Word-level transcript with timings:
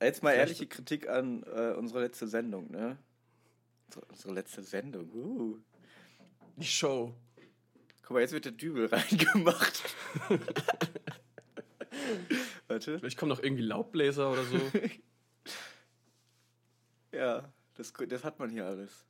Jetzt 0.00 0.22
mal 0.22 0.32
ehrliche 0.32 0.66
Kritik 0.66 1.08
an 1.08 1.42
äh, 1.42 1.74
unsere 1.76 2.00
letzte 2.00 2.26
Sendung, 2.26 2.70
ne? 2.70 2.96
Unsere, 4.08 4.32
letzte 4.32 4.62
Sendung. 4.62 5.10
Uh. 5.12 5.58
Die 6.56 6.66
Show. 6.66 7.14
Guck 8.02 8.12
mal, 8.12 8.20
jetzt 8.20 8.32
wird 8.32 8.44
der 8.44 8.52
Dübel 8.52 8.86
reingemacht. 8.92 9.82
Warte. 12.68 12.98
Vielleicht 12.98 13.18
kommen 13.18 13.30
noch 13.30 13.42
irgendwie 13.42 13.62
Laubbläser 13.62 14.30
oder 14.30 14.44
so. 14.44 14.58
Ja, 17.12 17.52
das, 17.74 17.92
das 17.92 18.24
hat 18.24 18.38
man 18.38 18.50
hier 18.50 18.66
alles. 18.66 19.04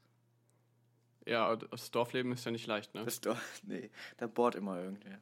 ja, 1.27 1.55
das 1.55 1.91
Dorfleben 1.91 2.33
ist 2.33 2.45
ja 2.45 2.51
nicht 2.51 2.67
leicht, 2.67 2.95
ne? 2.95 3.05
Das 3.05 3.21
doch, 3.21 3.39
nee, 3.63 3.91
da 4.17 4.27
bohrt 4.27 4.55
immer 4.55 4.81
irgendwer. 4.83 5.21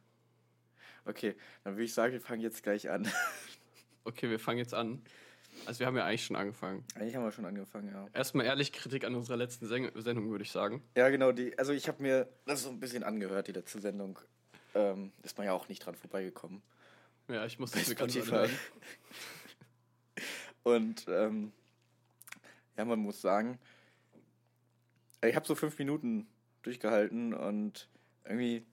Okay, 1.04 1.34
dann 1.64 1.74
würde 1.74 1.84
ich 1.84 1.92
sagen, 1.94 2.12
wir 2.12 2.20
fangen 2.20 2.40
jetzt 2.40 2.62
gleich 2.62 2.88
an. 2.88 3.10
Okay, 4.04 4.30
wir 4.30 4.38
fangen 4.38 4.58
jetzt 4.58 4.74
an. 4.74 5.02
Also 5.66 5.80
wir 5.80 5.86
haben 5.86 5.96
ja 5.96 6.04
eigentlich 6.04 6.24
schon 6.24 6.36
angefangen. 6.36 6.84
Eigentlich 6.94 7.16
haben 7.16 7.24
wir 7.24 7.32
schon 7.32 7.44
angefangen, 7.44 7.88
ja. 7.88 8.06
Erstmal 8.14 8.46
ehrlich 8.46 8.72
Kritik 8.72 9.04
an 9.04 9.14
unserer 9.14 9.36
letzten 9.36 9.66
Seng 9.66 9.90
Sendung, 9.96 10.30
würde 10.30 10.44
ich 10.44 10.52
sagen. 10.52 10.82
Ja, 10.96 11.08
genau, 11.08 11.32
die, 11.32 11.58
also 11.58 11.72
ich 11.72 11.88
habe 11.88 12.02
mir 12.02 12.28
das 12.46 12.62
so 12.62 12.70
ein 12.70 12.80
bisschen 12.80 13.02
angehört, 13.02 13.48
die 13.48 13.52
letzte 13.52 13.80
Sendung. 13.80 14.18
Ähm, 14.74 15.12
ist 15.22 15.36
man 15.36 15.46
ja 15.46 15.52
auch 15.52 15.68
nicht 15.68 15.84
dran 15.84 15.94
vorbeigekommen. 15.94 16.62
Ja, 17.28 17.44
ich 17.44 17.58
muss 17.58 17.72
das 17.72 17.88
mir 17.88 17.94
ganz 17.94 18.16
anhören. 18.16 18.50
Und 20.62 21.06
ähm, 21.08 21.52
ja, 22.76 22.84
man 22.84 22.98
muss 22.98 23.20
sagen, 23.20 23.58
ich 25.24 25.34
habe 25.34 25.46
so 25.46 25.54
fünf 25.54 25.78
Minuten 25.78 26.26
durchgehalten 26.62 27.34
und 27.34 27.88
irgendwie 28.24 28.64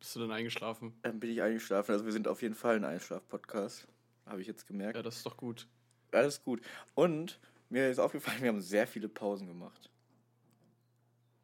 Bist 0.00 0.16
du 0.16 0.20
dann 0.20 0.32
eingeschlafen? 0.32 0.94
ähm, 1.04 1.20
bin 1.20 1.30
ich 1.30 1.40
eingeschlafen. 1.42 1.92
Also 1.92 2.04
wir 2.04 2.12
sind 2.12 2.28
auf 2.28 2.42
jeden 2.42 2.54
Fall 2.54 2.76
ein 2.76 2.84
Einschlaf-Podcast, 2.84 3.86
habe 4.26 4.40
ich 4.40 4.46
jetzt 4.46 4.66
gemerkt. 4.66 4.96
Ja, 4.96 5.02
das 5.02 5.16
ist 5.16 5.26
doch 5.26 5.36
gut. 5.36 5.66
Alles 6.12 6.42
gut. 6.42 6.60
Und 6.94 7.40
mir 7.68 7.90
ist 7.90 7.98
aufgefallen, 7.98 8.42
wir 8.42 8.48
haben 8.48 8.60
sehr 8.60 8.86
viele 8.86 9.08
Pausen 9.08 9.46
gemacht. 9.46 9.90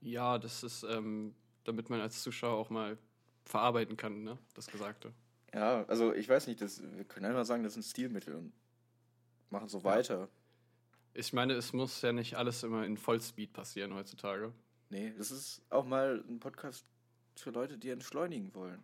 Ja, 0.00 0.38
das 0.38 0.62
ist, 0.62 0.84
ähm, 0.84 1.34
damit 1.64 1.90
man 1.90 2.00
als 2.00 2.22
Zuschauer 2.22 2.56
auch 2.56 2.70
mal 2.70 2.98
verarbeiten 3.44 3.96
kann, 3.96 4.22
ne? 4.22 4.38
Das 4.54 4.66
Gesagte. 4.66 5.12
Ja, 5.54 5.84
also 5.86 6.12
ich 6.12 6.28
weiß 6.28 6.46
nicht, 6.46 6.60
das, 6.60 6.82
wir 6.82 7.04
können 7.04 7.26
einfach 7.26 7.44
sagen, 7.44 7.64
das 7.64 7.72
ist 7.72 7.78
ein 7.78 7.90
Stilmittel 7.90 8.34
und 8.34 8.52
machen 9.50 9.68
so 9.68 9.82
weiter. 9.82 10.28
Ich 11.14 11.32
meine, 11.32 11.54
es 11.54 11.72
muss 11.72 12.02
ja 12.02 12.12
nicht 12.12 12.36
alles 12.36 12.62
immer 12.62 12.84
in 12.84 12.96
Vollspeed 12.96 13.52
passieren 13.52 13.94
heutzutage. 13.94 14.52
Nee, 14.90 15.12
das 15.16 15.30
ist 15.30 15.62
auch 15.70 15.84
mal 15.84 16.22
ein 16.28 16.38
Podcast 16.38 16.84
für 17.34 17.50
Leute, 17.50 17.78
die 17.78 17.90
entschleunigen 17.90 18.54
wollen. 18.54 18.82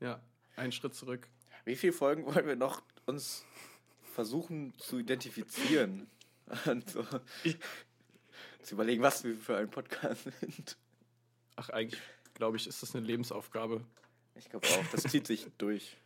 Ja, 0.00 0.20
einen 0.56 0.72
Schritt 0.72 0.94
zurück. 0.94 1.28
Wie 1.64 1.76
viele 1.76 1.92
Folgen 1.92 2.24
wollen 2.26 2.46
wir 2.46 2.56
noch 2.56 2.82
uns 3.06 3.44
versuchen 4.14 4.72
zu 4.78 4.98
identifizieren? 4.98 6.06
Und 6.66 6.88
so 6.90 7.04
zu 8.62 8.74
überlegen, 8.74 9.02
was 9.02 9.24
wir 9.24 9.36
für 9.36 9.56
ein 9.56 9.70
Podcast 9.70 10.24
sind. 10.40 10.76
Ach, 11.56 11.68
eigentlich, 11.70 12.00
glaube 12.34 12.56
ich, 12.56 12.66
ist 12.66 12.82
das 12.82 12.94
eine 12.94 13.06
Lebensaufgabe. 13.06 13.84
Ich 14.36 14.48
glaube 14.48 14.66
auch, 14.68 14.84
das 14.92 15.02
zieht 15.04 15.26
sich 15.26 15.46
durch. 15.58 15.96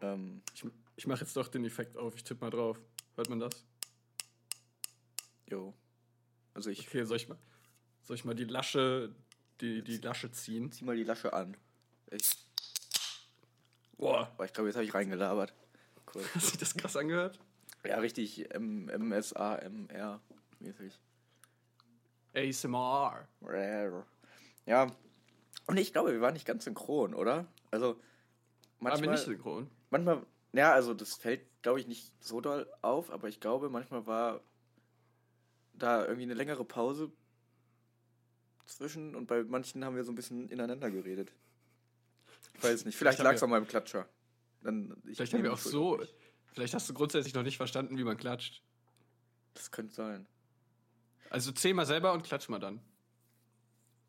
Ähm, 0.00 0.42
Ich, 0.54 0.64
ich 0.96 1.06
mache 1.06 1.20
jetzt 1.20 1.36
doch 1.36 1.48
den 1.48 1.64
Effekt 1.64 1.96
auf. 1.96 2.14
Ich 2.16 2.24
tippe 2.24 2.44
mal 2.44 2.50
drauf. 2.50 2.78
Hört 3.16 3.28
man 3.28 3.40
das? 3.40 3.64
jo. 5.46 5.74
Also 6.54 6.70
ich 6.70 6.86
Okay, 6.88 7.04
soll 7.04 7.16
ich 7.16 7.28
mal, 7.28 7.38
soll 8.02 8.16
ich 8.16 8.24
mal 8.24 8.34
die 8.34 8.44
Lasche, 8.44 9.14
die, 9.60 9.82
die 9.82 9.98
Lasche 9.98 10.30
ziehen? 10.32 10.70
zieh 10.72 10.84
mal 10.84 10.96
die 10.96 11.04
Lasche 11.04 11.32
an. 11.32 11.56
Ich, 12.10 12.36
Boah, 13.96 14.32
boah, 14.36 14.44
ich 14.44 14.52
glaube, 14.52 14.68
jetzt 14.68 14.76
habe 14.76 14.84
ich 14.84 14.92
reingelabert. 14.94 15.54
Cool. 16.14 16.22
hat 16.34 16.42
sich 16.42 16.58
das 16.58 16.74
krass 16.76 16.96
angehört? 16.96 17.38
Ja, 17.84 17.98
richtig 17.98 18.52
M 18.54 18.86
MSA, 18.86 19.56
MR 19.56 20.20
mäßig. 20.60 20.98
ASMR. 22.34 23.26
Ja. 24.66 24.86
Und 25.66 25.76
ich 25.78 25.92
glaube, 25.92 26.12
wir 26.12 26.20
waren 26.20 26.34
nicht 26.34 26.46
ganz 26.46 26.64
synchron, 26.64 27.14
oder? 27.14 27.46
Also 27.70 27.88
Waren 27.88 27.96
wir 28.80 28.90
manchmal, 28.90 29.10
nicht 29.14 29.24
synchron? 29.24 29.70
manchmal, 29.90 30.24
ja, 30.52 30.72
also 30.72 30.94
das 30.94 31.14
fällt, 31.14 31.42
glaube 31.62 31.80
ich, 31.80 31.86
nicht 31.86 32.12
so 32.22 32.40
doll 32.40 32.70
auf, 32.82 33.10
aber 33.10 33.28
ich 33.28 33.40
glaube, 33.40 33.68
manchmal 33.70 34.06
war 34.06 34.40
da 35.74 36.02
irgendwie 36.02 36.22
eine 36.24 36.34
längere 36.34 36.64
Pause 36.64 37.10
zwischen 38.66 39.14
und 39.14 39.26
bei 39.26 39.42
manchen 39.44 39.84
haben 39.84 39.96
wir 39.96 40.04
so 40.04 40.12
ein 40.12 40.14
bisschen 40.16 40.48
ineinander 40.48 40.90
geredet. 40.90 41.32
Ich 42.54 42.62
weiß 42.64 42.84
nicht, 42.84 42.96
vielleicht 42.96 43.18
lag 43.18 43.34
es 43.34 43.40
wir- 43.40 43.44
an 43.44 43.50
meinem 43.50 43.66
Klatscher. 43.66 44.08
Dann, 44.62 44.96
ich 45.06 45.16
Vielleicht 45.16 45.34
haben 45.34 45.42
wir 45.42 45.52
auch 45.52 45.58
so. 45.58 46.00
Vielleicht 46.52 46.74
hast 46.74 46.88
du 46.88 46.94
grundsätzlich 46.94 47.34
noch 47.34 47.42
nicht 47.42 47.56
verstanden, 47.56 47.96
wie 47.98 48.04
man 48.04 48.16
klatscht. 48.16 48.62
Das 49.54 49.70
könnte 49.70 49.94
sein. 49.94 50.26
Also 51.30 51.50
zähl 51.52 51.72
mal 51.74 51.86
selber 51.86 52.12
und 52.12 52.22
klatsch 52.24 52.48
mal 52.48 52.58
dann. 52.58 52.80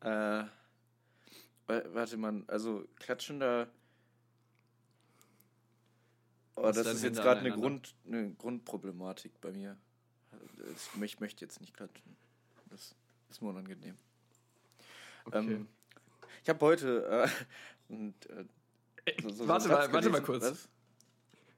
Äh, 0.00 0.44
wa- 1.66 1.82
warte 1.94 2.16
mal, 2.18 2.44
also 2.46 2.86
klatschen 2.96 3.40
da. 3.40 3.66
Oh, 6.56 6.70
das 6.70 6.86
ist 6.86 7.02
jetzt 7.02 7.20
gerade 7.20 7.40
eine. 7.40 7.52
Grund, 7.52 7.94
eine 8.06 8.32
Grundproblematik 8.34 9.40
bei 9.40 9.52
mir. 9.52 9.76
Ich 11.02 11.18
möchte 11.20 11.44
jetzt 11.44 11.60
nicht 11.60 11.74
klatschen. 11.74 12.16
Das 12.70 12.94
ist 13.30 13.40
mir 13.42 13.48
unangenehm. 13.48 13.96
Okay. 15.24 15.38
Ähm, 15.54 15.68
ich 16.42 16.48
habe 16.48 16.60
heute. 16.60 17.06
Äh, 17.06 17.28
und, 17.92 18.26
äh, 18.30 18.44
so- 19.22 19.28
so- 19.30 19.48
warte 19.48 19.68
mal, 19.68 19.92
warte 19.92 20.10
mal 20.10 20.22
kurz. 20.22 20.42
Was? 20.44 20.68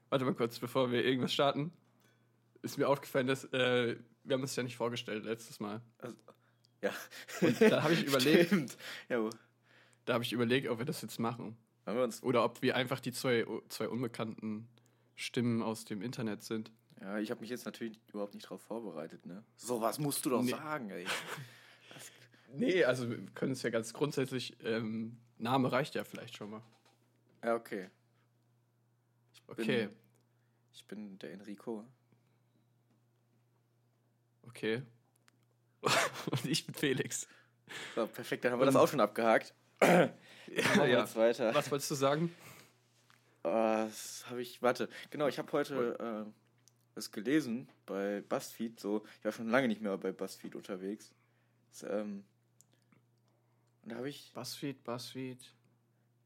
Warte 0.09 0.25
mal 0.25 0.33
kurz, 0.33 0.59
bevor 0.59 0.91
wir 0.91 1.03
irgendwas 1.03 1.33
starten. 1.33 1.71
Ist 2.61 2.77
mir 2.77 2.87
aufgefallen, 2.87 3.27
dass 3.27 3.43
äh, 3.53 3.97
wir 4.23 4.33
haben 4.33 4.41
uns 4.41 4.55
ja 4.55 4.63
nicht 4.63 4.75
vorgestellt 4.77 5.25
letztes 5.25 5.59
Mal. 5.59 5.81
Also, 5.99 6.15
ja. 6.81 6.91
da 7.69 7.83
hab 7.83 7.91
ich 7.91 8.03
überlegt- 8.07 8.47
Stimmt. 8.47 8.77
Ja, 9.09 9.29
Da 10.05 10.13
habe 10.13 10.23
ich 10.23 10.33
überlegt, 10.33 10.67
ob 10.69 10.79
wir 10.79 10.85
das 10.85 11.01
jetzt 11.01 11.19
machen. 11.19 11.57
Oder 12.21 12.43
ob 12.43 12.61
wir 12.61 12.75
einfach 12.75 12.99
die 12.99 13.13
zwei, 13.13 13.45
zwei 13.69 13.87
unbekannten 13.87 14.67
Stimmen 15.15 15.61
aus 15.61 15.85
dem 15.85 16.01
Internet 16.01 16.43
sind. 16.43 16.71
Ja, 16.99 17.17
ich 17.19 17.31
habe 17.31 17.39
mich 17.41 17.49
jetzt 17.49 17.65
natürlich 17.65 17.99
überhaupt 18.09 18.33
nicht 18.33 18.49
drauf 18.49 18.61
vorbereitet, 18.61 19.25
ne? 19.25 19.43
So 19.55 19.79
was 19.81 19.97
musst 19.99 20.25
du 20.25 20.31
doch 20.31 20.41
Nee. 20.43 20.51
sagen, 20.51 20.89
ey. 20.89 21.05
Nee, 22.53 22.83
also 22.85 23.09
wir 23.09 23.17
können 23.35 23.51
es 23.51 23.61
ja 23.61 23.69
ganz 23.69 23.93
grundsätzlich, 23.93 24.55
ähm, 24.63 25.17
Name 25.37 25.71
reicht 25.71 25.95
ja 25.95 26.03
vielleicht 26.05 26.37
schon 26.37 26.49
mal. 26.49 26.61
Ja, 27.47 27.55
okay. 27.55 27.89
Okay, 29.47 29.87
Ich 30.73 30.85
bin 30.85 31.17
der 31.17 31.31
Enrico. 31.31 31.85
okay. 34.43 34.83
Und 36.31 36.45
ich 36.45 36.65
bin 36.65 36.75
Felix. 36.75 37.25
So, 37.95 38.05
perfekt, 38.05 38.43
dann 38.43 38.51
haben 38.51 38.59
wir 38.59 38.65
das 38.65 38.75
auch 38.75 38.89
schon 38.89 38.99
abgehakt. 38.99 39.53
Ja, 40.49 40.85
jetzt 40.85 41.15
weiter. 41.17 41.53
Was 41.53 41.69
wolltest 41.71 41.91
du 41.91 41.95
sagen? 41.95 42.33
Oh, 43.43 43.49
das 43.85 44.25
habe 44.29 44.41
ich, 44.41 44.61
warte, 44.61 44.89
genau, 45.09 45.27
ich 45.27 45.37
habe 45.39 45.51
heute 45.51 46.25
äh, 46.25 46.31
was 46.95 47.11
gelesen 47.11 47.69
bei 47.85 48.21
BuzzFeed, 48.27 48.79
so, 48.79 49.05
ich 49.19 49.25
war 49.25 49.33
schon 49.33 49.49
lange 49.49 49.67
nicht 49.67 49.81
mehr 49.81 49.97
bei 49.97 50.13
BuzzFeed 50.13 50.55
unterwegs. 50.55 51.13
Das, 51.71 51.83
ähm, 51.83 52.23
und 53.83 53.91
da 53.91 53.97
habe 53.97 54.09
ich, 54.09 54.31
Buzzfeed, 54.33 54.83
Buzzfeed. 54.83 55.53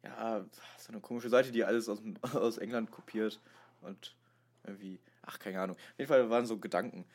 Ja, 0.03 0.45
so 0.77 0.91
eine 0.91 1.01
komische 1.01 1.29
Seite, 1.29 1.51
die 1.51 1.63
alles 1.63 1.87
aus, 1.89 2.01
aus 2.33 2.57
England 2.57 2.91
kopiert 2.91 3.39
und 3.81 4.15
irgendwie, 4.63 4.99
ach, 5.23 5.39
keine 5.39 5.59
Ahnung. 5.61 5.75
Auf 5.75 5.99
jeden 5.99 6.07
Fall 6.09 6.29
waren 6.29 6.45
so 6.45 6.57
Gedanken 6.57 7.05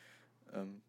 ähm, 0.53 0.81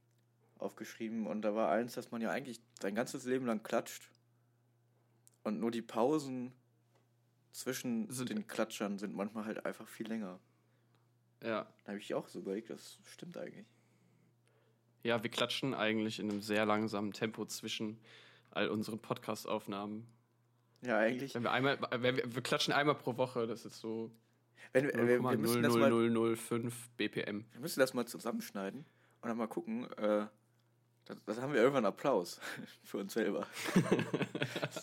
aufgeschrieben 0.59 1.27
und 1.27 1.43
da 1.43 1.55
war 1.55 1.71
eins, 1.71 1.95
dass 1.95 2.11
man 2.11 2.21
ja 2.21 2.31
eigentlich 2.31 2.61
sein 2.81 2.95
ganzes 2.95 3.25
Leben 3.25 3.47
lang 3.47 3.63
klatscht 3.63 4.11
und 5.45 5.61
nur 5.61 5.71
die 5.71 5.83
Pausen 5.83 6.53
zwischen 7.53 8.11
Sind- 8.11 8.31
den 8.31 8.47
Klatschern 8.47 8.99
sind 8.99 9.15
manchmal 9.15 9.45
halt 9.45 9.65
einfach 9.65 9.89
viel 9.89 10.07
länger. 10.09 10.39
Ja. 11.43 11.67
Da 11.85 11.93
habe 11.93 11.99
ich 11.99 12.15
auch 12.15 12.29
so 12.29 12.41
überlegt, 12.41 12.71
das 12.71 12.99
stimmt 13.05 13.37
eigentlich. 13.37 13.67
Ja, 15.05 15.23
wir 15.23 15.31
klatschen 15.31 15.75
eigentlich 15.75 16.19
in 16.19 16.29
einem 16.31 16.43
sehr 16.43 16.67
langsamen 16.67 17.13
Tempo 17.13 17.47
zwischen 17.47 17.99
all 18.51 18.69
unseren 18.69 18.99
Podcast-Aufnahmen. 18.99 20.07
Ja, 20.83 20.99
eigentlich. 20.99 21.35
Wenn 21.35 21.43
wir 21.43 21.51
einmal, 21.51 21.79
wenn 21.91 22.17
wir, 22.17 22.35
wir 22.35 22.43
klatschen 22.43 22.73
einmal 22.73 22.95
pro 22.95 23.17
Woche, 23.17 23.47
das 23.47 23.65
ist 23.65 23.79
so 23.81 24.11
Wenn 24.73 24.87
wir, 24.87 24.95
wir, 24.95 25.23
wir, 25.23 25.39
müssen 25.39 25.63
das 25.63 25.75
mal, 25.75 25.91
0,00005 25.91 26.73
BPM. 26.97 27.45
wir 27.53 27.61
müssen 27.61 27.81
das 27.81 27.95
mal 27.95 28.07
zusammenschneiden 28.07 28.85
und 29.21 29.29
dann 29.29 29.37
mal 29.37 29.49
gucken. 29.49 29.91
Äh, 29.93 30.27
das, 31.07 31.25
das 31.25 31.41
haben 31.41 31.55
wir 31.55 31.61
irgendwann 31.61 31.87
Applaus 31.87 32.39
für 32.85 32.99
uns 32.99 33.15
selber. 33.15 33.47
das. 34.61 34.81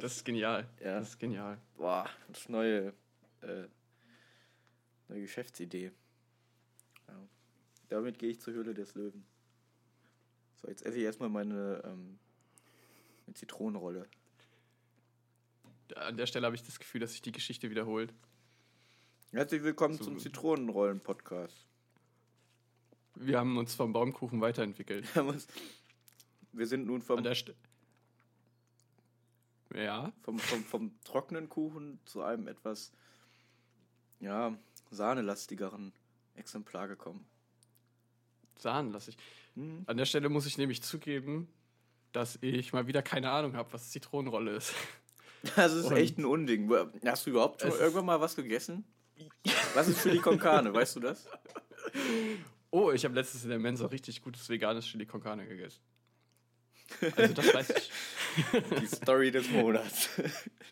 Das 0.00 0.16
ist 0.16 0.24
genial. 0.24 0.68
Ja. 0.80 1.00
Das 1.00 1.10
ist 1.10 1.18
genial. 1.18 1.58
Boah, 1.76 2.08
das 2.28 2.42
ist 2.42 2.48
neue, 2.48 2.94
äh, 3.42 3.66
neue 5.08 5.20
Geschäftsidee. 5.22 5.90
Ja. 7.08 7.14
Damit 7.88 8.18
gehe 8.18 8.30
ich 8.30 8.40
zur 8.40 8.54
Höhle 8.54 8.72
des 8.72 8.94
Löwen. 8.94 9.26
So, 10.54 10.68
jetzt 10.68 10.86
esse 10.86 10.96
ich 10.96 11.04
erstmal 11.04 11.28
meine, 11.28 11.82
ähm, 11.84 12.18
Zitronenrolle. 13.34 14.06
An 15.94 16.16
der 16.16 16.26
Stelle 16.26 16.46
habe 16.46 16.56
ich 16.56 16.62
das 16.64 16.78
Gefühl, 16.78 17.00
dass 17.00 17.12
sich 17.12 17.22
die 17.22 17.32
Geschichte 17.32 17.70
wiederholt. 17.70 18.12
Herzlich 19.30 19.62
willkommen 19.62 19.96
So- 19.96 20.04
zum 20.04 20.18
Zitronenrollen-Podcast. 20.18 21.66
Wir 23.14 23.38
haben 23.38 23.56
uns 23.56 23.74
vom 23.74 23.92
Baumkuchen 23.92 24.40
weiterentwickelt. 24.40 25.06
Wir 26.52 26.66
sind 26.66 26.86
nun 26.86 27.02
vom, 27.02 27.24
ja, 29.74 30.12
vom, 30.22 30.38
vom, 30.38 30.64
vom 30.64 31.00
trockenen 31.04 31.48
Kuchen 31.48 31.98
zu 32.04 32.22
einem 32.22 32.48
etwas, 32.48 32.92
ja, 34.20 34.56
sahnelastigeren 34.90 35.92
Exemplar 36.34 36.88
gekommen. 36.88 37.26
Sahnen 38.58 38.90
lasse 38.92 39.10
ich. 39.10 39.18
Hm. 39.54 39.84
An 39.86 39.96
der 39.96 40.06
Stelle 40.06 40.28
muss 40.30 40.46
ich 40.46 40.58
nämlich 40.58 40.82
zugeben, 40.82 41.48
dass 42.12 42.38
ich 42.42 42.72
mal 42.72 42.86
wieder 42.86 43.02
keine 43.02 43.30
Ahnung 43.30 43.54
habe, 43.54 43.72
was 43.72 43.90
Zitronenrolle 43.90 44.56
ist. 44.56 44.74
Das 45.54 45.72
ist 45.72 45.86
Und- 45.86 45.96
echt 45.96 46.18
ein 46.18 46.24
Unding. 46.24 46.70
Hast 47.04 47.26
du 47.26 47.30
überhaupt 47.30 47.60
schon 47.62 47.70
irgendwann 47.70 48.06
mal 48.06 48.20
was 48.20 48.34
gegessen? 48.36 48.84
Was 49.74 49.88
ist 49.88 50.02
Chili 50.02 50.18
con 50.18 50.38
Carne, 50.38 50.74
weißt 50.74 50.96
du 50.96 51.00
das? 51.00 51.26
Oh, 52.70 52.92
ich 52.92 53.02
habe 53.06 53.14
letztens 53.14 53.44
in 53.44 53.50
der 53.50 53.58
Mensa 53.58 53.86
richtig 53.86 54.20
gutes 54.20 54.46
veganes 54.50 54.84
Chili 54.84 55.06
con 55.06 55.22
Carne 55.22 55.46
gegessen. 55.46 55.80
Also 57.16 57.32
das 57.32 57.54
weiß 57.54 57.70
ich. 57.70 57.90
Die 58.80 58.86
Story 58.86 59.30
des 59.30 59.48
Monats. 59.50 60.10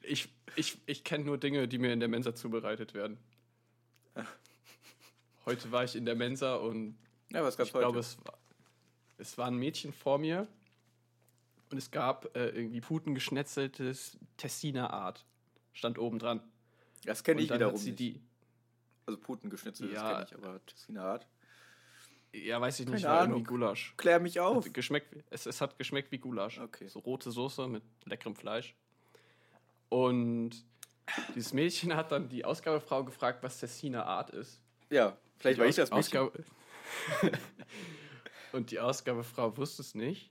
Ich, 0.02 0.28
ich, 0.56 0.78
ich 0.84 1.04
kenne 1.04 1.24
nur 1.24 1.38
Dinge, 1.38 1.66
die 1.68 1.78
mir 1.78 1.92
in 1.94 2.00
der 2.00 2.08
Mensa 2.10 2.34
zubereitet 2.34 2.92
werden. 2.92 3.16
Heute 5.46 5.72
war 5.72 5.84
ich 5.84 5.96
in 5.96 6.04
der 6.04 6.14
Mensa 6.14 6.56
und 6.56 6.96
Ja, 7.30 7.42
was 7.42 7.56
gab's 7.56 7.70
ich 7.70 7.74
heute? 7.74 7.84
glaube, 7.84 7.98
es 8.00 8.18
war, 8.24 8.38
es 9.18 9.38
war 9.38 9.46
ein 9.48 9.56
Mädchen 9.56 9.92
vor 9.92 10.18
mir 10.18 10.46
und 11.70 11.78
es 11.78 11.90
gab 11.90 12.36
äh, 12.36 12.48
irgendwie 12.50 12.80
putengeschnetzeltes 12.80 14.18
Tessiner 14.36 14.92
Art. 14.92 15.24
Stand 15.72 15.98
oben 15.98 16.18
dran. 16.18 16.40
das 17.04 17.24
kenne 17.24 17.40
ich 17.42 17.50
wiederum 17.52 17.76
sie 17.76 17.90
nicht. 17.90 17.98
die, 18.00 18.20
Also 19.06 19.18
Puten 19.20 19.50
geschnitzelt, 19.50 19.92
Ja. 19.92 20.12
kenne 20.12 20.26
ich, 20.28 20.34
aber 20.36 20.64
Tessiner 20.66 21.02
Art. 21.04 21.26
ja, 22.32 22.60
weiß 22.60 22.80
ich 22.80 22.86
nicht, 22.86 23.02
Keine 23.02 23.08
war 23.14 23.20
Ahnung. 23.22 23.32
irgendwie 23.38 23.48
Gulasch. 23.48 23.94
Klär 23.96 24.20
mich 24.20 24.38
auf. 24.40 24.64
Hat 24.66 24.74
geschmeckt, 24.74 25.16
es, 25.30 25.46
es 25.46 25.60
hat 25.60 25.76
geschmeckt 25.78 26.12
wie 26.12 26.18
Gulasch. 26.18 26.58
Okay. 26.60 26.86
So 26.88 27.00
rote 27.00 27.30
Soße 27.32 27.66
mit 27.68 27.82
leckerem 28.04 28.36
Fleisch. 28.36 28.74
Und 29.88 30.50
dieses 31.34 31.52
Mädchen 31.52 31.94
hat 31.96 32.12
dann 32.12 32.28
die 32.28 32.44
Ausgabefrau 32.44 33.04
gefragt, 33.04 33.42
was 33.42 33.58
Tessiner 33.60 34.06
Art 34.06 34.30
ist. 34.30 34.60
Ja, 34.90 35.16
vielleicht 35.38 35.58
war 35.58 35.66
Die 35.66 35.70
ich 35.70 35.76
das 35.76 35.90
Mädchen. 35.90 36.18
Ausgabe 36.20 36.44
Und 38.52 38.70
die 38.70 38.78
Ausgabefrau 38.80 39.56
wusste 39.56 39.82
es 39.82 39.94
nicht. 39.94 40.30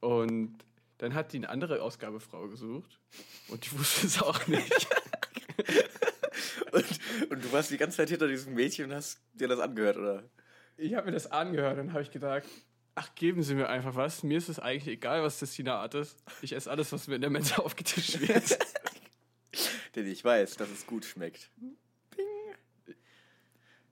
Und 0.00 0.58
dann 0.98 1.14
hat 1.14 1.32
die 1.32 1.38
eine 1.38 1.48
andere 1.48 1.82
Ausgabefrau 1.82 2.48
gesucht. 2.48 2.98
Und 3.48 3.64
die 3.64 3.78
wusste 3.78 4.06
es 4.06 4.22
auch 4.22 4.46
nicht. 4.46 4.88
Und, 6.72 6.84
und 7.30 7.44
du 7.44 7.52
warst 7.52 7.70
die 7.70 7.78
ganze 7.78 7.96
Zeit 7.96 8.10
hinter 8.10 8.28
diesem 8.28 8.54
Mädchen 8.54 8.86
und 8.86 8.94
hast 8.94 9.20
dir 9.32 9.48
das 9.48 9.58
angehört, 9.58 9.96
oder? 9.96 10.22
Ich 10.76 10.94
habe 10.94 11.06
mir 11.06 11.12
das 11.12 11.30
angehört 11.30 11.78
und 11.78 11.92
habe 11.92 12.02
ich 12.02 12.10
gedacht, 12.10 12.44
ach, 12.94 13.14
geben 13.14 13.42
Sie 13.42 13.54
mir 13.54 13.68
einfach 13.68 13.94
was. 13.94 14.22
Mir 14.22 14.38
ist 14.38 14.48
es 14.48 14.58
eigentlich 14.58 14.86
egal, 14.86 15.22
was 15.22 15.38
Tessiner 15.38 15.76
Art 15.76 15.94
ist. 15.94 16.22
Ich 16.42 16.52
esse 16.52 16.70
alles, 16.70 16.92
was 16.92 17.06
mir 17.08 17.16
in 17.16 17.20
der 17.20 17.30
Mensa 17.30 17.56
aufgetischt 17.62 18.20
wird. 18.20 18.58
Denn 19.94 20.06
ich 20.06 20.22
weiß, 20.22 20.56
dass 20.56 20.68
es 20.70 20.86
gut 20.86 21.04
schmeckt. 21.04 21.50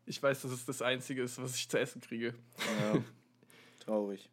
Ich 0.04 0.22
weiß, 0.22 0.42
dass 0.42 0.52
es 0.52 0.64
das 0.64 0.82
Einzige 0.82 1.22
ist, 1.22 1.40
was 1.42 1.56
ich 1.56 1.68
zu 1.68 1.78
essen 1.78 2.00
kriege. 2.00 2.34
Ja. 2.80 3.02
Traurig. 3.80 4.28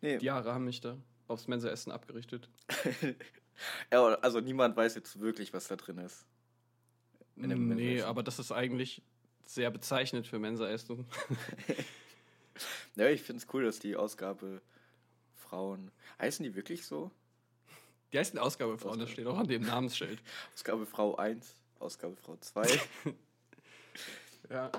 Nee, 0.00 0.18
Die 0.18 0.26
Jahre 0.26 0.52
haben 0.52 0.64
mich 0.64 0.80
da 0.80 0.96
aufs 1.28 1.48
Mensa-Essen 1.48 1.92
abgerichtet. 1.92 2.48
ja, 3.92 4.04
also 4.16 4.40
niemand 4.40 4.76
weiß 4.76 4.94
jetzt 4.94 5.20
wirklich, 5.20 5.52
was 5.52 5.68
da 5.68 5.76
drin 5.76 5.98
ist. 5.98 6.24
Nee, 7.34 8.02
aber 8.02 8.22
das 8.22 8.38
ist 8.38 8.52
eigentlich 8.52 9.02
sehr 9.44 9.70
bezeichnend 9.70 10.26
für 10.26 10.38
Mensa-Essen. 10.38 11.06
Ja, 12.96 13.08
ich 13.08 13.22
finde 13.22 13.42
es 13.42 13.54
cool, 13.54 13.64
dass 13.64 13.78
die 13.78 13.96
Ausgabe 13.96 14.62
Frauen. 15.34 15.90
Heißen 16.18 16.42
die 16.42 16.54
wirklich 16.54 16.86
so? 16.86 17.10
Die 18.12 18.18
heißen 18.18 18.38
Ausgabefrauen, 18.38 18.98
das 18.98 19.10
steht 19.10 19.26
auch 19.26 19.36
an 19.36 19.48
dem 19.48 19.62
Namensschild. 19.62 20.18
Ausgabe 20.54 20.86
Frau 20.86 21.16
1, 21.16 21.56
Ausgabe 21.78 22.16
Frau 22.16 22.36
2. 22.36 22.80
Ja. 24.48 24.70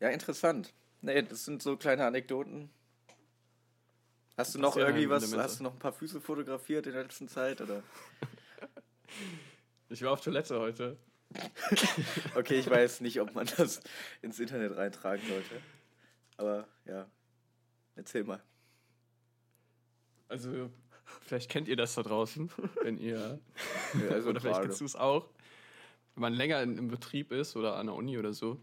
ja, 0.00 0.08
interessant. 0.08 0.74
Nee, 1.00 1.22
das 1.22 1.44
sind 1.44 1.62
so 1.62 1.76
kleine 1.76 2.04
Anekdoten. 2.04 2.70
Hast 4.38 4.54
du 4.54 4.60
noch 4.60 4.76
irgendwie 4.76 5.02
in 5.02 5.10
was, 5.10 5.36
hast 5.36 5.58
du 5.58 5.64
noch 5.64 5.72
ein 5.72 5.80
paar 5.80 5.92
Füße 5.92 6.20
fotografiert 6.20 6.86
in 6.86 6.92
der 6.92 7.02
letzten 7.02 7.28
Zeit? 7.28 7.60
Oder? 7.60 7.82
Ich 9.90 10.02
war 10.02 10.12
auf 10.12 10.20
Toilette 10.20 10.60
heute. 10.60 10.98
Okay, 12.34 12.58
ich 12.58 12.68
weiß 12.68 13.00
nicht, 13.00 13.20
ob 13.22 13.34
man 13.34 13.48
das 13.56 13.80
ins 14.20 14.38
Internet 14.38 14.76
reintragen 14.76 15.26
sollte. 15.26 15.62
Aber 16.36 16.68
ja, 16.84 17.06
erzähl 17.96 18.22
mal. 18.22 18.42
Also, 20.28 20.70
vielleicht 21.22 21.50
kennt 21.50 21.68
ihr 21.68 21.76
das 21.76 21.94
da 21.94 22.02
draußen, 22.02 22.50
wenn 22.82 22.98
ihr. 22.98 23.40
Ja, 23.94 24.14
also 24.14 24.28
oder 24.28 24.40
vielleicht 24.40 24.60
kennst 24.60 24.82
du 24.82 24.84
es 24.84 24.94
auch. 24.94 25.30
Wenn 26.14 26.20
man 26.20 26.34
länger 26.34 26.62
in, 26.62 26.76
im 26.76 26.88
Betrieb 26.88 27.32
ist 27.32 27.56
oder 27.56 27.76
an 27.76 27.86
der 27.86 27.94
Uni 27.94 28.18
oder 28.18 28.34
so, 28.34 28.60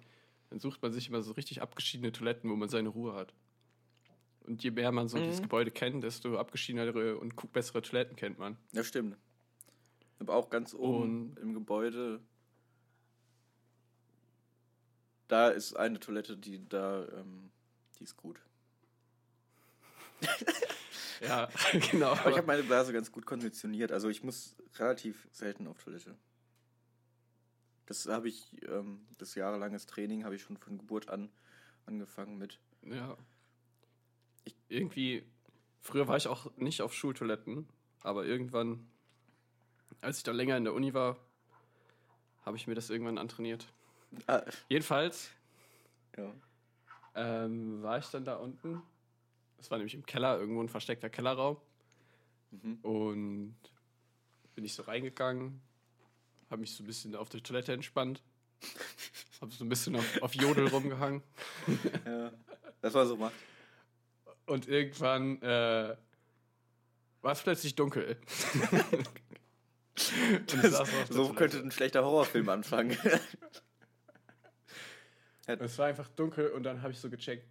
dann 0.52 0.60
sucht 0.60 0.82
man 0.84 0.94
sich 0.94 1.10
immer 1.10 1.24
so 1.24 1.32
richtig 1.32 1.64
abgeschiedene 1.64 2.12
Toiletten, 2.12 2.50
wo 2.52 2.56
man 2.56 2.70
seine 2.70 2.90
Ruhe 2.90 3.14
hat. 3.16 3.34
Und 4.46 4.64
je 4.64 4.72
mehr 4.72 4.92
man 4.92 5.08
so 5.08 5.18
Mhm. 5.18 5.24
dieses 5.24 5.42
Gebäude 5.42 5.72
kennt, 5.72 6.04
desto 6.04 6.38
abgeschiedenere 6.38 7.18
und 7.18 7.34
bessere 7.52 7.82
Toiletten 7.82 8.16
kennt 8.16 8.38
man. 8.38 8.58
Ja, 8.74 8.84
stimmt. 8.84 9.18
Aber 10.20 10.36
auch 10.36 10.50
ganz 10.50 10.74
oben 10.74 11.32
Und- 11.32 11.40
im 11.40 11.54
Gebäude. 11.54 12.22
Da 15.28 15.50
ist 15.50 15.76
eine 15.76 16.00
Toilette, 16.00 16.38
die 16.38 16.68
da, 16.70 17.08
ähm, 17.10 17.52
die 18.00 18.04
ist 18.04 18.18
gut. 18.18 18.40
Ja, 21.22 21.48
genau. 21.92 22.12
Aber 22.12 22.30
ich 22.30 22.36
habe 22.38 22.46
meine 22.46 22.62
Blase 22.64 22.92
ganz 22.92 23.10
gut 23.10 23.26
konditioniert. 23.26 23.94
Also 23.94 24.10
ich 24.10 24.22
muss 24.22 24.58
relativ 24.78 25.30
selten 25.32 25.66
auf 25.66 25.82
Toilette. 25.82 26.14
Das 27.86 28.06
habe 28.08 28.28
ich, 28.28 28.62
ähm, 28.68 29.08
das 29.18 29.34
jahrelanges 29.36 29.86
Training 29.86 30.26
habe 30.26 30.36
ich 30.36 30.42
schon 30.42 30.58
von 30.58 30.78
Geburt 30.78 31.08
an 31.08 31.30
angefangen 31.86 32.38
mit. 32.38 32.60
Ja. 32.82 33.16
Irgendwie, 34.68 35.24
früher 35.82 36.08
war 36.08 36.18
ich 36.18 36.28
auch 36.28 36.56
nicht 36.58 36.82
auf 36.82 36.94
Schultoiletten, 36.94 37.68
aber 38.02 38.26
irgendwann, 38.26 38.88
als 40.02 40.18
ich 40.18 40.24
dann 40.24 40.36
länger 40.36 40.58
in 40.58 40.64
der 40.64 40.74
Uni 40.74 40.94
war, 40.94 41.18
habe 42.44 42.58
ich 42.58 42.68
mir 42.68 42.76
das 42.76 42.90
irgendwann 42.90 43.18
antrainiert. 43.18 43.68
Ah, 44.28 44.44
Jedenfalls 44.70 45.32
ja. 46.18 46.32
ähm, 47.16 47.82
war 47.82 47.98
ich 47.98 48.06
dann 48.08 48.24
da 48.24 48.36
unten. 48.36 48.82
Das 49.58 49.72
war 49.72 49.78
nämlich 49.78 49.96
im 49.96 50.06
Keller, 50.06 50.40
irgendwo 50.40 50.62
ein 50.62 50.70
versteckter 50.70 51.10
Kellerraum. 51.10 51.58
Mhm. 52.52 52.80
Und 52.84 53.56
bin 54.54 54.64
ich 54.64 54.74
so 54.74 54.84
reingegangen, 54.84 55.62
habe 56.50 56.62
mich 56.62 56.74
so 56.74 56.84
ein 56.84 56.88
bisschen 56.88 57.16
auf 57.16 57.30
der 57.30 57.44
Toilette 57.44 57.74
entspannt, 57.74 58.22
habe 59.42 59.52
so 59.52 59.66
ein 59.66 59.70
bisschen 59.70 59.96
auf, 59.96 60.22
auf 60.22 60.34
Jodel 60.36 60.68
rumgehangen. 60.68 61.24
ja. 62.06 62.32
Das 62.82 62.94
war 62.94 63.06
so 63.06 63.18
macht. 63.18 63.34
Und 64.46 64.68
irgendwann 64.68 65.42
äh, 65.42 65.96
war 67.22 67.32
es 67.32 67.42
plötzlich 67.42 67.76
dunkel. 67.76 68.18
Der 70.52 70.86
So 71.10 71.34
könnte 71.34 71.58
ein 71.58 71.72
schlechter 71.72 72.04
Horrorfilm 72.04 72.50
anfangen. 72.50 72.98
Es 75.48 75.78
war 75.78 75.86
einfach 75.86 76.08
dunkel 76.10 76.48
und 76.50 76.64
dann 76.64 76.82
habe 76.82 76.92
ich 76.92 77.00
so 77.00 77.08
gecheckt, 77.08 77.46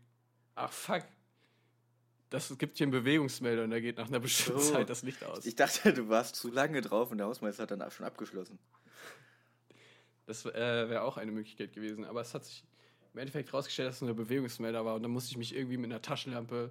ach 0.57 0.73
fuck, 0.73 1.05
das 2.29 2.59
gibt 2.59 2.77
hier 2.77 2.87
einen 2.87 2.91
Bewegungsmelder 2.91 3.63
und 3.63 3.71
da 3.71 3.79
geht 3.79 3.99
nach 3.99 4.09
einer 4.09 4.19
bestimmten 4.19 4.61
So. 4.61 4.73
Zeit 4.73 4.91
das 4.91 5.03
Licht 5.03 5.23
aus. 5.23 5.47
Ich 5.47 5.55
dachte, 5.55 5.93
du 5.93 6.09
warst 6.09 6.35
zu 6.35 6.51
lange 6.51 6.81
drauf 6.81 7.13
und 7.13 7.19
der 7.19 7.29
Hausmeister 7.29 7.63
hat 7.63 7.71
dann 7.71 7.89
schon 7.93 8.05
abgeschlossen. 8.05 8.59
Das 10.27 10.45
äh, 10.45 10.53
wäre 10.53 11.03
auch 11.03 11.19
eine 11.19 11.31
Möglichkeit 11.31 11.73
gewesen, 11.73 12.05
aber 12.05 12.23
es 12.23 12.35
hat 12.35 12.45
sich 12.45 12.65
im 13.15 13.21
Endeffekt 13.21 13.53
rausgestellt, 13.55 13.89
dass 13.89 13.97
es 13.97 14.01
nur 14.03 14.09
der 14.15 14.23
Bewegungsmelder 14.23 14.85
war 14.85 14.97
und 14.97 15.03
dann 15.03 15.13
musste 15.13 15.31
ich 15.31 15.37
mich 15.39 15.55
irgendwie 15.55 15.77
mit 15.77 15.91
einer 15.91 16.03
Taschenlampe 16.03 16.71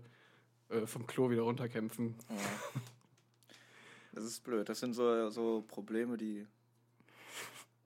äh, 0.70 0.86
vom 0.86 1.08
Klo 1.08 1.30
wieder 1.30 1.42
runterkämpfen. 1.44 2.16
Oh. 2.30 2.34
Das 4.16 4.26
ist 4.26 4.44
blöd. 4.44 4.70
Das 4.70 4.80
sind 4.80 4.94
so, 4.94 5.32
so 5.32 5.64
Probleme, 5.68 6.18
die, 6.18 6.46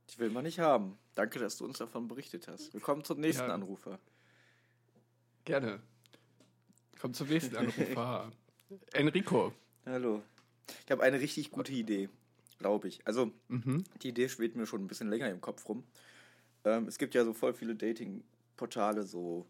die 0.09 0.19
will 0.19 0.29
man 0.29 0.43
nicht 0.43 0.59
haben. 0.59 0.97
Danke, 1.15 1.39
dass 1.39 1.55
du 1.57 1.63
uns 1.63 1.77
davon 1.77 2.09
berichtet 2.09 2.49
hast. 2.49 2.73
Willkommen 2.73 3.05
zum 3.05 3.21
nächsten 3.21 3.47
Ja. 3.47 3.53
Anrufer. 3.53 3.97
Gerne. 5.45 5.79
Kommt 6.99 7.15
zum 7.15 7.29
nächsten 7.29 7.55
Anrufer. 7.55 8.29
Enrico. 8.91 9.53
Hallo. 9.85 10.21
Ich 10.83 10.91
habe 10.91 11.01
eine 11.03 11.21
richtig 11.21 11.49
gute 11.49 11.71
Idee, 11.71 12.09
glaube 12.59 12.89
ich. 12.89 13.07
Also, 13.07 13.31
Mhm. 13.47 13.85
die 14.03 14.09
Idee 14.09 14.27
schwebt 14.27 14.57
mir 14.57 14.65
schon 14.65 14.83
ein 14.83 14.87
bisschen 14.87 15.07
länger 15.09 15.29
im 15.29 15.39
Kopf 15.39 15.65
rum. 15.69 15.85
Ähm, 16.65 16.89
es 16.89 16.97
gibt 16.97 17.15
ja 17.15 17.23
so 17.23 17.31
voll 17.33 17.53
viele 17.53 17.73
Dating-Portale, 18.57 19.03
so. 19.03 19.45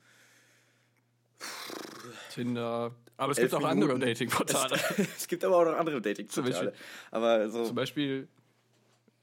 Tinder. 2.33 2.93
Aber 3.17 3.31
es 3.31 3.37
gibt 3.39 3.53
auch 3.53 3.63
andere 3.63 3.93
Minuten. 3.93 4.01
Dating-Portale. 4.01 4.79
es 5.17 5.27
gibt 5.27 5.43
aber 5.43 5.57
auch 5.57 5.65
noch 5.65 5.77
andere 5.77 6.01
Dating-Portale. 6.01 6.73
Aber 7.11 7.49
so. 7.49 7.65
Zum 7.65 7.75
Beispiel 7.75 8.27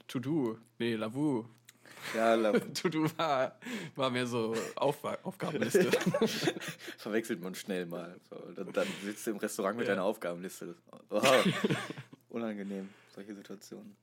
To 0.09 0.19
Do. 0.19 0.59
Nee, 0.79 0.95
Lavu. 0.97 1.45
Ja, 2.15 2.35
la- 2.35 2.53
Du, 2.53 2.89
du 2.91 3.09
war, 3.17 3.59
war 3.95 4.11
mehr 4.11 4.27
so 4.27 4.55
Auf 4.77 5.03
Aufgabenliste. 5.23 5.91
verwechselt 6.99 7.41
man 7.41 7.55
schnell 7.55 7.87
mal. 7.87 8.21
So, 8.29 8.37
dann, 8.55 8.73
dann 8.73 8.87
sitzt 9.03 9.27
du 9.27 9.31
im 9.31 9.37
Restaurant 9.39 9.79
mit 9.79 9.87
Ja. 9.87 9.95
deiner 9.95 10.05
Aufgabenliste. 10.05 10.75
Oh, 11.09 11.21
unangenehm, 12.29 12.91
solche 13.15 13.35
Situationen. 13.35 13.97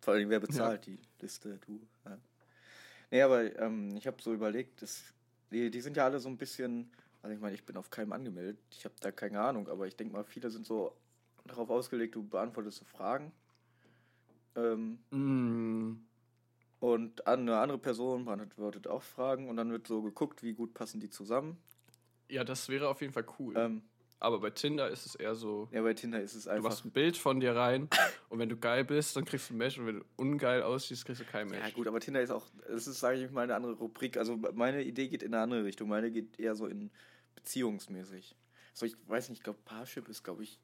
Vor 0.00 0.14
allem, 0.14 0.28
wer 0.28 0.40
bezahlt 0.40 0.84
die 0.86 0.98
Liste? 1.20 1.58
Du. 1.66 1.80
Ja. 2.04 2.18
Nee, 3.10 3.22
aber 3.22 3.58
ähm, 3.58 3.96
ich 3.96 4.06
habe 4.06 4.20
so 4.20 4.34
überlegt, 4.34 4.82
das, 4.82 5.02
die, 5.50 5.70
die 5.70 5.80
sind 5.80 5.96
ja 5.96 6.04
alle 6.04 6.20
so 6.20 6.28
ein 6.28 6.36
bisschen, 6.36 6.90
also 7.22 7.34
ich 7.34 7.40
meine, 7.40 7.54
ich 7.54 7.64
bin 7.64 7.76
auf 7.76 7.90
keinem 7.90 8.12
angemeldet, 8.12 8.58
ich 8.70 8.84
habe 8.84 8.94
da 9.00 9.10
keine 9.10 9.40
Ahnung, 9.40 9.68
aber 9.68 9.86
ich 9.86 9.96
denke 9.96 10.12
mal, 10.12 10.24
viele 10.24 10.50
sind 10.50 10.66
so 10.66 10.96
darauf 11.46 11.70
ausgelegt, 11.70 12.14
du 12.14 12.22
beantwortest 12.22 12.78
so 12.78 12.84
Fragen. 12.84 13.32
Ähm, 14.56 14.98
Mm, 15.10 15.94
und 16.80 17.26
eine 17.26 17.58
andere 17.58 17.78
Person 17.78 18.24
beantwortet 18.24 18.86
auch 18.86 19.02
Fragen 19.02 19.48
und 19.48 19.56
dann 19.56 19.70
wird 19.70 19.86
so 19.86 20.02
geguckt, 20.02 20.42
wie 20.42 20.52
gut 20.52 20.74
passen 20.74 21.00
die 21.00 21.10
zusammen. 21.10 21.58
ja, 22.28 22.44
das 22.44 22.68
wäre 22.68 22.88
auf 22.88 23.00
jeden 23.00 23.12
Fall 23.12 23.26
cool. 23.38 23.56
Ähm, 23.56 23.82
Aber 24.20 24.40
bei 24.40 24.50
Tinder 24.50 24.88
ist 24.90 25.06
es 25.06 25.14
eher 25.14 25.36
so, 25.36 25.68
ja, 25.70 25.80
bei 25.82 25.94
Tinder 25.94 26.20
ist 26.20 26.34
es 26.34 26.44
du 26.44 26.50
einfach. 26.50 26.70
machst 26.70 26.84
ein 26.84 26.90
Bild 26.90 27.16
von 27.16 27.38
dir 27.38 27.54
rein 27.54 27.88
und 28.28 28.40
wenn 28.40 28.48
du 28.48 28.56
geil 28.56 28.84
bist, 28.84 29.14
dann 29.16 29.24
kriegst 29.24 29.48
du 29.48 29.54
ein 29.54 29.58
Match 29.58 29.78
und 29.78 29.86
wenn 29.86 30.00
du 30.00 30.04
ungeil 30.16 30.62
aussiehst, 30.62 31.04
kriegst 31.04 31.20
du 31.20 31.24
kein 31.24 31.46
Match. 31.48 31.64
Ja, 31.64 31.70
gut, 31.70 31.86
aber 31.86 32.00
Tinder 32.00 32.20
ist 32.20 32.30
auch, 32.30 32.46
es 32.68 32.88
ist, 32.88 32.98
sage 32.98 33.24
ich 33.24 33.30
mal, 33.30 33.42
eine 33.42 33.54
andere 33.54 33.74
Rubrik. 33.74 34.16
Also 34.16 34.36
meine 34.54 34.82
Idee 34.82 35.06
geht 35.08 35.22
in 35.22 35.34
eine 35.34 35.42
andere 35.44 35.64
Richtung. 35.64 35.88
Meine 35.88 36.10
geht 36.10 36.38
eher 36.40 36.56
so 36.56 36.66
in 36.66 36.90
beziehungsmäßig. 37.36 38.34
So, 38.74 38.86
ich 38.86 38.96
weiß 39.06 39.28
nicht, 39.28 39.38
ich 39.38 39.44
glaube, 39.44 39.60
Parship 39.64 40.08
ist, 40.08 40.24
glaube 40.24 40.42
ich. 40.42 40.58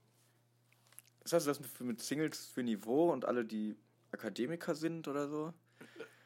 Das 1.23 1.45
das 1.45 1.59
für, 1.59 1.85
mit 1.85 2.03
Singles 2.03 2.47
für 2.47 2.63
Niveau 2.63 3.13
und 3.13 3.25
alle, 3.25 3.45
die 3.45 3.77
Akademiker 4.11 4.75
sind 4.75 5.09
oder 5.09 5.29
so? 5.29 5.55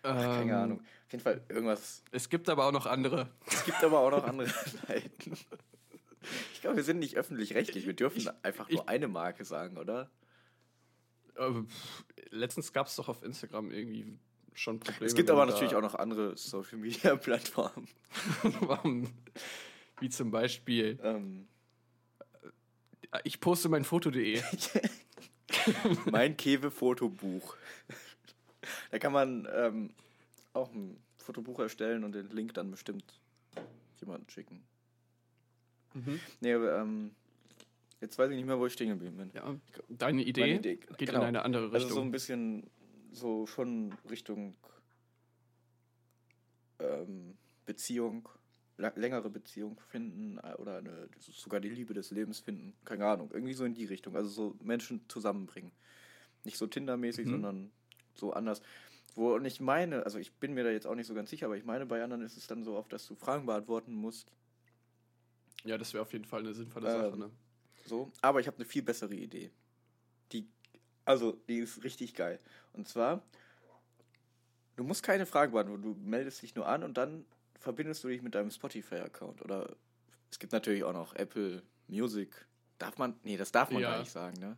Ach, 0.03 0.17
keine 0.17 0.53
Ähm, 0.53 0.59
Ahnung. 0.59 0.81
Auf 0.81 1.13
jeden 1.13 1.23
Fall 1.23 1.43
irgendwas. 1.49 2.03
Es 2.11 2.29
gibt 2.29 2.49
aber 2.49 2.67
auch 2.67 2.73
noch 2.73 2.87
andere. 2.87 3.29
Es 3.47 3.65
gibt 3.65 3.83
aber 3.85 4.01
auch 4.01 4.11
noch 4.11 4.25
andere 4.25 4.49
Seiten. 4.87 5.37
Ich 6.55 6.61
glaube, 6.61 6.77
wir 6.77 6.85
sind 6.85 6.99
nicht 6.99 7.17
öffentlich-rechtlich. 7.17 7.87
Wir 7.87 7.95
dürfen 7.95 8.29
einfach 8.43 8.69
nur 8.69 8.83
ich- 8.83 8.89
eine 8.89 9.09
Marke 9.09 9.45
sagen, 9.45 9.77
oder? 9.79 10.11
Letztens 12.31 12.73
gab 12.73 12.89
es 12.89 12.97
doch 12.97 13.09
auf 13.09 13.23
Instagram 13.23 13.71
irgendwie 13.71 14.19
schon 14.55 14.81
Probleme. 14.81 15.07
Es 15.07 15.15
gibt 15.15 15.31
aber 15.31 15.47
natürlich 15.47 15.77
auch 15.77 15.81
noch 15.81 15.95
andere 15.95 16.37
Social-Media-Plattformen. 16.37 17.87
Wie 20.01 20.09
zum 20.09 20.31
Beispiel, 20.33 20.99
Ähm, 21.03 21.47
ich 23.25 23.39
poste 23.41 23.69
mein 23.69 23.85
Foto.de. 23.85 24.43
mein 26.11 26.37
Kewe-Fotobuch. 26.37 27.57
Da 28.91 28.99
kann 28.99 29.13
man 29.13 29.47
ähm, 29.55 29.95
auch 30.53 30.73
ein 30.73 31.01
Fotobuch 31.19 31.61
erstellen 31.61 32.03
und 32.05 32.13
den 32.13 32.29
Link 32.31 32.55
dann 32.55 32.71
bestimmt 32.71 33.05
jemandem 34.01 34.29
schicken. 34.29 34.63
Mhm. 35.95 36.21
Nee, 36.41 36.53
aber, 36.55 36.79
ähm, 36.81 37.11
jetzt 38.01 38.19
weiß 38.19 38.31
ich 38.31 38.37
nicht 38.37 38.47
mehr, 38.47 38.59
wo 38.59 38.67
ich 38.67 38.73
stehen 38.73 38.89
geblieben 38.91 39.17
bin. 39.17 39.31
Ja, 39.35 39.55
deine 39.89 40.23
Idee, 40.23 40.41
Meine 40.43 40.55
Idee, 40.57 40.77
geht 40.77 41.09
genau. 41.09 41.21
in 41.21 41.27
eine 41.27 41.43
andere 41.43 41.65
Also 41.65 41.77
Richtung. 41.77 41.93
so 41.95 42.01
ein 42.03 42.11
bisschen, 42.11 42.71
so 43.13 43.47
schon 43.47 43.95
Richtung 44.11 44.55
ähm, 46.81 47.37
Beziehung, 47.67 48.29
längere 48.77 49.29
Beziehung 49.31 49.81
finden 49.89 50.39
äh, 50.39 50.55
oder 50.55 50.79
eine, 50.79 51.09
sogar 51.19 51.61
die 51.61 51.69
Liebe 51.69 51.95
des 51.95 52.11
Lebens 52.11 52.39
finden. 52.39 52.75
Keine 52.85 53.07
Ahnung, 53.07 53.31
irgendwie 53.33 53.55
so 53.55 53.65
in 53.65 53.75
die 53.75 53.85
Richtung. 53.87 54.15
Also 54.17 54.29
so 54.29 54.57
Menschen 54.63 55.01
zusammenbringen. 55.09 55.73
Nicht 56.45 56.59
so 56.59 56.67
Tinder-mäßig, 56.67 57.27
Mhm. 57.27 57.31
sondern 57.31 57.71
so 58.15 58.33
anders. 58.33 58.63
Wo 59.15 59.35
und 59.35 59.45
ich 59.45 59.61
meine, 59.61 60.05
also 60.05 60.19
ich 60.19 60.33
bin 60.35 60.55
mir 60.55 60.63
da 60.63 60.71
jetzt 60.71 60.87
auch 60.87 60.95
nicht 60.95 61.09
so 61.09 61.15
ganz 61.15 61.31
sicher, 61.31 61.47
aber 61.47 61.57
ich 61.57 61.65
meine, 61.65 61.87
bei 61.87 62.03
anderen 62.05 62.23
ist 62.23 62.37
es 62.37 62.47
dann 62.47 62.63
so 62.63 62.77
oft, 62.77 62.93
dass 62.93 63.07
du 63.07 63.17
Fragen 63.17 63.47
beantworten 63.47 63.93
musst. 63.95 64.31
Ja, 65.65 65.77
das 65.79 65.93
wäre 65.93 66.03
auf 66.03 66.13
jeden 66.13 66.25
Fall 66.25 66.41
eine 66.41 66.55
sinnvolle 66.55 66.89
Ähm, 66.93 67.01
Sache. 67.03 67.19
Ne? 67.19 67.31
So, 67.87 68.11
aber 68.23 68.41
ich 68.41 68.47
habe 68.47 68.57
eine 68.59 68.67
viel 68.67 68.83
bessere 68.83 69.15
Idee. 69.15 69.51
Die, 70.33 70.47
also, 71.05 71.33
die 71.49 71.59
ist 71.59 71.83
richtig 71.85 72.15
geil. 72.15 72.39
Und 72.75 72.87
zwar, 72.89 73.23
du 74.77 74.85
musst 74.85 75.03
keine 75.03 75.27
Fragen 75.27 75.53
beantworten, 75.53 75.83
du 75.83 75.95
meldest 76.01 76.43
dich 76.43 76.55
nur 76.55 76.67
an 76.69 76.83
und 76.83 76.97
dann 76.99 77.25
verbindest 77.59 78.05
du 78.05 78.09
dich 78.09 78.23
mit 78.23 78.35
deinem 78.35 78.51
Spotify-Account. 78.51 79.43
Oder 79.43 79.75
es 80.31 80.39
gibt 80.39 80.53
natürlich 80.53 80.85
auch 80.85 80.93
noch 80.93 81.15
Apple 81.15 81.63
Music. 81.89 82.47
Darf 82.79 82.99
man? 82.99 83.19
Nee, 83.25 83.37
das 83.37 83.51
darf 83.53 83.71
man 83.71 83.83
Ja. 83.83 83.91
gar 83.93 84.01
nicht 84.01 84.13
sagen, 84.13 84.39
ne? 84.39 84.57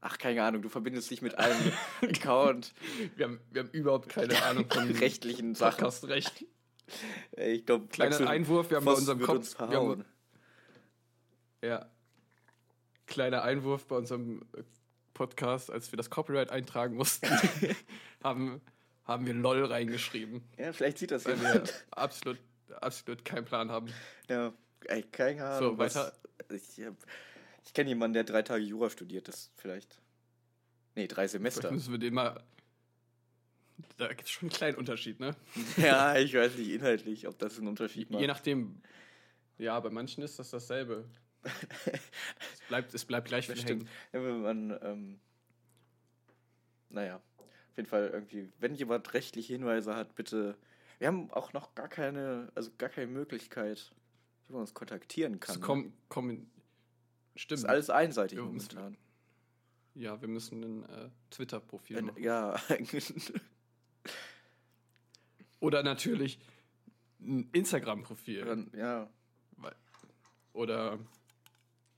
Ach, 0.00 0.18
keine 0.18 0.42
Ahnung, 0.42 0.60
du 0.60 0.68
verbindest 0.68 1.10
dich 1.10 1.22
mit 1.22 1.38
einem 1.38 1.72
Account, 2.02 2.74
Wir 3.16 3.24
haben, 3.26 3.40
wir 3.52 3.62
haben 3.62 3.70
überhaupt 3.70 4.10
keine 4.10 4.34
Ahnung 4.44 4.68
von 4.68 4.90
rechtlichen 4.90 5.54
Sachen. 5.54 5.76
Podcastrecht. 5.78 6.44
Ich 7.38 7.64
glaube, 7.64 7.86
Kleiner 7.86 8.28
Einwurf, 8.28 8.68
wir 8.68 8.76
haben 8.76 8.84
bei 8.84 8.92
unserem 8.92 9.20
Kopf. 9.20 9.36
uns 9.36 9.58
wir 9.58 9.66
haben, 9.68 10.04
ja. 11.64 11.90
Kleiner 13.06 13.42
Einwurf 13.42 13.86
bei 13.86 13.96
unserem 13.96 14.42
äh, 14.56 14.62
Podcast, 15.12 15.70
als 15.70 15.92
wir 15.92 15.96
das 15.96 16.10
Copyright 16.10 16.50
eintragen 16.50 16.96
mussten, 16.96 17.28
haben, 18.24 18.60
haben 19.04 19.26
wir 19.26 19.34
LOL 19.34 19.64
reingeschrieben. 19.66 20.42
Ja, 20.58 20.72
vielleicht 20.72 20.98
sieht 20.98 21.10
das 21.10 21.24
jemand. 21.24 21.84
absolut, 21.90 22.38
absolut 22.80 23.24
keinen 23.24 23.44
Plan 23.44 23.70
haben. 23.70 23.88
Ja, 24.28 24.52
ey, 24.86 25.02
keine 25.02 25.44
Ahnung. 25.44 25.72
So, 25.72 25.78
was- 25.78 25.94
weiter. 25.96 26.12
Ich, 26.50 26.84
hab- 26.84 26.96
ich 27.64 27.72
kenne 27.74 27.88
jemanden, 27.90 28.14
der 28.14 28.24
drei 28.24 28.42
Tage 28.42 28.64
Jura 28.64 28.90
studiert, 28.90 29.28
das 29.28 29.50
vielleicht. 29.56 30.00
Nee, 30.96 31.06
drei 31.06 31.28
Vielleicht 31.28 31.32
Semester. 31.32 31.70
müssen 31.72 31.92
wir 31.92 31.98
den 31.98 32.14
mal. 32.14 32.42
Da 33.96 34.08
gibt 34.08 34.22
es 34.22 34.30
schon 34.30 34.48
einen 34.48 34.56
kleinen 34.56 34.76
Unterschied, 34.76 35.20
ne? 35.20 35.34
ja, 35.76 36.16
ich 36.16 36.34
weiß 36.34 36.56
nicht 36.56 36.70
inhaltlich, 36.70 37.26
ob 37.28 37.38
das 37.38 37.58
einen 37.58 37.68
Unterschied 37.68 38.10
macht. 38.10 38.20
Je 38.20 38.26
nachdem. 38.26 38.80
Ja, 39.58 39.78
bei 39.80 39.90
manchen 39.90 40.22
ist 40.22 40.38
das 40.38 40.50
dasselbe. 40.50 41.04
es, 41.86 42.60
bleibt, 42.68 42.94
es 42.94 43.04
bleibt 43.04 43.28
gleich 43.28 43.46
viel 43.46 43.62
hängen. 43.62 43.88
Ja, 44.12 44.22
wenn 44.24 44.42
man, 44.42 44.78
ähm, 44.82 45.20
naja, 46.90 47.16
auf 47.38 47.76
jeden 47.76 47.88
Fall 47.88 48.08
irgendwie, 48.12 48.52
wenn 48.60 48.74
jemand 48.74 49.12
rechtliche 49.14 49.52
Hinweise 49.52 49.94
hat, 49.96 50.14
bitte. 50.14 50.56
Wir 50.98 51.08
haben 51.08 51.30
auch 51.32 51.52
noch 51.52 51.74
gar 51.74 51.88
keine, 51.88 52.50
also 52.54 52.70
gar 52.78 52.88
keine 52.88 53.08
Möglichkeit, 53.08 53.92
wie 54.46 54.52
man 54.52 54.62
uns 54.62 54.74
kontaktieren 54.74 55.40
kann. 55.40 55.54
Es 55.56 55.60
ne? 55.60 55.92
kommen, 56.08 56.50
Das 57.34 57.42
stimmt. 57.42 57.58
ist 57.58 57.64
alles 57.64 57.90
einseitig 57.90 58.38
Wir 58.38 58.44
müssen- 58.44 58.76
momentan. 58.76 58.96
Ja, 59.96 60.20
wir 60.20 60.28
müssen 60.28 60.62
ein 60.62 60.82
äh, 60.88 61.08
Twitter-Profil 61.30 62.02
machen. 62.02 62.22
Ja, 62.22 62.56
Oder 65.60 65.82
natürlich 65.82 66.38
ein 67.20 67.48
Instagram-Profil. 67.52 68.68
ja. 68.76 69.08
Oder 70.52 70.98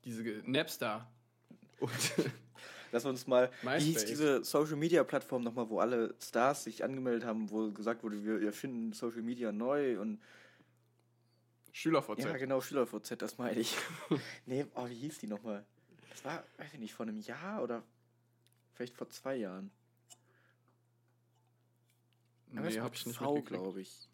diese 0.07 0.23
Napstar. 0.47 1.13
Und 1.79 1.91
Lass 2.93 3.05
uns 3.05 3.27
mal. 3.27 3.51
Wie 3.63 3.69
hieß 3.69 3.95
MySpace. 3.95 4.05
diese 4.07 4.45
Social 4.45 4.77
Media 4.77 5.05
Plattform 5.05 5.43
nochmal, 5.43 5.69
wo 5.69 5.81
alle 5.81 6.15
Stars 6.19 6.65
sich 6.65 6.83
angemeldet 6.83 7.25
haben, 7.25 7.51
wo 7.51 7.71
gesagt 7.71 8.03
wurde, 8.03 8.25
wir 8.25 8.41
erfinden 8.43 8.93
Social 8.93 9.23
Media 9.23 9.53
neu 9.53 10.01
und. 10.01 10.19
SchülerVZ. 11.73 12.25
Ja, 12.25 12.37
genau, 12.39 12.63
SchülerVZ, 12.63 13.21
das 13.21 13.37
meine 13.37 13.61
ich. 13.61 13.77
nee, 14.47 14.65
oh, 14.75 14.89
wie 14.89 14.95
hieß 14.95 15.19
die 15.19 15.27
nochmal? 15.27 15.67
Das 16.09 16.25
war, 16.25 16.43
weiß 16.57 16.73
ich 16.73 16.81
nicht, 16.81 16.95
vor 16.95 17.05
einem 17.05 17.19
Jahr 17.19 17.63
oder 17.63 17.83
vielleicht 18.73 18.97
vor 18.97 19.11
zwei 19.11 19.37
Jahren. 19.37 19.71
Nee, 22.49 22.61
mit 22.61 22.81
hab 22.81 22.95
ich 22.95 23.05
nicht 23.05 23.19
V, 23.19 23.43
glaube 23.43 23.83
ich. 23.83 24.09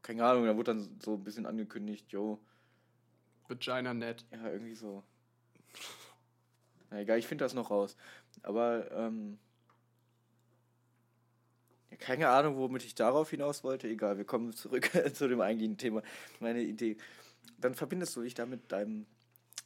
Keine 0.00 0.24
Ahnung, 0.24 0.46
da 0.46 0.56
wurde 0.56 0.72
dann 0.72 0.98
so 1.04 1.14
ein 1.14 1.24
bisschen 1.24 1.44
angekündigt, 1.44 2.10
jo, 2.10 2.40
Vagina 3.48 3.94
Net. 3.94 4.24
ja, 4.30 4.50
irgendwie 4.50 4.74
so. 4.74 5.02
Na 6.90 7.00
egal, 7.00 7.18
ich 7.18 7.26
finde 7.26 7.44
das 7.44 7.54
noch 7.54 7.70
raus. 7.70 7.96
Aber, 8.42 8.90
ähm. 8.92 9.38
Ja, 11.90 11.96
keine 11.96 12.28
Ahnung, 12.28 12.56
womit 12.56 12.84
ich 12.84 12.94
darauf 12.94 13.30
hinaus 13.30 13.64
wollte. 13.64 13.88
Egal, 13.88 14.18
wir 14.18 14.24
kommen 14.24 14.52
zurück 14.52 14.90
zu 15.14 15.28
dem 15.28 15.40
eigentlichen 15.40 15.78
Thema. 15.78 16.02
Meine 16.40 16.62
Idee. 16.62 16.96
Dann 17.58 17.74
verbindest 17.74 18.14
du 18.16 18.22
dich 18.22 18.34
da 18.34 18.46
mit 18.46 18.70
deinem 18.72 19.06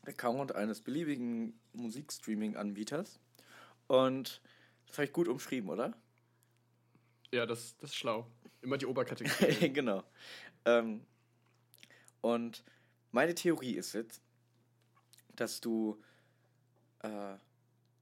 Account 0.07 0.55
eines 0.55 0.81
beliebigen 0.81 1.59
Musikstreaming-Anbieters. 1.75 3.21
Und 3.87 4.41
das 4.87 4.99
habe 4.99 5.07
ich 5.07 5.13
gut 5.13 5.29
umschrieben, 5.29 5.71
oder? 5.71 5.95
Ja, 7.33 7.47
das, 7.47 7.77
das 7.79 7.91
ist 7.91 7.97
schlau. 7.97 8.27
Immer 8.61 8.79
die 8.79 8.87
Oberkategorie. 8.87 9.69
genau. 9.73 10.03
Ähm, 10.65 11.03
und 12.21 12.65
meine 13.13 13.35
Theorie 13.35 13.75
ist 13.77 13.93
jetzt, 13.95 14.23
dass 15.37 15.61
du, 15.61 16.01
äh, 17.01 17.37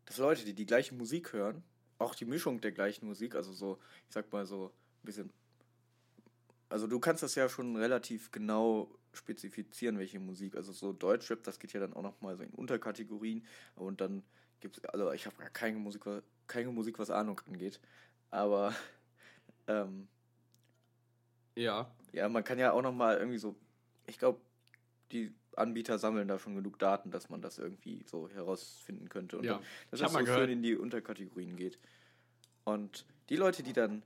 dass 0.07 0.19
Leute, 0.19 0.45
die 0.45 0.55
die 0.55 0.67
gleiche 0.67 0.95
Musik 0.95 1.33
hören, 1.33 1.63
auch 1.99 2.15
die 2.15 2.25
Mischung 2.25 2.61
der 2.61 2.73
gleichen 2.73 3.07
Musik, 3.07 3.35
also 3.35 3.53
so, 3.53 3.79
ich 4.09 4.15
sag 4.15 4.33
mal 4.33 4.47
so 4.47 4.67
ein 4.69 5.07
bisschen, 5.07 5.33
also 6.69 6.87
du 6.87 7.01
kannst 7.01 7.23
das 7.23 7.35
ja 7.35 7.49
schon 7.49 7.77
relativ 7.77 8.31
genau 8.31 8.97
spezifizieren, 9.13 9.99
welche 9.99 10.21
Musik, 10.21 10.55
also 10.57 10.73
so 10.73 10.93
Deutschrap, 10.93 11.43
das 11.43 11.59
geht 11.59 11.73
ja 11.73 11.81
dann 11.81 11.95
auch 11.95 12.03
nochmal 12.03 12.37
so 12.37 12.45
in 12.45 12.51
Unterkategorien 12.51 13.45
und 13.75 14.01
dann 14.01 14.23
gibt's, 14.61 14.85
also 14.85 15.13
ich 15.13 15.27
habe 15.27 15.37
gar 15.37 15.51
keine 15.51 15.79
Musik, 15.79 16.05
keine 16.47 16.71
Musik, 16.71 16.99
was 16.99 17.11
Ahnung 17.11 17.41
angeht, 17.47 17.81
aber 18.31 18.75
ähm, 19.67 20.09
Ja. 21.57 21.91
Ja, 22.13 22.29
man 22.29 22.45
kann 22.45 22.59
ja 22.59 22.73
auch 22.73 22.83
noch 22.83 22.93
mal 22.93 23.17
irgendwie 23.19 23.39
so, 23.39 23.57
ich 24.07 24.19
glaube, 24.19 24.41
die 25.13 25.35
Anbieter 25.57 25.99
sammeln 25.99 26.29
da 26.29 26.39
schon 26.39 26.55
genug 26.55 26.79
Daten, 26.79 27.11
dass 27.11 27.29
man 27.29 27.43
das 27.43 27.59
irgendwie 27.59 28.05
so 28.07 28.29
herausfinden 28.29 29.09
könnte. 29.09 29.39
Und 29.39 29.45
Ja. 29.45 29.55
dann, 29.55 29.65
dass 29.91 30.01
mal 30.13 30.21
so 30.21 30.25
gehört- 30.27 30.41
schön 30.41 30.51
in 30.51 30.63
die 30.63 30.77
Unterkategorien 30.77 31.57
geht. 31.57 31.79
Und 32.65 33.05
die 33.29 33.37
Leute, 33.37 33.63
die 33.63 33.73
dann 33.73 34.03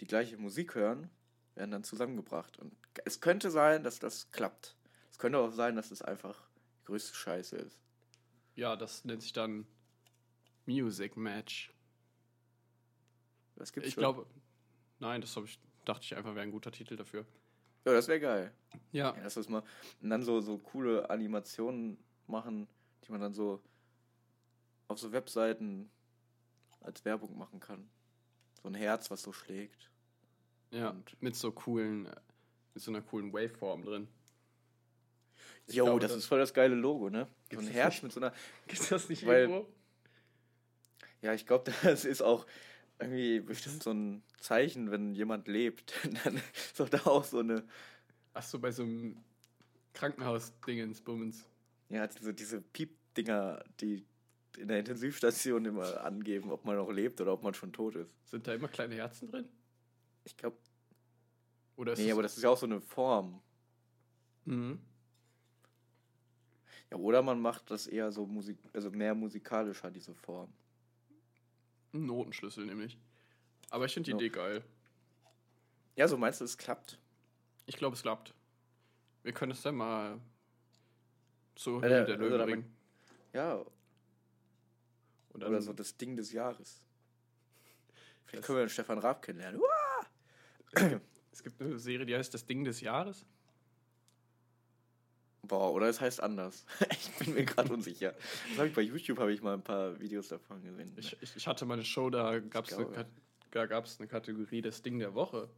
die 0.00 0.06
gleiche 0.06 0.36
Musik 0.38 0.74
hören, 0.74 1.10
werden 1.54 1.70
dann 1.72 1.84
zusammengebracht. 1.84 2.58
Und 2.58 2.74
es 3.04 3.20
könnte 3.20 3.50
sein, 3.50 3.82
dass 3.84 3.98
das 3.98 4.30
klappt. 4.30 4.76
Es 5.10 5.18
könnte 5.18 5.38
auch 5.38 5.52
sein, 5.52 5.76
dass 5.76 5.90
es 5.90 6.00
einfach 6.00 6.48
die 6.80 6.84
größte 6.86 7.14
Scheiße 7.14 7.56
ist. 7.56 7.80
Ja, 8.54 8.76
das 8.76 9.04
nennt 9.04 9.22
sich 9.22 9.32
dann 9.32 9.66
Music 10.66 11.16
Match. 11.16 11.72
Das 13.56 13.72
gibt's 13.72 13.88
Ich 13.88 13.94
schon. 13.94 14.02
glaube, 14.02 14.26
nein, 15.00 15.20
das 15.20 15.36
ich, 15.36 15.58
dachte 15.84 16.04
ich 16.04 16.16
einfach 16.16 16.34
wäre 16.34 16.42
ein 16.44 16.50
guter 16.50 16.72
Titel 16.72 16.96
dafür. 16.96 17.26
Ja, 17.84 17.92
das 17.92 18.08
wäre 18.08 18.20
geil. 18.20 18.52
Ja. 18.92 19.14
Ja, 19.14 19.22
lass 19.22 19.34
das 19.34 19.48
mal. 19.48 19.62
Und 20.02 20.10
dann 20.10 20.22
so, 20.22 20.40
so 20.40 20.58
coole 20.58 21.08
Animationen 21.10 21.98
machen, 22.26 22.68
die 23.04 23.12
man 23.12 23.20
dann 23.20 23.32
so 23.32 23.60
auf 24.88 24.98
so 24.98 25.12
Webseiten 25.12 25.90
als 26.80 27.04
Werbung 27.04 27.36
machen 27.38 27.60
kann. 27.60 27.88
So 28.62 28.68
ein 28.68 28.74
Herz, 28.74 29.10
was 29.10 29.22
so 29.22 29.32
schlägt. 29.32 29.90
Ja, 30.70 30.90
Und- 30.90 31.20
mit 31.22 31.34
so 31.36 31.50
coolen, 31.52 32.04
mit 32.74 32.82
so 32.82 32.90
einer 32.90 33.02
coolen 33.02 33.32
Waveform 33.32 33.82
drin. 33.84 34.08
Ich 35.66 35.74
Jo, 35.76 35.84
glaube, 35.84 36.00
das 36.00 36.10
das- 36.12 36.18
ist 36.18 36.26
voll 36.26 36.38
das 36.38 36.52
geile 36.52 36.74
Logo, 36.74 37.10
ne? 37.10 37.26
So 37.52 37.60
ein 37.60 37.66
Herz 37.68 37.94
nicht? 37.94 38.02
mit 38.04 38.12
so 38.12 38.20
einer. 38.20 38.32
Gibt 38.66 38.90
das 38.90 39.08
nicht 39.08 39.24
Weil- 39.26 39.42
irgendwo? 39.42 39.68
Ja, 41.22 41.32
ich 41.34 41.46
glaube, 41.46 41.70
das 41.82 42.04
ist 42.04 42.22
auch 42.22 42.46
irgendwie 43.00 43.40
bestimmt 43.40 43.82
so 43.82 43.90
ein 43.90 44.22
Zeichen, 44.38 44.90
wenn 44.90 45.14
jemand 45.14 45.48
lebt. 45.48 45.94
Dann 46.24 46.36
ist 46.36 46.78
doch 46.78 46.88
da 46.88 46.98
auch 47.06 47.24
so 47.24 47.38
eine. 47.38 47.64
Ach 48.32 48.42
so, 48.42 48.58
bei 48.58 48.70
so 48.70 48.82
einem 48.82 49.16
Krankenhaus-Dingens, 49.94 51.00
Bummens. 51.00 51.46
Ja, 51.88 52.06
diese, 52.06 52.32
diese 52.32 52.60
Piep-Dinger, 52.60 53.64
die 53.80 54.06
in 54.56 54.68
der 54.68 54.78
Intensivstation 54.78 55.64
immer 55.64 56.04
angeben, 56.04 56.50
ob 56.50 56.64
man 56.64 56.76
noch 56.76 56.90
lebt 56.90 57.20
oder 57.20 57.32
ob 57.32 57.42
man 57.42 57.54
schon 57.54 57.72
tot 57.72 57.96
ist. 57.96 58.10
Sind 58.26 58.46
da 58.46 58.54
immer 58.54 58.68
kleine 58.68 58.94
Herzen 58.94 59.28
drin? 59.28 59.48
Ich 60.24 60.36
glaube. 60.36 60.56
Oder 61.76 61.92
ist 61.92 61.98
Nee, 61.98 62.12
aber 62.12 62.22
das 62.22 62.36
ist 62.36 62.42
ja 62.42 62.50
auch 62.50 62.58
so 62.58 62.66
eine 62.66 62.80
Form. 62.80 63.40
Mhm. 64.44 64.78
Ja, 66.90 66.96
oder 66.98 67.22
man 67.22 67.40
macht 67.40 67.70
das 67.70 67.86
eher 67.86 68.10
so 68.10 68.26
Musik, 68.26 68.58
also 68.72 68.90
mehr 68.90 69.14
musikalischer, 69.14 69.90
diese 69.90 70.14
Form. 70.14 70.52
Ein 71.92 72.06
Notenschlüssel 72.06 72.66
nämlich. 72.66 72.96
Aber 73.70 73.84
ich 73.86 73.94
finde 73.94 74.06
die 74.06 74.10
Ja. 74.12 74.16
Idee 74.16 74.28
geil. 74.30 74.64
Ja, 75.96 76.08
so 76.08 76.16
meinst 76.16 76.40
du, 76.40 76.44
es 76.44 76.56
klappt? 76.56 76.98
Ich 77.66 77.76
glaube, 77.76 77.94
es 77.94 78.02
klappt. 78.02 78.34
Wir 79.22 79.32
können 79.32 79.52
es 79.52 79.62
dann 79.62 79.76
mal 79.76 80.20
Ja, 81.56 81.72
Höhle 81.72 81.80
der- 81.80 82.04
der 82.04 82.14
also 82.16 82.28
Löwen 82.28 82.46
bringen. 82.46 82.76
Ja, 83.32 83.54
Und 85.32 85.40
dann, 85.42 85.50
oder 85.50 85.60
so 85.62 85.72
das 85.72 85.96
Ding 85.96 86.16
des 86.16 86.32
Jahres. 86.32 86.82
Vielleicht 88.24 88.44
können 88.46 88.58
wir 88.58 88.64
den 88.64 88.70
Stefan 88.70 88.98
Raab 88.98 89.22
kennenlernen. 89.22 89.60
Es 91.32 91.42
gibt 91.42 91.60
eine 91.60 91.78
Serie, 91.78 92.06
die 92.06 92.16
heißt 92.16 92.32
Das 92.34 92.44
Ding 92.46 92.64
des 92.64 92.80
Jahres. 92.80 93.24
Boah, 95.42 95.72
oder 95.72 95.88
es 95.88 96.00
heißt 96.00 96.20
anders. 96.22 96.64
ich 96.90 97.10
bin 97.18 97.34
mir 97.34 97.44
gerade 97.44 97.72
unsicher. 97.72 98.12
Das 98.50 98.58
habe 98.58 98.68
ich 98.68 98.74
bei 98.74 98.82
YouTube 98.82 99.18
habe 99.18 99.32
ich 99.32 99.42
mal 99.42 99.54
ein 99.54 99.62
paar 99.62 99.98
Videos 99.98 100.28
davon 100.28 100.62
gesehen. 100.62 100.92
Ich, 100.96 101.16
ich, 101.22 101.36
ich 101.36 101.46
hatte 101.46 101.64
mal 101.66 101.74
eine 101.74 101.84
Show, 101.84 102.10
da 102.10 102.38
gab 102.40 102.66
es 102.66 102.74
eine, 102.74 103.06
da 103.50 103.66
gab's 103.66 103.98
eine 103.98 104.06
Kategorie 104.08 104.60
Das 104.62 104.82
Ding 104.82 104.98
der 104.98 105.14
Woche. 105.14 105.48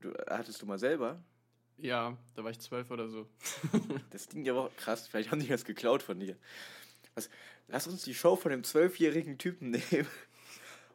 du, 0.00 0.12
hattest 0.28 0.60
du 0.62 0.66
mal 0.66 0.78
selber 0.78 1.22
Ja, 1.78 2.16
da 2.34 2.44
war 2.44 2.50
ich 2.50 2.58
zwölf 2.60 2.90
oder 2.90 3.08
so. 3.08 3.28
das 4.10 4.28
Ding 4.28 4.44
der 4.44 4.54
Woche? 4.54 4.70
Krass, 4.76 5.08
vielleicht 5.08 5.30
haben 5.30 5.40
die 5.40 5.48
das 5.48 5.64
geklaut 5.64 6.02
von 6.02 6.20
dir. 6.20 6.36
Was, 7.14 7.30
lass 7.68 7.86
uns 7.86 8.02
die 8.04 8.14
Show 8.14 8.36
von 8.36 8.50
dem 8.50 8.64
zwölfjährigen 8.64 9.38
Typen 9.38 9.70
nehmen 9.90 10.06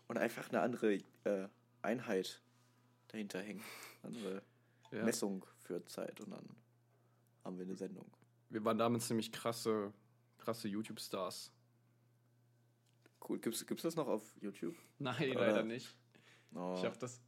und 0.07 0.17
einfach 0.17 0.49
eine 0.49 0.61
andere 0.61 0.93
äh, 1.23 1.47
Einheit 1.81 2.39
dahinter 3.07 3.41
hängen. 3.41 3.63
Andere 4.03 4.41
Ja. 4.91 5.03
Messung 5.03 5.45
für 5.71 5.85
Zeit 5.85 6.19
und 6.21 6.31
dann 6.31 6.45
haben 7.43 7.57
wir 7.57 7.65
eine 7.65 7.75
Sendung. 7.75 8.05
Wir 8.49 8.63
waren 8.65 8.77
damals 8.77 9.09
nämlich 9.09 9.31
krasse, 9.31 9.93
krasse 10.37 10.67
YouTube-Stars. 10.67 11.51
Cool. 13.27 13.39
Gibt's, 13.39 13.65
gibt's 13.65 13.83
das 13.83 13.95
noch 13.95 14.07
auf 14.07 14.23
YouTube? 14.41 14.75
Nein, 14.99 15.31
Oder- 15.31 15.47
leider 15.47 15.63
nicht. 15.63 15.95
Oh. 16.53 16.75
Ich 16.77 16.83
habe 16.83 16.97
das. 16.97 17.21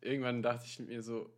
Irgendwann 0.00 0.42
dachte 0.42 0.64
ich 0.66 0.78
mir 0.78 1.02
so, 1.02 1.32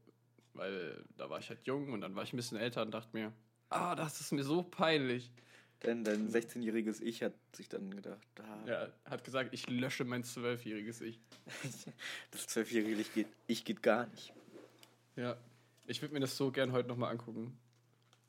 weil 0.52 1.04
da 1.16 1.30
war 1.30 1.38
ich 1.38 1.48
halt 1.48 1.66
jung 1.66 1.92
und 1.92 2.02
dann 2.02 2.14
war 2.14 2.24
ich 2.24 2.32
ein 2.32 2.36
bisschen 2.36 2.58
älter 2.58 2.82
und 2.82 2.90
dachte 2.90 3.16
mir, 3.16 3.32
ah, 3.70 3.94
das 3.94 4.20
ist 4.20 4.32
mir 4.32 4.44
so 4.44 4.62
peinlich. 4.62 5.32
Denn 5.84 6.02
dein 6.02 6.28
16-jähriges 6.28 7.00
Ich 7.00 7.22
hat 7.22 7.34
sich 7.54 7.68
dann 7.68 7.94
gedacht, 7.94 8.26
ah, 8.40 8.66
Er 8.66 8.92
hat 9.04 9.22
gesagt, 9.24 9.54
ich 9.54 9.70
lösche 9.70 10.04
mein 10.04 10.24
zwölfjähriges 10.24 11.00
Ich. 11.00 11.20
das 12.32 12.48
zwölfjährige 12.48 13.00
Ich 13.00 13.14
geht, 13.14 13.28
ich 13.46 13.64
geht 13.64 13.82
gar 13.82 14.06
nicht. 14.08 14.34
Ja. 15.16 15.38
Ich 15.88 16.02
würde 16.02 16.12
mir 16.12 16.20
das 16.20 16.36
so 16.36 16.52
gern 16.52 16.72
heute 16.72 16.86
nochmal 16.86 17.10
angucken. 17.10 17.58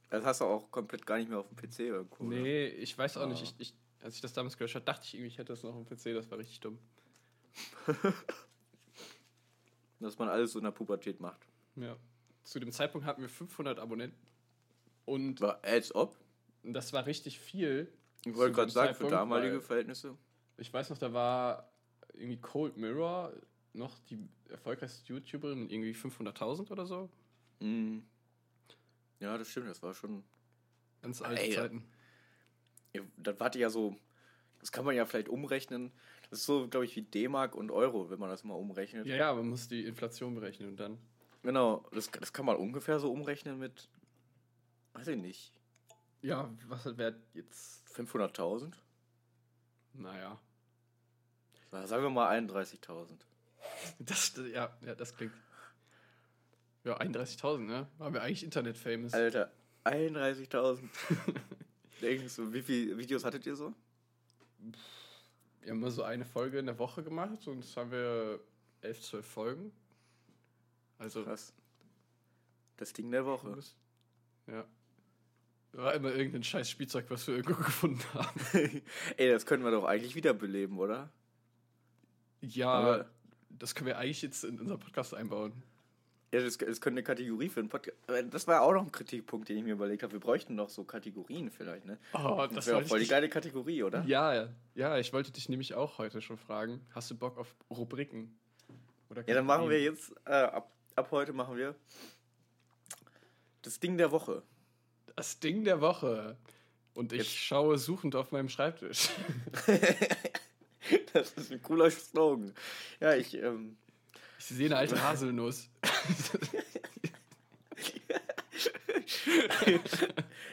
Das 0.10 0.24
hast 0.24 0.40
du 0.40 0.46
auch 0.46 0.72
komplett 0.72 1.06
gar 1.06 1.18
nicht 1.18 1.30
mehr 1.30 1.40
auf 1.40 1.48
dem 1.50 1.58
PC 1.58 1.92
oder? 1.92 2.06
Nee, 2.24 2.68
ich 2.68 2.98
weiß 2.98 3.18
auch 3.18 3.28
nicht. 3.28 3.42
Ah. 3.42 3.44
Ich, 3.44 3.56
ich, 3.60 3.74
als 4.02 4.16
ich 4.16 4.22
das 4.22 4.32
damals 4.32 4.58
gelöscht 4.58 4.76
habe, 4.76 4.86
dachte 4.86 5.04
ich 5.06 5.14
irgendwie, 5.14 5.28
ich 5.28 5.38
hätte 5.38 5.52
das 5.52 5.62
noch 5.64 5.76
am 5.76 5.86
PC. 5.86 6.14
Das 6.16 6.32
war 6.32 6.38
richtig 6.38 6.62
dumm. 6.62 6.80
Dass 10.00 10.18
man 10.18 10.30
alles 10.30 10.54
so 10.54 10.60
in 10.60 10.64
der 10.64 10.72
Pubertät 10.72 11.20
macht. 11.20 11.46
Ja. 11.76 11.98
Zu 12.44 12.62
dem 12.62 12.72
Zeitpunkt 12.72 13.06
hatten 13.06 13.22
wir 13.22 13.30
500 13.30 13.78
Abonnenten. 13.78 14.26
Und 15.04 15.42
War 15.42 15.60
als 15.62 15.94
ob. 15.94 16.18
das 16.64 16.94
war 16.94 17.06
richtig 17.06 17.40
viel. 17.40 17.92
Ich 18.26 18.36
wollte 18.36 18.54
dem 18.54 18.56
gerade 18.56 18.72
sagen, 18.72 18.88
für 18.90 18.94
Zeitpunkt, 18.94 19.14
damalige 19.14 19.56
weil- 19.56 19.62
Verhältnisse. 19.62 20.18
Ich 20.58 20.74
weiß 20.74 20.90
noch, 20.92 20.98
da 20.98 21.12
war 21.12 21.70
irgendwie 22.14 22.38
Cold 22.38 22.78
Mirror 22.78 23.34
noch 23.74 24.00
die 24.10 24.18
erfolgreichste 24.48 25.06
YouTuberin 25.12 25.64
mit 25.64 25.72
irgendwie 25.74 25.94
500.000 25.94 26.72
oder 26.72 26.86
so. 26.86 27.10
Mhm. 27.60 28.04
Ja, 29.20 29.38
das 29.38 29.50
stimmt, 29.50 29.68
das 29.70 29.82
war 29.84 29.94
schon. 29.94 30.24
Ganz 31.02 31.22
alte 31.22 31.42
Ey, 31.42 31.54
Zeiten. 31.56 31.84
Ja, 32.94 33.02
Das 33.18 33.40
warte 33.40 33.60
ja 33.60 33.70
so. 33.70 33.96
Das 34.60 34.72
kann 34.72 34.84
man 34.86 34.96
ja 34.96 35.06
vielleicht 35.06 35.30
umrechnen. 35.30 35.92
Das 36.30 36.40
ist 36.40 36.46
so, 36.46 36.68
glaube 36.68 36.86
ich, 36.86 36.96
wie 36.96 37.02
D-Mark 37.02 37.56
und 37.56 37.72
Euro, 37.72 38.10
wenn 38.10 38.20
man 38.20 38.30
das 38.30 38.44
mal 38.44 38.54
umrechnet. 38.56 39.06
Ja, 39.08 39.16
ja, 39.16 39.34
man 39.34 39.48
muss 39.50 39.68
die 39.70 39.86
Inflation 39.86 40.36
berechnen 40.36 40.70
und 40.70 40.78
dann. 40.78 40.98
Genau, 41.44 41.86
das, 41.94 42.12
das 42.12 42.34
kann 42.34 42.46
man 42.46 42.58
ungefähr 42.58 43.00
so 43.00 43.12
umrechnen 43.12 43.58
mit. 43.58 43.88
Weiß 44.94 45.08
ich 45.08 45.18
nicht. 45.18 45.54
Ja, 46.22 46.54
was 46.68 46.98
wäre 46.98 47.16
jetzt. 47.34 47.88
500.000? 47.96 48.74
Naja. 49.94 50.38
Sa- 51.72 51.88
Sagen 51.88 52.04
wir 52.04 52.10
mal 52.10 52.30
31.000. 52.38 53.08
Das, 54.00 54.34
das- 54.34 54.48
ja, 54.50 54.78
ja, 54.86 54.96
das 54.96 55.16
klingt. 55.16 55.34
Ja, 56.84 56.98
31.000, 57.00 57.60
ne? 57.60 57.88
Waren 57.98 58.14
wir 58.14 58.22
eigentlich 58.22 58.44
Internet-famous? 58.44 59.14
Alter, 59.14 59.52
31.000. 59.86 60.80
Denkst 62.02 62.36
du, 62.38 62.54
wie 62.54 62.62
viele 62.62 62.98
Videos 62.98 63.26
hattet 63.26 63.46
ihr 63.46 63.56
so? 63.56 63.74
Wir 65.62 65.72
haben 65.72 65.80
mal 65.82 65.92
so 65.92 66.04
eine 66.04 66.24
Folge 66.26 66.60
in 66.60 66.66
der 66.66 66.80
Woche 66.80 67.04
gemacht 67.04 67.48
und 67.48 67.60
das 67.64 67.76
haben 67.76 67.92
wir 67.92 68.40
11, 68.82 69.02
12 69.02 69.26
Folgen. 69.26 69.72
Also. 70.98 71.24
Krass. 71.24 71.54
Das 72.78 72.94
Ding 72.94 73.12
der 73.12 73.26
Woche. 73.26 73.58
Ja. 74.48 74.66
War 75.74 75.94
immer 75.94 76.12
irgendein 76.14 76.44
scheiß 76.44 76.70
Spielzeug, 76.70 77.06
was 77.10 77.28
wir 77.28 77.36
irgendwo 77.36 77.62
gefunden 77.64 78.02
haben. 78.14 78.40
Ey, 79.18 79.30
das 79.30 79.46
können 79.46 79.64
wir 79.64 79.72
doch 79.72 79.84
eigentlich 79.84 80.16
wiederbeleben, 80.16 80.80
oder? 80.80 81.10
Ja, 82.42 82.70
Aber- 82.72 83.10
das 83.50 83.76
können 83.76 83.88
wir 83.88 83.98
eigentlich 83.98 84.22
jetzt 84.22 84.46
in 84.46 84.60
unser 84.60 84.78
Podcast 84.78 85.14
einbauen. 85.14 85.52
Ja, 86.32 86.42
das, 86.42 86.58
das 86.60 86.80
könnte 86.80 87.00
eine 87.00 87.04
Kategorie 87.04 87.50
für 87.50 87.60
einen 87.60 87.70
Podcast. 87.70 87.98
Das 88.30 88.46
war 88.48 88.62
auch 88.62 88.72
noch 88.74 88.84
ein 88.84 88.92
Kritikpunkt, 88.92 89.50
den 89.50 89.58
ich 89.58 89.64
mir 89.64 89.74
überlegt 89.74 90.04
habe. 90.04 90.14
Wir 90.14 90.20
bräuchten 90.20 90.54
noch 90.56 90.70
so 90.70 90.84
Kategorien 90.84 91.50
vielleicht, 91.50 91.86
ne? 91.86 91.98
Oh, 92.14 92.46
Das 92.54 92.68
wäre 92.68 92.78
auch 92.78 92.84
voll 92.88 93.00
die 93.00 93.08
geile 93.08 93.30
Kategorie, 93.30 93.82
oder? 93.84 94.04
Ja, 94.06 94.50
ja, 94.76 94.98
ich 95.00 95.12
wollte 95.12 95.32
dich 95.32 95.50
nämlich 95.50 95.74
auch 95.74 95.98
heute 95.98 96.22
schon 96.22 96.38
fragen. 96.38 96.82
Hast 96.94 97.10
du 97.10 97.16
Bock 97.18 97.38
auf 97.38 97.56
Rubriken? 97.72 98.38
Oder 99.10 99.28
Ja, 99.28 99.34
dann 99.34 99.46
machen 99.48 99.70
wir 99.70 99.82
jetzt, 99.82 100.12
äh, 100.26 100.32
ab, 100.34 100.72
ab 100.96 101.08
heute 101.10 101.34
machen 101.34 101.58
wir 101.58 101.74
das 103.64 103.80
Ding 103.80 103.98
der 103.98 104.12
Woche. 104.12 104.44
das 105.16 105.40
Ding 105.40 105.64
der 105.64 105.82
Woche. 105.82 106.38
Und 106.94 107.12
ich 107.12 107.20
Jetzt- 107.20 107.32
schaue 107.38 107.78
suchend 107.80 108.16
auf 108.16 108.32
meinem 108.32 108.50
Schreibtisch. 108.50 109.10
Das 111.14 111.32
ist 111.34 111.52
ein 111.52 111.62
cooler 111.62 111.90
Slogan. 111.92 112.54
Ja, 113.00 113.14
ich, 113.14 113.36
ähm, 113.36 113.78
Ich 114.40 114.46
sehe 114.46 114.66
eine 114.68 114.78
alte 114.78 115.02
Haselnuss. 115.04 115.70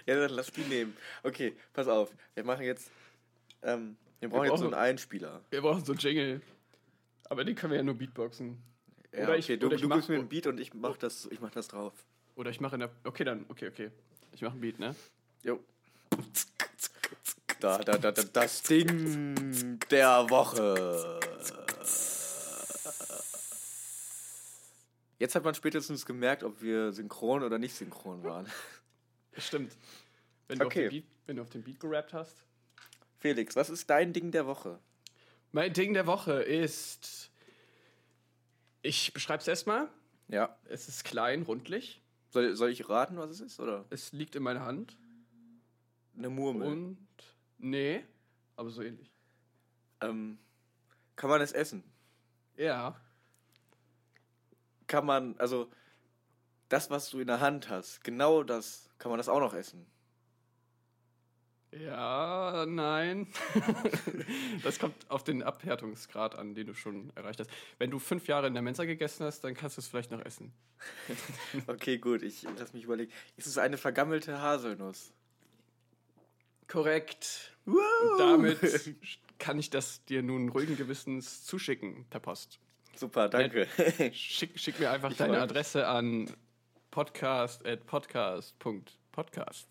ja, 0.06 0.14
dann 0.16 0.30
lass 0.30 0.50
die 0.52 0.62
nehmen. 0.62 0.96
Okay, 1.22 1.54
pass 1.72 1.88
auf. 1.88 2.10
Wir 2.34 2.44
machen 2.44 2.64
jetzt, 2.64 2.90
ähm, 3.62 3.96
wir 4.20 4.28
brauchen 4.28 4.42
Wir 4.44 4.50
jetzt 4.50 4.58
so 4.58 4.64
brauchen- 4.66 4.74
einen 4.74 4.82
Einspieler. 4.90 5.40
Wir 5.50 5.60
brauchen 5.62 5.84
so 5.84 5.92
einen 5.92 6.00
Jingle. 6.00 6.40
Aber 7.28 7.44
den 7.44 7.54
können 7.54 7.72
wir 7.72 7.78
ja 7.78 7.82
nur 7.82 7.94
Beatboxen. 7.94 8.58
Ja, 9.12 9.24
Oder 9.24 9.36
ich- 9.36 9.46
okay, 9.46 9.56
du, 9.56 9.66
oder 9.66 9.76
ich 9.76 9.82
du 9.82 9.88
mach- 9.88 9.96
gibst 9.96 10.08
mir 10.10 10.16
ein 10.18 10.28
Beat 10.28 10.46
und 10.46 10.60
ich 10.60 10.74
mach 10.74 10.96
das, 10.96 11.26
ich 11.30 11.40
mach 11.40 11.50
das 11.50 11.68
drauf. 11.68 11.92
Oder 12.36 12.50
ich 12.50 12.60
mache 12.60 12.74
in 12.76 12.80
der. 12.80 12.90
Okay, 13.04 13.24
dann. 13.24 13.46
Okay, 13.48 13.68
okay. 13.68 13.90
Ich 14.32 14.42
mache 14.42 14.56
ein 14.56 14.60
Beat, 14.60 14.78
ne? 14.78 14.94
Jo. 15.42 15.58
Da, 17.60 17.78
da, 17.78 17.96
da, 17.96 18.12
da, 18.12 18.22
das 18.22 18.62
Ding 18.62 19.78
der 19.90 20.28
Woche. 20.28 21.18
Jetzt 25.18 25.34
hat 25.34 25.44
man 25.44 25.54
spätestens 25.54 26.04
gemerkt, 26.04 26.42
ob 26.42 26.60
wir 26.62 26.92
synchron 26.92 27.42
oder 27.42 27.58
nicht 27.58 27.74
synchron 27.74 28.22
waren. 28.22 28.46
Stimmt. 29.38 29.76
Wenn 30.48 30.58
du, 30.58 30.66
Okay. 30.66 30.86
auf, 30.86 30.90
den 30.92 31.00
Beat, 31.02 31.10
wenn 31.26 31.36
du 31.36 31.42
auf 31.42 31.50
den 31.50 31.62
Beat 31.62 31.80
gerappt 31.80 32.12
hast. 32.12 32.44
Felix, 33.18 33.56
was 33.56 33.70
ist 33.70 33.88
dein 33.90 34.12
Ding 34.12 34.30
der 34.30 34.46
Woche? 34.46 34.78
Mein 35.52 35.72
Ding 35.72 35.94
der 35.94 36.06
Woche 36.06 36.42
ist. 36.42 37.30
Ich 38.82 39.12
beschreibe 39.12 39.40
es 39.40 39.48
erstmal. 39.48 39.88
Ja. 40.28 40.56
Es 40.64 40.88
ist 40.88 41.04
klein, 41.04 41.42
rundlich. 41.42 42.02
Soll, 42.30 42.54
soll 42.56 42.70
ich 42.70 42.88
raten, 42.88 43.16
was 43.16 43.30
es 43.30 43.40
ist? 43.40 43.58
Oder 43.60 43.84
Es 43.90 44.12
liegt 44.12 44.36
in 44.36 44.42
meiner 44.42 44.64
Hand. 44.64 44.96
eine 46.16 46.28
Murmel? 46.28 46.68
Und. 46.68 46.98
Nee, 47.58 48.04
aber 48.56 48.68
so 48.70 48.82
ähnlich. 48.82 49.10
Ähm, 50.02 50.38
kann 51.16 51.30
man 51.30 51.40
es 51.40 51.52
essen? 51.52 51.82
Ja. 52.56 53.00
Kann 54.86 55.06
man, 55.06 55.34
also 55.38 55.70
das, 56.68 56.90
was 56.90 57.10
du 57.10 57.20
in 57.20 57.26
der 57.26 57.40
Hand 57.40 57.68
hast, 57.68 58.02
genau 58.04 58.42
das, 58.42 58.88
kann 58.98 59.10
man 59.10 59.18
das 59.18 59.28
auch 59.28 59.40
noch 59.40 59.54
essen? 59.54 59.86
Ja, 61.72 62.64
nein. 62.66 63.26
das 64.62 64.78
kommt 64.78 64.94
auf 65.10 65.24
den 65.24 65.42
Abhärtungsgrad 65.42 66.34
an, 66.34 66.54
den 66.54 66.68
du 66.68 66.74
schon 66.74 67.12
erreicht 67.16 67.40
hast. 67.40 67.50
Wenn 67.78 67.90
du 67.90 67.98
fünf 67.98 68.28
Jahre 68.28 68.46
in 68.46 68.54
der 68.54 68.62
Mensa 68.62 68.84
gegessen 68.84 69.26
hast, 69.26 69.42
dann 69.42 69.54
kannst 69.54 69.76
du 69.76 69.80
es 69.80 69.88
vielleicht 69.88 70.10
noch 70.10 70.24
essen. 70.24 70.52
Okay, 71.66 71.98
gut, 71.98 72.22
ich 72.22 72.46
lass 72.58 72.72
mich 72.72 72.84
überlegen. 72.84 73.10
Ist 73.36 73.46
es 73.46 73.58
eine 73.58 73.76
vergammelte 73.76 74.40
Haselnuss? 74.40 75.12
Korrekt. 76.68 77.52
Und 77.64 77.78
damit 78.18 78.60
kann 79.38 79.58
ich 79.58 79.70
das 79.70 80.04
dir 80.04 80.22
nun 80.22 80.48
ruhigen 80.48 80.76
Gewissens 80.76 81.44
zuschicken 81.44 82.06
per 82.10 82.20
Post. 82.20 82.58
Super, 82.96 83.28
danke. 83.28 83.66
Schick, 84.12 84.58
schick 84.58 84.80
mir 84.80 84.90
einfach 84.90 85.10
Ich 85.10 85.18
deine. 85.18 85.40
Adresse 85.40 85.86
an 85.86 86.30
podcast.podcast.podcast. 86.90 89.68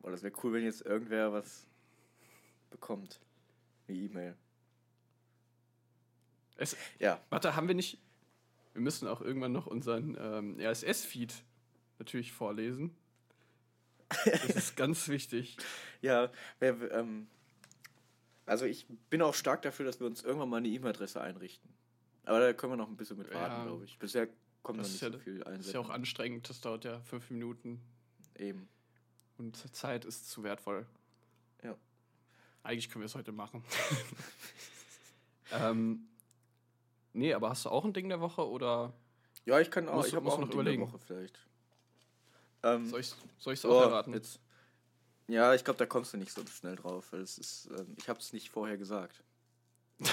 Boah, 0.00 0.10
das 0.10 0.22
wäre 0.22 0.34
cool, 0.42 0.52
wenn 0.52 0.64
jetzt 0.64 0.82
irgendwer 0.82 1.32
was 1.32 1.66
bekommt. 2.70 3.20
Eine 3.88 3.96
E-Mail. 3.96 4.36
Es, 6.56 6.76
Ja, 6.98 7.20
warte, 7.30 7.56
haben 7.56 7.68
wir 7.68 7.74
nicht. 7.74 7.98
Wir 8.74 8.82
müssen 8.82 9.08
auch 9.08 9.20
irgendwann 9.20 9.52
noch 9.52 9.66
unseren 9.66 10.16
ähm, 10.20 10.58
RSS-Feed 10.60 11.32
natürlich 11.98 12.32
vorlesen. 12.32 12.94
Das 14.24 14.44
ist 14.44 14.76
ganz 14.84 15.08
wichtig. 15.08 15.56
ja. 16.02 16.30
Wer, 16.58 16.92
ähm, 16.92 17.28
also 18.46 18.66
ich 18.66 18.86
bin 19.10 19.22
auch 19.22 19.34
stark 19.34 19.62
dafür, 19.62 19.86
dass 19.86 20.00
wir 20.00 20.06
uns 20.06 20.22
irgendwann 20.22 20.50
mal 20.50 20.58
eine 20.58 20.68
E-Mail-Adresse 20.68 21.20
einrichten. 21.20 21.73
Aber 22.26 22.40
da 22.40 22.52
können 22.52 22.72
wir 22.72 22.76
noch 22.76 22.88
ein 22.88 22.96
bisschen 22.96 23.18
mit 23.18 23.32
warten, 23.32 23.54
Ja. 23.54 23.64
glaube 23.64 23.84
ich. 23.84 23.98
Bisher 23.98 24.28
kommt 24.62 24.78
noch 24.78 24.84
Das 24.84 24.92
nicht 24.92 25.02
ja, 25.02 25.10
so 25.12 25.18
viel 25.18 25.38
das 25.38 25.46
Einsatz. 25.46 25.66
ist 25.66 25.72
ja 25.74 25.80
auch 25.80 25.90
anstrengend, 25.90 26.48
das 26.48 26.60
dauert 26.60 26.84
ja 26.84 27.00
fünf 27.00 27.30
Minuten 27.30 27.80
Eben. 28.36 28.68
und 29.38 29.56
Zeit 29.74 30.04
ist 30.04 30.30
zu 30.30 30.42
wertvoll. 30.42 30.86
Ja. 31.62 31.76
Eigentlich 32.62 32.88
können 32.90 33.02
wir 33.02 33.06
es 33.06 33.14
heute 33.14 33.32
machen. 33.32 33.62
ähm, 35.52 36.08
nee, 37.12 37.34
aber 37.34 37.50
hast 37.50 37.64
du 37.66 37.68
auch 37.70 37.84
ein 37.84 37.92
Ding 37.92 38.08
der 38.08 38.20
Woche 38.20 38.48
oder 38.48 38.94
Ja, 39.44 39.60
ich 39.60 39.70
kann 39.70 39.88
auch. 39.88 39.96
Musst 39.96 40.08
ich 40.08 40.14
habe 40.14 40.26
auch 40.28 40.36
du 40.36 40.42
ein 40.42 40.46
noch 40.46 40.48
Ding 40.48 40.64
der 40.64 40.72
überlegen. 40.74 40.82
Woche 40.92 40.98
vielleicht. 40.98 41.38
Ähm, 42.62 42.88
soll 42.88 43.00
ich 43.00 43.12
es 43.46 43.64
auch 43.66 43.70
oh, 43.70 43.82
erraten? 43.82 44.14
jetzt. 44.14 44.40
Ja, 45.28 45.54
ich 45.54 45.64
glaube, 45.64 45.78
da 45.78 45.86
kommst 45.86 46.12
du 46.14 46.16
nicht 46.18 46.32
so 46.32 46.44
schnell 46.46 46.76
drauf, 46.76 47.12
weil 47.12 47.20
es 47.20 47.38
ist, 47.38 47.68
ähm, 47.78 47.94
ich 47.98 48.08
habe 48.08 48.18
es 48.20 48.32
nicht 48.32 48.50
vorher 48.50 48.78
gesagt. 48.78 49.22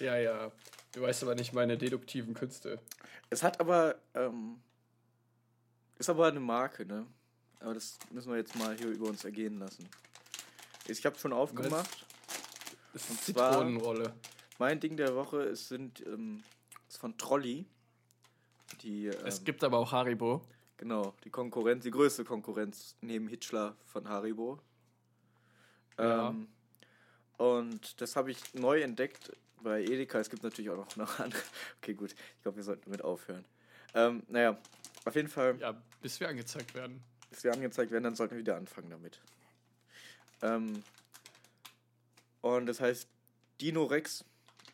Ja, 0.00 0.16
ja. 0.16 0.50
Du 0.92 1.02
weißt 1.02 1.22
aber 1.22 1.34
nicht 1.34 1.52
meine 1.52 1.78
deduktiven 1.78 2.34
Künste. 2.34 2.80
Es 3.28 3.42
hat 3.42 3.60
aber, 3.60 3.96
ähm, 4.14 4.60
ist 5.98 6.10
aber 6.10 6.26
eine 6.26 6.40
Marke, 6.40 6.84
ne? 6.84 7.06
Aber 7.60 7.74
das 7.74 7.98
müssen 8.10 8.30
wir 8.32 8.38
jetzt 8.38 8.56
mal 8.56 8.76
hier 8.76 8.88
über 8.88 9.08
uns 9.08 9.24
ergehen 9.24 9.58
lassen. 9.58 9.88
Ich 10.88 11.04
habe 11.04 11.18
schon 11.18 11.32
aufgemacht. 11.32 12.06
Das 12.92 13.08
ist 13.08 13.24
Zitronenrolle. 13.24 14.14
Mein 14.58 14.80
Ding 14.80 14.96
der 14.96 15.14
Woche 15.14 15.42
ist, 15.42 15.68
sind, 15.68 16.04
ähm, 16.06 16.42
ist 16.88 16.96
von 16.96 17.16
Trolley. 17.16 17.66
Die, 18.82 19.06
ähm, 19.06 19.26
Es 19.26 19.44
gibt 19.44 19.62
aber 19.62 19.78
auch 19.78 19.92
Haribo. 19.92 20.42
Genau, 20.76 21.14
die 21.24 21.30
Konkurrenz, 21.30 21.84
die 21.84 21.90
größte 21.90 22.24
Konkurrenz 22.24 22.96
neben 23.00 23.28
Hitchler 23.28 23.76
von 23.84 24.08
Haribo. 24.08 24.58
Ja. 25.98 26.30
Ähm, 26.30 26.48
und 27.36 28.00
das 28.00 28.16
habe 28.16 28.30
ich 28.30 28.54
neu 28.54 28.80
entdeckt 28.80 29.30
bei 29.62 29.82
Edeka. 29.82 30.18
Es 30.20 30.30
gibt 30.30 30.42
natürlich 30.42 30.70
auch 30.70 30.76
noch, 30.76 30.96
noch 30.96 31.18
andere. 31.20 31.40
Okay, 31.82 31.94
gut. 31.94 32.12
Ich 32.12 32.42
glaube, 32.42 32.56
wir 32.56 32.64
sollten 32.64 32.82
damit 32.84 33.02
aufhören. 33.02 33.44
Ähm, 33.94 34.22
naja, 34.28 34.58
auf 35.04 35.14
jeden 35.16 35.28
Fall, 35.28 35.56
Ja, 35.60 35.80
bis 36.00 36.20
wir 36.20 36.28
angezeigt 36.28 36.74
werden. 36.74 37.02
bis 37.30 37.42
wir 37.44 37.52
angezeigt 37.52 37.90
werden, 37.90 38.04
dann 38.04 38.14
sollten 38.16 38.34
wir 38.34 38.40
wieder 38.40 38.56
anfangen 38.56 38.90
damit. 38.90 39.20
Ähm, 40.42 40.82
und 42.40 42.66
das 42.66 42.80
heißt 42.80 43.08
Dino 43.60 43.84
Rex. 43.84 44.24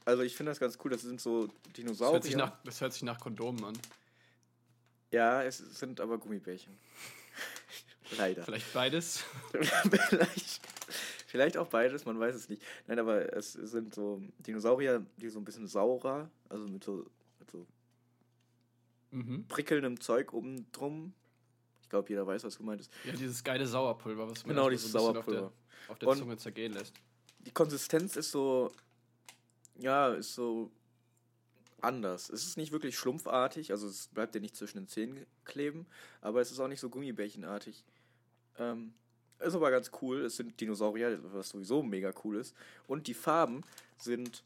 Also 0.04 0.22
ich 0.22 0.36
finde 0.36 0.50
das 0.52 0.60
ganz 0.60 0.78
cool. 0.84 0.90
Das 0.92 1.02
sind 1.02 1.20
so 1.20 1.46
Das 1.46 1.72
Dinosaurier. 1.76 2.12
hört, 2.14 2.24
sich 2.24 2.36
nach, 2.36 2.52
das 2.64 2.80
hört 2.80 2.92
sich 2.92 3.02
nach 3.02 3.18
Kondomen 3.18 3.64
an. 3.64 3.78
ja, 5.10 5.42
es 5.42 5.58
sind 5.58 6.00
aber 6.00 6.18
Gummibärchen. 6.18 6.76
Leider. 8.16 8.44
Vielleicht 8.44 8.72
beides. 8.72 9.24
vielleicht, 10.08 10.60
vielleicht 11.36 11.58
auch 11.58 11.68
beides, 11.68 12.06
man 12.06 12.18
weiß 12.18 12.34
es 12.34 12.48
nicht. 12.48 12.62
Nein, 12.86 12.98
aber 12.98 13.30
es 13.36 13.52
sind 13.52 13.94
so 13.94 14.22
Dinosaurier, 14.38 15.04
die 15.18 15.28
so 15.28 15.38
ein 15.38 15.44
bisschen 15.44 15.66
saurer, 15.66 16.30
also 16.48 16.66
mit 16.66 16.82
so, 16.82 17.04
mit 17.38 17.50
so 17.50 17.66
Mhm. 19.10 19.44
prickelndem 19.48 20.00
Zeug 20.00 20.32
oben 20.32 20.66
drum. 20.72 21.12
Ich 21.82 21.88
glaube, 21.90 22.08
jeder 22.08 22.26
weiß, 22.26 22.42
was 22.44 22.56
gemeint 22.56 22.80
ist. 22.80 22.90
Ja, 23.04 23.12
dieses 23.12 23.44
geile 23.44 23.66
Sauerpulver, 23.66 24.28
was 24.28 24.44
man 24.44 24.56
Genau, 24.56 24.68
dieses 24.70 24.90
so 24.90 24.98
Sauerpulver. 24.98 25.46
auf 25.46 25.52
der, 25.86 25.92
auf 25.92 25.98
der 25.98 26.12
Zunge 26.16 26.36
zergehen 26.38 26.72
lässt. 26.72 26.94
Die 27.40 27.52
Konsistenz 27.52 28.16
ist 28.16 28.30
so, 28.30 28.72
ja, 29.76 30.08
ist 30.14 30.34
so 30.34 30.70
anders. 31.82 32.30
Es 32.30 32.44
ist 32.46 32.56
nicht 32.56 32.72
wirklich 32.72 32.98
schlumpfartig, 32.98 33.70
also 33.70 33.86
es 33.86 34.08
bleibt 34.08 34.34
ja 34.34 34.40
nicht 34.40 34.56
zwischen 34.56 34.78
den 34.78 34.88
Zähnen 34.88 35.26
kleben, 35.44 35.86
aber 36.22 36.40
es 36.40 36.50
ist 36.50 36.58
auch 36.58 36.68
nicht 36.68 36.80
so 36.80 36.88
gummibärchenartig. 36.88 37.84
Ähm, 38.58 38.94
ist 39.40 39.54
aber 39.54 39.70
ganz 39.70 39.90
cool. 40.00 40.22
Es 40.24 40.36
sind 40.36 40.60
Dinosaurier, 40.60 41.18
was 41.32 41.50
sowieso 41.50 41.82
mega 41.82 42.12
cool 42.24 42.36
ist. 42.36 42.54
Und 42.86 43.06
die 43.06 43.14
Farben 43.14 43.62
sind 43.98 44.42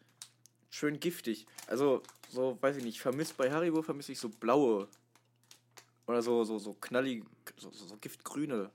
schön 0.70 1.00
giftig. 1.00 1.46
Also, 1.66 2.02
so, 2.28 2.58
weiß 2.60 2.76
ich 2.76 2.84
nicht, 2.84 3.00
vermisst 3.00 3.36
bei 3.36 3.50
Haribo 3.50 3.82
vermisse 3.82 4.12
ich 4.12 4.18
so 4.18 4.28
blaue 4.28 4.88
oder 6.06 6.22
so, 6.22 6.44
so, 6.44 6.58
so 6.58 6.74
knallig, 6.74 7.24
so, 7.56 7.70
so, 7.70 7.86
so 7.86 7.96
giftgrüne. 7.96 8.70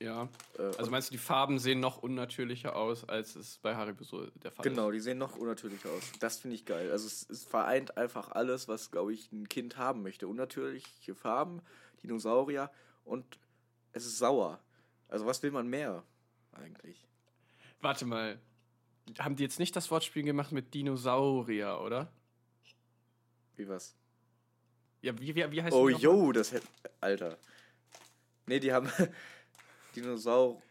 Ja. 0.00 0.28
Äh, 0.58 0.62
Also 0.78 0.90
meinst 0.90 1.08
du, 1.08 1.12
die 1.12 1.18
Farben 1.18 1.58
sehen 1.60 1.78
noch 1.78 1.98
unnatürlicher 2.02 2.74
aus, 2.74 3.08
als 3.08 3.36
es 3.36 3.58
bei 3.58 3.76
Haribo 3.76 4.02
so 4.02 4.26
der 4.42 4.50
Fall 4.50 4.64
Genau, 4.64 4.90
ist? 4.90 4.94
die 4.94 5.00
sehen 5.00 5.18
noch 5.18 5.36
unnatürlicher 5.36 5.90
aus. 5.90 6.02
Das 6.18 6.38
finde 6.38 6.56
ich 6.56 6.64
geil. 6.64 6.90
Also 6.90 7.06
es, 7.06 7.28
es 7.30 7.44
vereint 7.44 7.96
einfach 7.96 8.30
alles, 8.32 8.66
was, 8.66 8.90
glaube 8.90 9.12
ich, 9.12 9.30
ein 9.30 9.48
Kind 9.48 9.76
haben 9.76 10.02
möchte. 10.02 10.26
Unnatürliche 10.26 11.14
Farben, 11.14 11.62
Dinosaurier 12.02 12.70
und 13.04 13.38
es 13.92 14.04
ist 14.04 14.18
sauer. 14.18 14.58
Also 15.12 15.26
was 15.26 15.42
will 15.42 15.50
man 15.50 15.68
mehr 15.68 16.02
eigentlich? 16.52 17.06
Warte 17.82 18.06
mal. 18.06 18.40
Haben 19.18 19.36
die 19.36 19.42
jetzt 19.42 19.58
nicht 19.58 19.76
das 19.76 19.90
Wortspiel 19.90 20.22
gemacht 20.22 20.52
mit 20.52 20.72
Dinosaurier, 20.72 21.80
oder? 21.84 22.10
Wie 23.56 23.68
was? 23.68 23.94
Ja, 25.02 25.12
wie, 25.20 25.34
wie, 25.34 25.50
wie 25.50 25.62
heißt 25.62 25.74
Oh, 25.74 25.90
yo, 25.90 26.32
das 26.32 26.52
hätte... 26.52 26.66
Alter. 27.00 27.36
Nee, 28.46 28.58
die 28.58 28.72
haben 28.72 28.88
Dinosaur... 29.96 30.62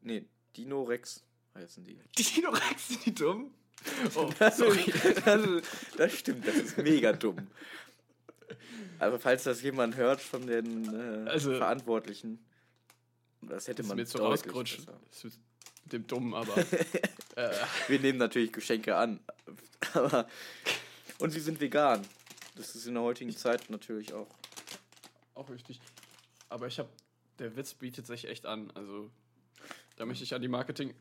Nee, 0.00 0.24
Dinorex 0.56 1.22
heißen 1.54 1.84
die. 1.84 2.00
Dinorex 2.18 2.88
sind 2.88 3.06
die 3.06 3.14
dumm? 3.14 3.52
Oh, 4.16 4.30
Das, 4.40 4.56
sorry. 4.56 4.92
das, 5.24 5.62
das 5.96 6.12
stimmt, 6.18 6.44
das 6.48 6.56
ist 6.56 6.78
mega 6.78 7.12
dumm. 7.12 7.46
Also 8.98 9.18
falls 9.18 9.44
das 9.44 9.62
jemand 9.62 9.94
hört 9.96 10.20
von 10.20 10.44
den 10.46 11.24
äh, 11.26 11.30
Also- 11.30 11.54
Verantwortlichen, 11.56 12.44
das 13.50 13.68
hätte 13.68 13.82
ist 13.82 13.88
man 13.88 13.96
mir 13.96 14.02
jetzt 14.02 14.12
so 14.12 14.18
rausgerutscht. 14.18 14.86
Das 14.86 15.24
mit 15.24 15.92
dem 15.92 16.06
Dummen, 16.06 16.34
aber. 16.34 16.56
äh, 17.36 17.50
Wir 17.88 18.00
nehmen 18.00 18.18
natürlich 18.18 18.52
Geschenke 18.52 18.96
an, 18.96 19.20
aber 19.94 20.28
und 21.18 21.30
sie 21.30 21.40
sind 21.40 21.60
vegan. 21.60 22.06
Das 22.56 22.74
ist 22.74 22.86
in 22.86 22.94
der 22.94 23.02
heutigen 23.02 23.34
Zeit 23.36 23.70
natürlich 23.70 24.12
auch. 24.12 24.28
auch 25.34 25.48
wichtig. 25.50 25.80
Aber 26.48 26.66
ich 26.66 26.78
habe. 26.78 26.88
Der 27.38 27.56
Witz 27.56 27.72
bietet 27.72 28.06
sich 28.06 28.28
echt 28.28 28.44
an. 28.44 28.70
Also, 28.72 29.10
da 29.96 30.04
möchte 30.04 30.24
ich 30.24 30.34
an 30.34 30.42
die 30.42 30.48
Marketing. 30.48 30.94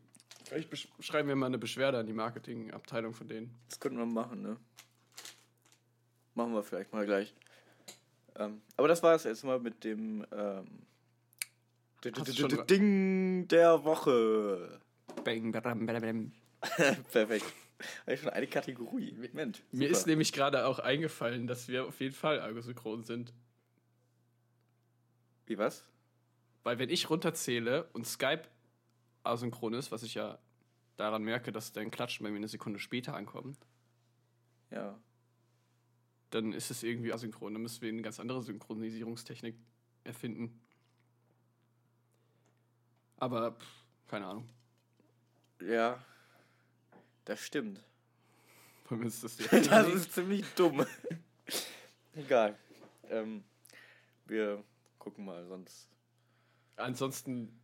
Vielleicht 0.45 0.87
schreiben 1.01 1.27
wir 1.27 1.35
mal 1.35 1.47
eine 1.47 1.57
Beschwerde 1.57 1.99
an 1.99 2.07
die 2.07 2.13
Marketingabteilung 2.13 3.13
von 3.13 3.27
denen. 3.27 3.59
Das 3.67 3.79
könnten 3.79 3.97
wir 3.97 4.05
machen, 4.05 4.41
ne? 4.41 4.57
machen 6.39 6.53
wir 6.53 6.63
vielleicht 6.63 6.93
mal 6.93 7.05
gleich. 7.05 7.33
Ähm, 8.35 8.61
aber 8.77 8.87
das 8.87 9.03
war 9.03 9.13
es 9.13 9.25
jetzt 9.25 9.43
mal 9.43 9.59
mit 9.59 9.83
dem 9.83 10.25
ähm, 10.31 10.85
Ding 12.03 13.47
der 13.47 13.83
Woche. 13.83 14.79
Bang, 15.23 15.51
badam, 15.51 15.85
badam. 15.85 16.31
Perfekt. 17.11 17.45
Habe 18.01 18.13
ich 18.13 18.19
schon 18.19 18.29
eine 18.29 18.47
Kategorie. 18.47 19.15
Mensch. 19.33 19.61
Mir 19.71 19.87
super. 19.87 19.91
ist 19.99 20.07
nämlich 20.07 20.33
gerade 20.33 20.65
auch 20.65 20.79
eingefallen, 20.79 21.47
dass 21.47 21.67
wir 21.67 21.85
auf 21.85 21.99
jeden 22.01 22.13
Fall 22.15 22.39
algosynchron 22.39 23.03
sind. 23.03 23.33
Wie 25.45 25.57
was? 25.57 25.83
Weil 26.63 26.77
wenn 26.79 26.89
ich 26.89 27.09
runterzähle 27.09 27.85
und 27.93 28.05
Skype 28.05 28.43
asynchron 29.23 29.73
ist, 29.73 29.91
was 29.91 30.03
ich 30.03 30.15
ja 30.15 30.39
daran 30.97 31.23
merke, 31.23 31.51
dass 31.51 31.71
dein 31.71 31.91
Klatschen 31.91 32.23
bei 32.25 32.29
mir 32.31 32.37
eine 32.37 32.47
Sekunde 32.49 32.79
später 32.79 33.15
ankommt, 33.15 33.57
Ja. 34.71 34.99
dann 36.31 36.51
ist 36.53 36.69
es 36.71 36.83
irgendwie 36.83 37.13
asynchron. 37.13 37.53
Dann 37.53 37.61
müssen 37.61 37.81
wir 37.81 37.89
eine 37.89 38.01
ganz 38.01 38.19
andere 38.19 38.41
Synchronisierungstechnik 38.43 39.55
erfinden. 40.03 40.59
Aber 43.19 43.51
pff, 43.51 43.67
keine 44.07 44.25
Ahnung. 44.27 44.49
Ja. 45.61 46.03
Das 47.25 47.41
stimmt. 47.41 47.81
Wollen 48.87 49.01
wir 49.01 49.05
uns 49.05 49.21
das 49.21 49.37
Das 49.69 49.87
ist 49.87 50.13
ziemlich 50.13 50.45
dumm. 50.55 50.85
Egal. 52.15 52.57
Ähm, 53.09 53.43
wir 54.25 54.63
gucken 54.97 55.25
mal, 55.25 55.45
sonst. 55.47 55.87
Ansonsten 56.75 57.59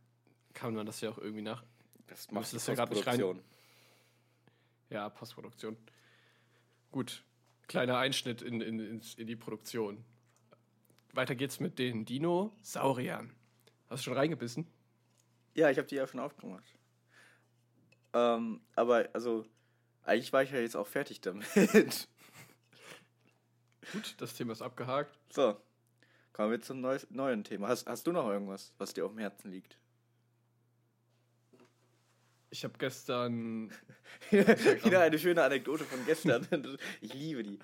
kann 0.54 0.74
man 0.74 0.86
das 0.86 1.00
ja 1.00 1.10
auch 1.10 1.18
irgendwie 1.18 1.42
nach. 1.42 1.64
Das 2.06 2.30
macht 2.30 2.52
die 2.52 2.56
Postproduktion. 2.56 3.42
Ja, 4.90 5.08
Postproduktion. 5.08 5.76
Gut. 6.92 7.24
Kleiner 7.66 7.98
Einschnitt 7.98 8.42
in, 8.42 8.60
in, 8.60 8.78
ins- 8.78 9.14
in 9.14 9.26
die 9.26 9.34
Produktion. 9.34 10.04
Weiter 11.12 11.34
geht's 11.34 11.58
mit 11.58 11.78
den 11.80 12.04
Dinosauriern. 12.04 13.32
Hast 13.88 14.02
du 14.02 14.10
schon 14.10 14.16
reingebissen? 14.18 14.66
Ja, 15.56 15.70
ich 15.70 15.78
habe 15.78 15.88
die 15.88 15.94
ja 15.94 16.06
schon 16.06 16.20
aufgemacht. 16.20 16.64
Ähm, 18.12 18.60
aber 18.74 19.08
also, 19.14 19.46
eigentlich 20.02 20.30
war 20.32 20.42
ich 20.42 20.50
ja 20.50 20.58
jetzt 20.58 20.76
auch 20.76 20.86
fertig 20.86 21.22
damit. 21.22 21.46
Gut, 23.92 24.14
das 24.18 24.34
Thema 24.34 24.52
ist 24.52 24.60
abgehakt. 24.60 25.18
so, 25.32 25.58
kommen 26.34 26.50
wir 26.50 26.60
zum 26.60 26.82
neues, 26.82 27.06
neuen 27.10 27.42
Thema. 27.42 27.68
Hast, 27.68 27.86
hast 27.86 28.06
du 28.06 28.12
noch 28.12 28.28
irgendwas, 28.28 28.74
was 28.76 28.92
dir 28.92 29.06
auf 29.06 29.12
dem 29.12 29.18
Herzen 29.18 29.50
liegt? 29.50 29.78
Ich 32.50 32.62
habe 32.62 32.74
gestern. 32.78 33.72
Wieder 34.30 35.00
eine 35.00 35.18
schöne 35.18 35.42
Anekdote 35.42 35.84
von 35.84 36.04
gestern. 36.04 36.46
Ich 37.00 37.14
liebe 37.14 37.42
die. 37.42 37.58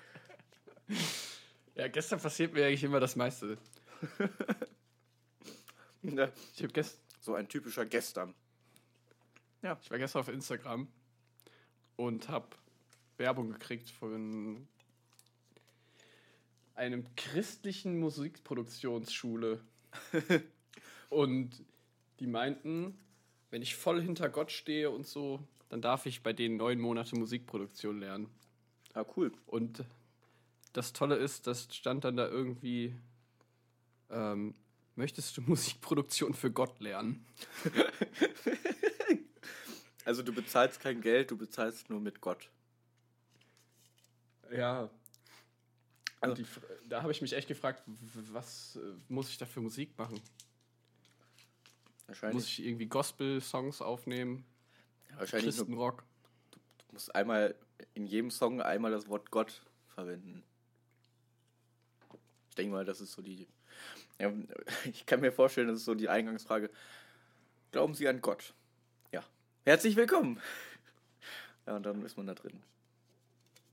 Ja, 1.75 1.89
gestern 1.89 2.21
passiert 2.21 2.55
mir 2.55 2.67
eigentlich 2.67 2.85
immer 2.85 3.01
das 3.01 3.17
meiste. 3.17 3.59
Ich, 6.05 6.19
hab 6.65 6.75
gest, 6.75 6.99
So 7.23 7.37
ein 7.37 7.49
typischer 7.49 7.87
gestern. 7.87 8.35
ich 9.63 9.91
war 9.91 9.99
gestern 9.99 10.21
auf 10.21 10.29
Instagram 10.29 10.89
und 11.95 12.29
habe 12.29 12.49
Werbung 13.17 13.53
gekriegt 13.53 13.91
von 13.91 14.67
einem 16.75 17.07
christlichen 17.15 18.01
Musikproduktionsschule. 18.01 19.61
und 21.11 21.65
die 22.19 22.27
meinten, 22.27 22.99
wenn 23.51 23.63
ich 23.63 23.77
voll 23.77 24.03
hinter 24.03 24.29
Gott 24.29 24.51
stehe 24.51 24.91
und 24.91 25.07
so, 25.07 25.47
dann 25.69 25.81
darf 25.81 26.07
ich 26.07 26.25
bei 26.25 26.33
denen 26.33 26.57
neun 26.57 26.81
Monate 26.81 27.17
Musikproduktion 27.17 28.01
lernen. 28.01 28.29
Ah, 28.95 29.05
cool. 29.17 29.31
Und 29.47 29.85
das 30.73 30.93
Tolle 30.93 31.15
ist, 31.15 31.47
das 31.47 31.73
stand 31.73 32.03
dann 32.03 32.17
da 32.17 32.27
irgendwie, 32.27 32.97
ähm, 34.11 34.57
möchtest 34.97 35.37
du 35.37 35.43
Musikproduktion 35.47 36.35
für 36.35 36.51
Gott 36.51 36.81
lernen? 36.81 37.25
Also 40.05 40.23
du 40.25 40.33
bezahlst 40.33 40.81
kein 40.81 41.01
Geld, 41.01 41.31
du 41.31 41.37
bezahlst 41.37 41.89
nur 41.89 42.01
mit 42.01 42.21
Gott. 42.21 42.51
Ja. 44.51 44.91
Also- 46.21 46.35
die, 46.43 46.49
da 46.89 47.03
habe 47.03 47.13
ich 47.13 47.21
mich 47.23 47.33
echt 47.35 47.49
gefragt, 47.49 47.83
was 48.33 48.77
äh, 48.77 48.81
muss 49.09 49.29
ich 49.29 49.39
da 49.39 49.47
für 49.47 49.61
Musik 49.61 49.97
machen? 49.99 50.21
Wahrscheinlich, 52.07 52.35
Muss 52.35 52.47
ich 52.49 52.65
irgendwie 52.65 52.87
Gospel-Songs 52.87 53.81
aufnehmen? 53.81 54.45
wahrscheinlich 55.17 55.55
Christenrock? 55.57 56.05
du 56.51 56.93
musst 56.95 57.15
einmal 57.15 57.55
in 57.95 58.07
jedem 58.07 58.31
Song 58.31 58.61
einmal 58.61 58.91
das 58.91 59.09
Wort 59.09 59.31
Gott 59.31 59.63
verwenden. 59.87 60.43
Ich 62.51 62.57
denke 62.57 62.73
mal, 62.73 62.85
das 62.85 63.01
ist 63.01 63.13
so 63.13 63.23
die. 63.23 63.47
Ja, 64.23 64.33
ich 64.85 65.05
kann 65.05 65.21
mir 65.21 65.33
vorstellen, 65.33 65.67
das 65.69 65.79
ist 65.79 65.85
so 65.85 65.95
die 65.95 66.09
Eingangsfrage. 66.09 66.71
Glauben 67.73 67.95
Sie 67.95 68.07
an 68.09 68.21
Gott? 68.21 68.55
Ja. 69.11 69.23
Herzlich 69.65 69.97
willkommen. 69.97 70.41
Ja, 71.65 71.77
und 71.77 71.85
dann 71.85 72.05
ist 72.05 72.17
man 72.17 72.27
da 72.27 72.35
drin. 72.35 72.61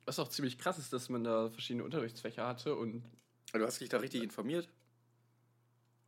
Was 0.06 0.20
auch 0.20 0.28
ziemlich 0.28 0.60
krass 0.60 0.78
ist, 0.78 0.94
dass 0.94 1.10
man 1.10 1.24
da 1.24 1.50
verschiedene 1.50 1.84
Unterrichtsfächer 1.84 2.46
hatte 2.46 2.76
und 2.76 3.04
Du 3.52 3.66
hast 3.66 3.82
dich 3.82 3.90
da 3.90 3.98
richtig 3.98 4.22
informiert? 4.22 4.70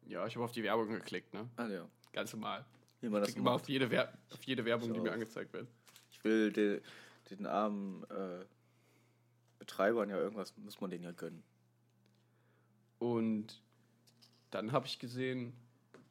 ja, 0.05 0.27
ich 0.27 0.35
habe 0.35 0.45
auf 0.45 0.51
die 0.51 0.61
Werbung 0.61 0.89
geklickt, 0.89 1.33
ne? 1.33 1.49
Ah 1.55 1.65
ja. 1.67 1.89
Ganz 2.13 2.33
normal. 2.33 2.63
Wie 2.99 3.09
man 3.09 3.23
Ich 3.23 3.29
das 3.29 3.35
immer 3.35 3.53
auf 3.53 3.67
jede, 3.67 3.89
Wer 3.89 4.13
auf 4.31 4.43
jede 4.43 4.63
Werbung, 4.63 4.89
Ich 4.89 4.93
die 4.93 4.99
mir 4.99 5.09
auch. 5.09 5.13
angezeigt 5.15 5.53
wird. 5.53 5.67
Ich 6.11 6.23
will 6.23 6.51
den, 6.51 6.81
den 7.31 7.47
armen 7.47 8.03
äh, 8.11 8.45
Betreibern 9.57 10.11
ja 10.11 10.17
irgendwas, 10.17 10.55
muss 10.57 10.79
man 10.81 10.91
denen 10.91 11.05
ja 11.05 11.13
gönnen. 11.13 11.41
Und 12.99 13.59
dann 14.51 14.71
habe 14.71 14.85
ich 14.85 14.99
gesehen, 14.99 15.53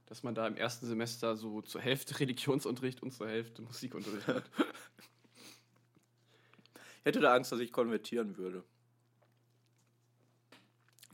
dass 0.07 0.23
man 0.23 0.35
da 0.35 0.47
im 0.47 0.57
ersten 0.57 0.87
Semester 0.87 1.37
so 1.37 1.63
zur 1.63 1.81
Hälfte 1.81 2.19
Religionsunterricht 2.21 3.03
und 3.03 3.13
zur 3.13 3.29
Hälfte 3.29 3.63
Musikunterricht 3.63 4.27
hat. 4.27 4.45
Ich 6.75 7.05
hätte 7.05 7.21
da 7.21 7.35
Angst, 7.35 7.53
dass 7.53 7.61
ich 7.61 7.73
konvertieren 7.73 8.37
würde. 8.37 8.65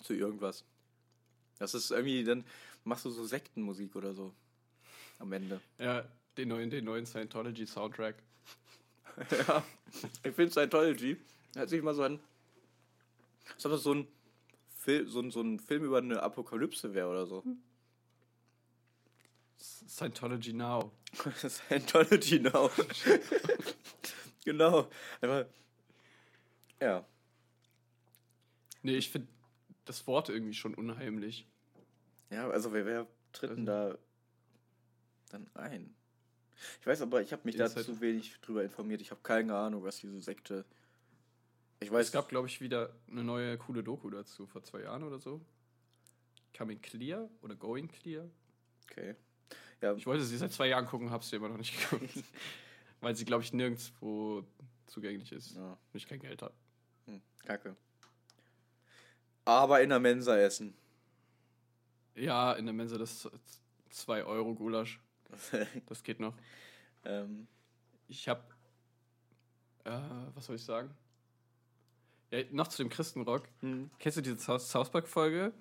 Zu 0.02 0.14
irgendwas. 0.14 0.64
Das 1.58 1.74
ist 1.74 1.90
irgendwie, 1.90 2.24
dann 2.24 2.44
machst 2.84 3.04
du 3.04 3.10
so 3.10 3.24
Sektenmusik 3.24 3.94
oder 3.96 4.14
so. 4.14 4.32
Am 5.18 5.32
Ende. 5.32 5.60
ja, 5.78 6.04
den 6.36 6.48
neuen, 6.48 6.70
den 6.70 6.84
neuen 6.84 7.06
Scientology-Soundtrack. 7.06 8.16
ja. 9.48 9.64
Ich 10.22 10.34
finde 10.34 10.50
Scientology. 10.50 11.16
Hört 11.54 11.70
sich 11.70 11.82
mal 11.82 11.94
so 11.94 12.02
an. 12.02 12.20
Ob 13.64 13.70
das 13.70 13.82
so 13.82 13.94
ein, 13.94 14.08
Fil 14.86 15.08
so, 15.08 15.18
ein, 15.20 15.32
so 15.32 15.40
ein 15.40 15.58
Film 15.58 15.82
über 15.82 15.98
eine 15.98 16.22
Apokalypse 16.22 16.94
wäre 16.94 17.08
oder 17.08 17.26
so. 17.26 17.42
Scientology 19.58 20.52
Now. 20.52 20.92
Scientology 21.34 22.38
now. 22.38 22.70
genau. 24.44 24.88
Aber, 25.20 25.46
ja. 26.80 27.04
Nee, 28.82 28.96
ich 28.96 29.10
finde 29.10 29.26
das 29.86 30.06
Wort 30.06 30.28
irgendwie 30.28 30.54
schon 30.54 30.74
unheimlich. 30.74 31.48
Ja, 32.30 32.48
also 32.48 32.72
wer, 32.72 32.86
wer 32.86 33.06
tritt 33.32 33.50
denn 33.50 33.66
da 33.66 33.98
dann 35.30 35.50
ein? 35.54 35.96
Ich 36.80 36.86
weiß 36.86 37.02
aber, 37.02 37.22
ich 37.22 37.32
habe 37.32 37.42
mich 37.44 37.56
da 37.56 37.64
halt- 37.64 37.84
zu 37.84 38.00
wenig 38.00 38.40
drüber 38.40 38.62
informiert. 38.62 39.00
Ich 39.00 39.10
habe 39.10 39.20
keine 39.24 39.56
Ahnung, 39.56 39.82
was 39.82 39.98
diese 39.98 40.20
Sekte. 40.20 40.64
Ich 41.80 41.90
weiß, 41.90 42.06
es 42.06 42.12
gab, 42.12 42.28
glaube 42.28 42.48
ich, 42.48 42.60
wieder 42.60 42.94
eine 43.10 43.22
neue 43.22 43.58
coole 43.58 43.82
Doku 43.82 44.08
dazu, 44.10 44.46
vor 44.46 44.62
zwei 44.62 44.82
Jahren 44.82 45.02
oder 45.02 45.18
so. 45.18 45.40
Coming 46.56 46.80
Clear 46.80 47.28
oder 47.42 47.54
Going 47.54 47.88
Clear. 47.88 48.28
okay. 48.90 49.14
Ja, 49.82 49.94
Ich 49.94 50.06
wollte 50.06 50.24
sie 50.24 50.38
seit 50.38 50.52
zwei 50.52 50.68
Jahren 50.68 50.86
gucken, 50.86 51.10
habe 51.10 51.22
sie 51.22 51.36
immer 51.36 51.48
noch 51.50 51.58
nicht 51.58 51.78
geguckt. 51.90 52.10
Weil 53.02 53.14
sie, 53.14 53.26
glaube 53.26 53.42
ich, 53.42 53.52
nirgendwo 53.52 54.42
zugänglich 54.86 55.30
ist. 55.32 55.54
ja 55.54 55.72
Und 55.72 55.78
ich 55.94 56.06
kein 56.06 56.18
Geld 56.18 56.40
habe. 56.40 56.54
hm, 57.04 57.20
kacke. 57.44 57.76
Aber 59.44 59.82
in 59.82 59.90
der 59.90 60.00
Mensa 60.00 60.36
essen. 60.38 60.74
Ja, 62.14 62.54
in 62.54 62.64
der 62.64 62.72
Mensa 62.72 62.96
das 62.96 63.28
2 63.90 64.24
Euro 64.24 64.54
Gulasch. 64.54 64.98
Das 65.86 66.02
geht 66.02 66.20
noch. 66.20 66.34
ähm, 67.04 67.46
Ich 68.08 68.28
habe, 68.28 68.42
äh, 69.84 69.90
was 70.34 70.46
soll 70.46 70.56
ich 70.56 70.64
sagen? 70.64 70.90
Ja, 72.30 72.40
noch 72.50 72.68
zu 72.68 72.82
dem 72.82 72.88
Christenrock. 72.90 73.48
hm. 73.60 73.90
Kennst 73.98 74.18
du 74.18 74.22
diese 74.22 74.38
South 74.38 74.62
South 74.68 74.90
Park 74.90 75.06
Folge 75.08 75.52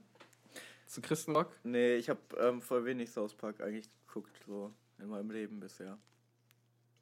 zu 0.88 1.02
Christenrock? 1.02 1.52
Nee, 1.64 1.96
ich 1.96 2.10
habe 2.10 2.20
ähm, 2.40 2.62
voll 2.62 2.86
wenig 2.86 3.12
South 3.12 3.34
Park 3.36 3.62
eigentlich 3.62 3.90
geguckt, 4.08 4.36
so 4.46 4.72
in 5.00 5.08
meinem 5.10 5.30
Leben 5.32 5.60
bisher. 5.60 5.98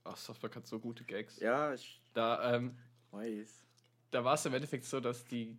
Ach, 0.03 0.17
South 0.17 0.39
Park 0.39 0.55
hat 0.57 0.67
so 0.67 0.79
gute 0.79 1.03
Gags. 1.05 1.39
Ja, 1.39 1.73
ich 1.73 2.01
Da, 2.13 2.55
ähm, 2.55 2.75
weiß. 3.11 3.63
da 4.11 4.23
war 4.25 4.33
es 4.33 4.45
im 4.45 4.53
Endeffekt 4.53 4.83
so, 4.85 4.99
dass 4.99 5.23
die 5.25 5.57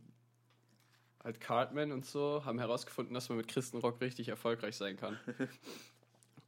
halt 1.23 1.41
Cartman 1.41 1.91
und 1.93 2.05
so 2.05 2.45
haben 2.45 2.59
herausgefunden, 2.59 3.15
dass 3.15 3.31
man 3.31 3.39
mit 3.39 3.49
Christenrock 3.49 4.01
richtig 4.03 4.29
erfolgreich 4.29 4.77
sein 4.77 4.99
kann. 4.99 5.19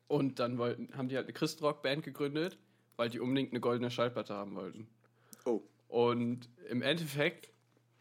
und 0.09 0.39
dann 0.39 0.59
wollten, 0.59 0.95
haben 0.97 1.09
die 1.09 1.17
halt 1.17 1.25
eine 1.27 1.33
Christenrock-Band 1.33 2.05
gegründet, 2.05 2.59
weil 2.97 3.09
die 3.09 3.19
unbedingt 3.19 3.53
eine 3.53 3.61
goldene 3.61 3.91
Schallplatte 3.91 4.35
haben 4.35 4.55
wollten. 4.55 4.87
Oh. 5.47 5.63
Und 5.89 6.51
im 6.69 6.83
Endeffekt 6.83 7.51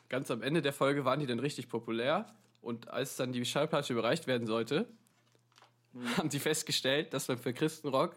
ganz 0.09 0.29
am 0.31 0.41
Ende 0.41 0.61
der 0.61 0.73
Folge 0.73 1.05
waren 1.05 1.19
die 1.19 1.25
dann 1.25 1.39
richtig 1.39 1.69
populär. 1.69 2.33
Und 2.61 2.87
als 2.89 3.15
dann 3.15 3.31
die 3.31 3.45
Schallplatte 3.45 3.93
überreicht 3.93 4.25
werden 4.27 4.47
sollte, 4.47 4.87
haben 6.17 6.29
sie 6.31 6.39
festgestellt, 6.39 7.13
dass 7.13 7.27
man 7.27 7.37
für 7.37 7.53
Christenrock 7.53 8.15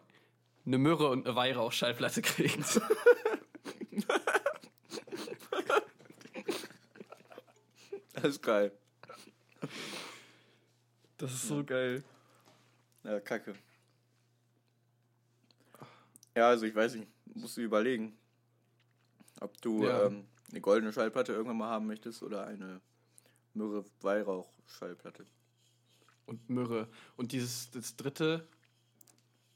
eine 0.67 0.79
Myrrhe 0.79 1.09
und 1.11 1.27
eine 1.27 1.37
Weihrauch-Schallplatte 1.37 2.23
kriegt. 2.23 2.81
Das 8.15 8.25
ist 8.25 8.43
geil. 8.43 8.73
Das 11.19 11.33
ist 11.33 11.47
so 11.49 11.63
geil. 11.65 12.03
Ja, 13.05 13.21
kacke. 13.21 13.55
Ja, 16.37 16.49
also 16.49 16.67
ich 16.67 16.75
weiß 16.75 16.95
nicht, 16.97 17.09
musst 17.35 17.57
du 17.57 17.61
überlegen, 17.61 18.17
ob 19.41 19.61
du 19.61 19.85
Ja. 19.85 20.07
ähm, 20.07 20.27
eine 20.51 20.61
goldene 20.61 20.93
Schallplatte 20.93 21.33
irgendwann 21.33 21.59
mal 21.59 21.69
haben 21.69 21.87
möchtest 21.87 22.23
oder 22.23 22.47
eine 22.47 22.81
Myrrhe-Weihrauch-Schallplatte. 23.55 25.27
Und 26.27 26.49
Myrrhe. 26.49 26.89
Und 27.17 27.33
dieses 27.33 27.71
das 27.71 27.97
dritte. 27.97 28.47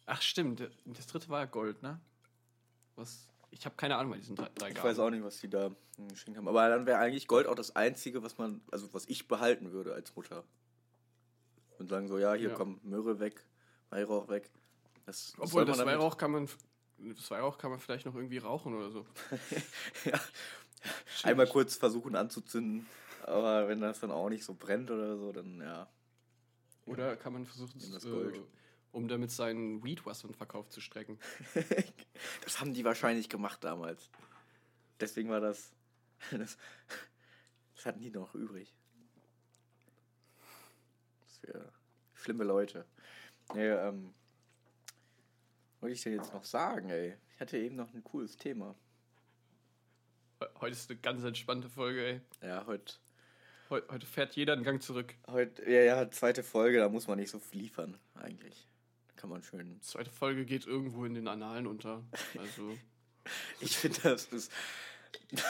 Ach, 0.07 0.23
stimmt. 0.23 0.69
Das 0.85 1.07
dritte 1.07 1.29
war 1.29 1.41
ja 1.41 1.47
Gold, 1.47 1.83
ne? 1.83 2.01
Was? 2.97 3.29
Ich 3.51 3.65
habe 3.67 3.77
keine 3.77 3.97
Ahnung 3.97 4.13
bei 4.13 4.19
diesen 4.19 4.35
drei, 4.35 4.49
drei 4.55 4.69
Ich 4.71 4.75
Gaben. 4.77 4.89
weiß 4.89 4.99
auch 4.99 5.11
nicht, 5.11 5.23
was 5.23 5.39
die 5.41 5.49
da 5.49 5.71
hm, 5.97 6.09
geschenkt 6.09 6.39
haben. 6.39 6.49
Aber 6.49 6.69
dann 6.69 6.87
wäre 6.87 6.99
eigentlich 6.99 7.29
Gold 7.29 7.47
auch 7.47 7.55
das 7.55 7.77
Einzige, 7.77 8.23
was 8.23 8.39
man, 8.39 8.63
also 8.71 8.93
was 8.95 9.07
ich 9.07 9.29
behalten 9.29 9.73
würde 9.73 9.93
als 9.95 10.15
Mutter. 10.17 10.45
Und 11.79 11.89
sagen 11.89 12.09
so, 12.09 12.19
ja, 12.19 12.33
hier 12.35 12.51
Ja. 12.51 12.55
komm, 12.55 12.81
Myrrhe 12.83 13.19
weg, 13.21 13.45
Weihrauch 13.91 14.29
weg. 14.29 14.51
Das, 15.05 15.35
Obwohl, 15.39 15.65
das? 15.65 15.79
Weihrauch 15.85 16.17
kann 16.17 16.31
man. 16.31 16.49
Das 16.99 17.31
Weihrauch 17.31 17.59
kann 17.59 17.71
man 17.71 17.81
vielleicht 17.81 18.07
noch 18.07 18.15
irgendwie 18.15 18.39
rauchen 18.39 18.75
oder 18.75 18.91
so. 18.91 19.05
ja. 20.05 20.19
Einmal 21.23 21.47
kurz 21.47 21.77
versuchen 21.77 22.17
anzuzünden, 22.17 22.87
aber 23.23 23.69
wenn 23.69 23.81
das 23.81 24.01
dann 24.01 24.11
auch 24.11 24.29
nicht 24.29 24.45
so 24.45 24.55
brennt 24.55 24.91
oder 24.91 25.17
so, 25.17 25.33
dann 25.33 25.61
ja. 25.61 25.89
Oder 26.87 27.17
kann 27.17 27.33
man 27.33 27.47
versuchen, 27.47 27.81
das 27.93 28.05
äh, 28.05 28.11
Gold. 28.11 28.41
um 28.91 29.09
damit 29.09 29.31
seinen 29.31 29.85
Weed 29.85 30.05
was 30.05 30.25
in 30.25 30.35
Verkauf 30.35 30.69
zu 30.69 30.81
strecken. 30.81 31.19
das 32.45 32.61
haben 32.61 32.75
die 32.75 32.85
wahrscheinlich 32.85 33.29
gemacht 33.29 33.63
damals. 33.63 34.11
Deswegen 35.01 35.31
war 35.31 35.41
das. 35.41 35.73
Das, 36.31 36.57
das 37.75 37.87
hatten 37.87 38.01
die 38.01 38.13
noch 38.13 38.33
übrig. 38.37 38.73
Das 41.25 41.43
wäre 41.43 41.73
schlimme 42.15 42.45
Leute. 42.45 42.87
Nee, 43.55 43.69
ähm. 43.71 44.15
Was 45.75 45.83
wollte 45.83 45.95
ich 45.95 46.03
denn 46.03 46.15
jetzt 46.15 46.33
noch 46.33 46.45
sagen, 46.45 46.91
ey? 46.91 47.17
Ich 47.35 47.41
hatte 47.41 47.59
eben 47.59 47.75
noch 47.75 47.93
ein 47.93 48.05
cooles 48.05 48.37
Thema. 48.37 48.77
Heute 50.61 50.73
ist 50.73 50.91
eine 50.91 50.99
ganz 51.01 51.23
entspannte 51.25 51.69
Folge, 51.69 52.05
ey. 52.05 52.21
Ja, 52.49 52.67
heute. 52.67 52.95
Heu- 53.71 53.83
Heute 53.91 54.07
fährt 54.07 54.35
jeder 54.37 54.53
einen 54.55 54.65
Gang 54.65 54.83
zurück. 54.83 55.15
Heute, 55.29 55.65
ja, 55.71 55.83
ja, 55.83 56.11
zweite 56.11 56.43
Folge, 56.43 56.79
da 56.79 56.89
muss 56.89 57.07
man 57.07 57.19
nicht 57.19 57.31
so 57.31 57.39
viel 57.39 57.63
liefern, 57.63 57.99
eigentlich. 58.15 58.67
Da 59.09 59.15
kann 59.17 59.31
man 59.31 59.43
schön. 59.43 59.81
Zweite 59.83 60.11
Folge 60.11 60.45
geht 60.45 60.67
irgendwo 60.67 61.05
in 61.05 61.15
den 61.15 61.29
Annalen 61.29 61.67
unter. 61.67 62.03
Also, 62.39 62.77
Ich 63.61 63.77
finde, 63.77 64.01
das 64.03 64.27
ist. 64.27 64.51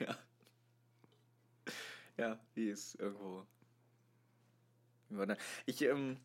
ja. 0.00 0.18
Ja, 2.16 2.38
die 2.54 2.68
ist 2.68 2.94
irgendwo. 3.00 3.46
Ich 5.66 5.82
ähm, 5.82 6.18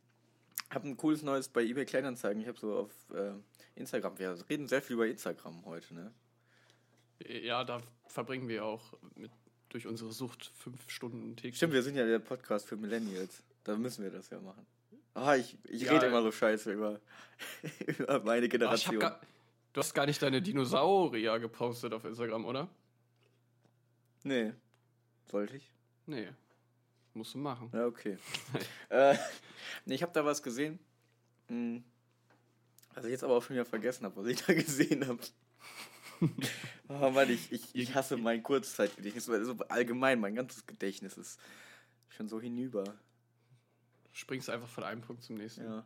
habe 0.70 0.88
ein 0.88 0.98
cooles 0.98 1.22
neues 1.24 1.48
bei 1.50 1.62
eBay 1.64 1.86
Kleinanzeigen. 1.86 2.42
Ich 2.42 2.48
habe 2.48 2.60
so 2.60 2.76
auf 2.78 2.92
äh, 3.12 3.32
Instagram. 3.76 4.18
Wir 4.20 4.38
reden 4.50 4.68
sehr 4.68 4.82
viel 4.82 4.96
über 4.96 5.08
Instagram 5.08 5.64
heute, 5.66 5.94
ne? 5.94 6.14
Ja, 7.28 7.64
da 7.64 7.82
verbringen 8.08 8.48
wir 8.48 8.66
auch 8.66 8.94
mit, 9.16 9.32
durch 9.70 9.88
unsere 9.88 10.12
Sucht 10.12 10.52
fünf 10.56 10.90
Stunden 10.90 11.36
täglich. 11.36 11.58
Stimmt, 11.58 11.74
wir 11.74 11.84
sind 11.84 11.96
ja 11.96 12.06
der 12.06 12.20
Podcast 12.20 12.68
für 12.68 12.76
Millennials. 12.76 13.44
Da 13.64 13.76
müssen 13.76 14.04
wir 14.04 14.12
das 14.12 14.30
ja 14.30 14.40
machen. 14.40 14.66
Ah, 15.14 15.36
ich, 15.36 15.58
ich 15.66 15.82
Ja, 15.84 15.94
rede 15.94 16.08
immer 16.08 16.22
so 16.22 16.32
scheiße 16.32 16.72
über, 16.72 17.00
über 17.88 18.24
meine 18.24 18.46
hab 18.46 18.52
Generation. 18.52 19.00
gar, 19.00 19.20
du 19.74 19.80
hast 19.80 19.94
gar 19.94 20.06
nicht 20.06 20.22
deine 20.22 20.42
Dinosaurier 20.42 21.40
gepostet 21.40 21.94
auf 21.94 22.06
Instagram, 22.06 22.46
oder? 22.46 22.70
nee. 24.24 24.54
Sollte 25.30 25.58
ich? 25.58 25.72
Nee. 26.08 26.30
Musst 27.14 27.36
du 27.36 27.38
machen. 27.38 27.70
Ja, 27.72 27.86
okay. 27.86 28.18
äh, 28.90 29.16
nee, 29.86 29.94
ich 29.96 30.02
habe 30.02 30.12
da 30.12 30.26
was 30.26 30.42
gesehen. 30.42 30.80
Hm. 31.48 31.84
Was 32.96 33.06
ich 33.06 33.12
jetzt 33.12 33.24
aber 33.24 33.36
auch 33.36 33.44
schon 33.44 33.56
wieder 33.56 33.66
vergessen 33.66 34.06
habe, 34.06 34.16
was 34.16 34.28
ich 34.28 34.44
da 34.44 34.54
gesehen 34.56 35.08
habe. 35.08 35.20
oh 36.90 37.10
Mann, 37.10 37.30
ich, 37.30 37.52
ich, 37.52 37.76
ich 37.76 37.96
hasse 37.96 38.18
mein 38.18 38.44
Kurzzeitgedächtnis. 38.44 39.30
Also 39.30 39.56
allgemein, 39.70 40.20
mein 40.20 40.36
ganzes 40.36 40.66
Gedächtnis 40.66 41.18
ist 41.18 41.40
schon 42.10 42.28
so 42.28 42.40
hinüber. 42.40 42.84
Du 42.84 42.94
springst 44.14 44.50
einfach 44.50 44.68
von 44.68 44.84
einem 44.84 45.02
Punkt 45.02 45.24
zum 45.24 45.36
nächsten. 45.36 45.64
Ja. 45.64 45.86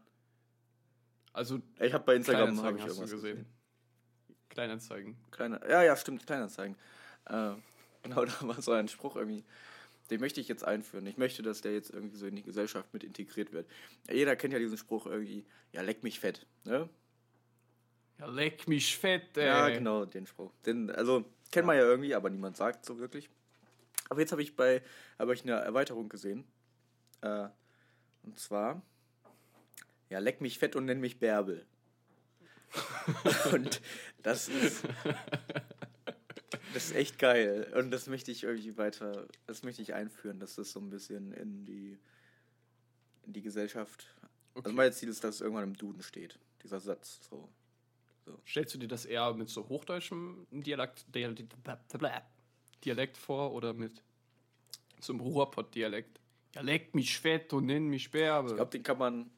Also, 1.33 1.61
Ich 1.79 1.93
habe 1.93 2.03
bei 2.03 2.15
Instagram 2.15 2.61
hab 2.61 2.75
ich 2.75 2.83
hast 2.83 2.97
du 2.97 3.01
gesehen. 3.01 3.19
gesehen. 3.19 3.45
Kleinanzeigen. 4.49 5.17
Kleine, 5.31 5.59
ja, 5.67 5.81
ja, 5.81 5.95
stimmt, 5.95 6.25
Kleinanzeigen. 6.25 6.75
Äh, 7.25 7.53
genau, 8.03 8.25
da 8.25 8.33
war 8.41 8.61
so 8.61 8.71
ein 8.71 8.87
Spruch 8.87 9.15
irgendwie. 9.15 9.43
Den 10.11 10.19
möchte 10.19 10.41
ich 10.41 10.47
jetzt 10.47 10.63
einführen. 10.63 11.07
Ich 11.07 11.17
möchte, 11.17 11.41
dass 11.41 11.61
der 11.61 11.73
jetzt 11.73 11.89
irgendwie 11.89 12.17
so 12.17 12.27
in 12.27 12.35
die 12.35 12.43
Gesellschaft 12.43 12.93
mit 12.93 13.03
integriert 13.03 13.51
wird. 13.51 13.67
Jeder 14.11 14.35
kennt 14.35 14.53
ja 14.53 14.59
diesen 14.59 14.77
Spruch 14.77 15.07
irgendwie, 15.07 15.45
ja, 15.71 15.81
leck 15.81 16.03
mich 16.03 16.19
fett. 16.19 16.45
Ne? 16.65 16.89
Ja, 18.23 18.29
leck 18.29 18.67
mich 18.69 18.97
fett, 18.97 19.37
ey. 19.37 19.45
Ja, 19.45 19.67
genau, 19.69 20.05
den 20.05 20.25
Spruch. 20.25 20.53
Den, 20.65 20.89
also, 20.91 21.25
kennt 21.51 21.67
man 21.67 21.75
ja 21.75 21.83
irgendwie, 21.83 22.15
aber 22.15 22.29
niemand 22.29 22.55
sagt 22.55 22.85
so 22.85 22.97
wirklich. 22.97 23.29
Aber 24.09 24.21
jetzt 24.21 24.31
habe 24.31 24.41
ich 24.41 24.55
bei, 24.55 24.81
habe 25.19 25.33
ich 25.33 25.43
eine 25.43 25.53
Erweiterung 25.53 26.07
gesehen. 26.07 26.45
Äh, 27.21 27.49
und 28.23 28.39
zwar, 28.39 28.81
ja, 30.09 30.19
leck 30.19 30.39
mich 30.39 30.57
fett 30.57 30.77
und 30.77 30.85
nenn 30.85 31.01
mich 31.01 31.19
Bärbel. 31.19 31.65
und 33.51 33.81
das 34.23 34.47
ist, 34.47 34.85
das 36.73 36.85
ist 36.85 36.95
echt 36.95 37.19
geil. 37.19 37.71
Und 37.75 37.91
das 37.91 38.07
möchte 38.07 38.31
ich 38.31 38.43
irgendwie 38.43 38.77
weiter, 38.77 39.27
das 39.47 39.63
möchte 39.63 39.81
ich 39.81 39.93
einführen, 39.93 40.39
dass 40.39 40.55
das 40.55 40.71
so 40.71 40.79
ein 40.79 40.89
bisschen 40.89 41.33
in 41.33 41.65
die, 41.65 41.99
in 43.23 43.33
die 43.33 43.41
Gesellschaft. 43.41 44.07
Okay. 44.53 44.65
Also 44.65 44.75
mein 44.77 44.93
Ziel 44.93 45.09
ist, 45.09 45.25
dass 45.25 45.35
es 45.35 45.41
irgendwann 45.41 45.65
im 45.65 45.77
Duden 45.77 46.01
steht. 46.01 46.39
Dieser 46.63 46.79
Satz. 46.79 47.27
So. 47.29 47.49
Stellst 48.45 48.73
du 48.73 48.77
dir 48.77 48.87
das 48.87 49.05
eher 49.05 49.33
mit 49.33 49.49
so 49.49 49.67
hochdeutschem 49.67 50.47
Dialekt, 50.51 51.05
Dialekt, 51.13 53.17
vor 53.17 53.53
oder 53.53 53.73
mit 53.73 54.03
so 54.99 55.13
einem 55.13 55.21
Ruhrpott-Dialekt? 55.21 56.19
Ja, 56.55 56.61
leck 56.61 56.93
mich 56.93 57.19
fett 57.19 57.51
und 57.53 57.65
nenn 57.65 57.87
mich 57.87 58.11
Bärbe. 58.11 58.49
Ich 58.49 58.55
glaube, 58.55 58.71
den 58.71 58.83
kann 58.83 58.97
man. 58.97 59.31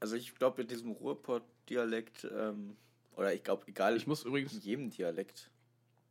Also 0.00 0.16
ich 0.16 0.34
glaube, 0.34 0.62
mit 0.62 0.70
diesem 0.70 0.92
Ruhrpott-Dialekt, 0.92 2.28
ähm, 2.30 2.76
oder 3.16 3.32
ich 3.32 3.42
glaube, 3.42 3.66
egal, 3.66 3.96
ich 3.96 4.06
muss 4.06 4.22
in 4.22 4.28
übrigens, 4.28 4.64
jedem 4.64 4.90
Dialekt 4.90 5.50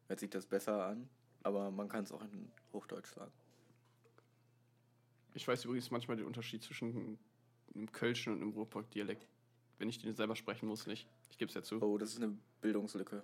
hört 0.08 0.20
sich 0.20 0.30
das 0.30 0.46
besser 0.46 0.88
an, 0.88 1.10
aber 1.44 1.70
man 1.70 1.88
kann 1.88 2.04
es 2.04 2.12
auch 2.12 2.22
in 2.22 2.52
Hochdeutsch 2.72 3.14
sagen. 3.14 3.32
ich 5.36 5.48
weiß 5.48 5.66
übrigens 5.66 5.92
manchmal 5.92 6.18
den 6.18 6.26
Unterschied 6.26 6.64
zwischen 6.64 7.20
einem 7.76 7.92
Kölschen 7.92 8.34
und 8.34 8.42
einem 8.42 8.52
Ruhrpott-Dialekt. 8.52 9.28
Wenn 9.80 9.90
ich 9.90 10.00
den 10.00 10.14
selber 10.16 10.36
sprechen 10.36 10.68
muss, 10.68 10.86
nicht. 10.88 11.08
Ich 11.30 11.38
gebe 11.38 11.50
es 11.50 11.56
ja 11.56 11.64
zu. 11.64 11.82
Oh, 11.82 11.98
das 11.98 12.10
ist 12.12 12.22
eine 12.22 12.38
Bildungslücke. 12.62 13.24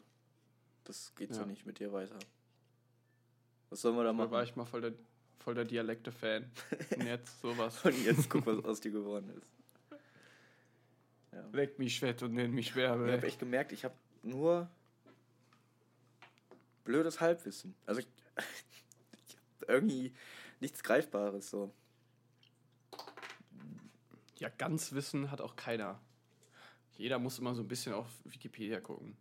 Das 0.84 1.14
geht 1.16 1.34
so 1.34 1.42
Ja. 1.42 1.46
nicht 1.48 1.66
mit 1.66 1.80
dir 1.80 1.92
weiter. 1.94 2.18
Was 3.70 3.82
sollen 3.82 3.96
wir 3.96 4.04
da 4.04 4.10
Da 4.10 4.14
machen? 4.14 4.32
war 4.32 4.44
ich 4.44 4.56
mal 4.56 4.66
voll 4.66 4.82
der, 4.82 4.94
voll 5.40 5.54
der 5.54 5.66
Dialekte-Fan. 5.66 6.52
Und 6.98 7.06
jetzt 7.06 7.40
sowas. 7.40 7.86
Und 7.86 8.04
jetzt 8.04 8.30
guck, 8.30 8.46
was 8.46 8.64
aus 8.66 8.80
dir 8.82 8.92
geworden 8.92 9.30
ist. 9.38 9.48
Ja. 11.32 11.48
Leck 11.54 11.78
mich 11.78 12.00
fett 12.00 12.24
und 12.24 12.34
nenn 12.34 12.52
mich 12.52 12.76
Ich 12.76 12.84
habe 12.84 13.22
echt 13.22 13.40
gemerkt, 13.40 13.72
ich 13.72 13.86
habe 13.86 13.94
nur 14.24 14.68
blödes 16.84 17.22
Halbwissen. 17.22 17.76
Also 17.86 18.02
ich, 18.02 18.08
ich 19.28 19.36
habe 19.62 19.72
irgendwie 19.74 20.12
nichts 20.60 20.82
Greifbares 20.82 21.52
so. 21.52 21.72
Ja, 24.40 24.50
ganz 24.50 24.94
Wissen 24.94 25.30
hat 25.30 25.40
auch 25.40 25.56
keiner. 25.56 26.00
Jeder 27.00 27.18
muss 27.18 27.40
immer 27.40 27.56
so 27.56 27.62
ein 27.62 27.68
bisschen 27.68 27.94
auf 27.94 28.08
Wikipedia 28.26 28.82
gucken. 28.82 29.16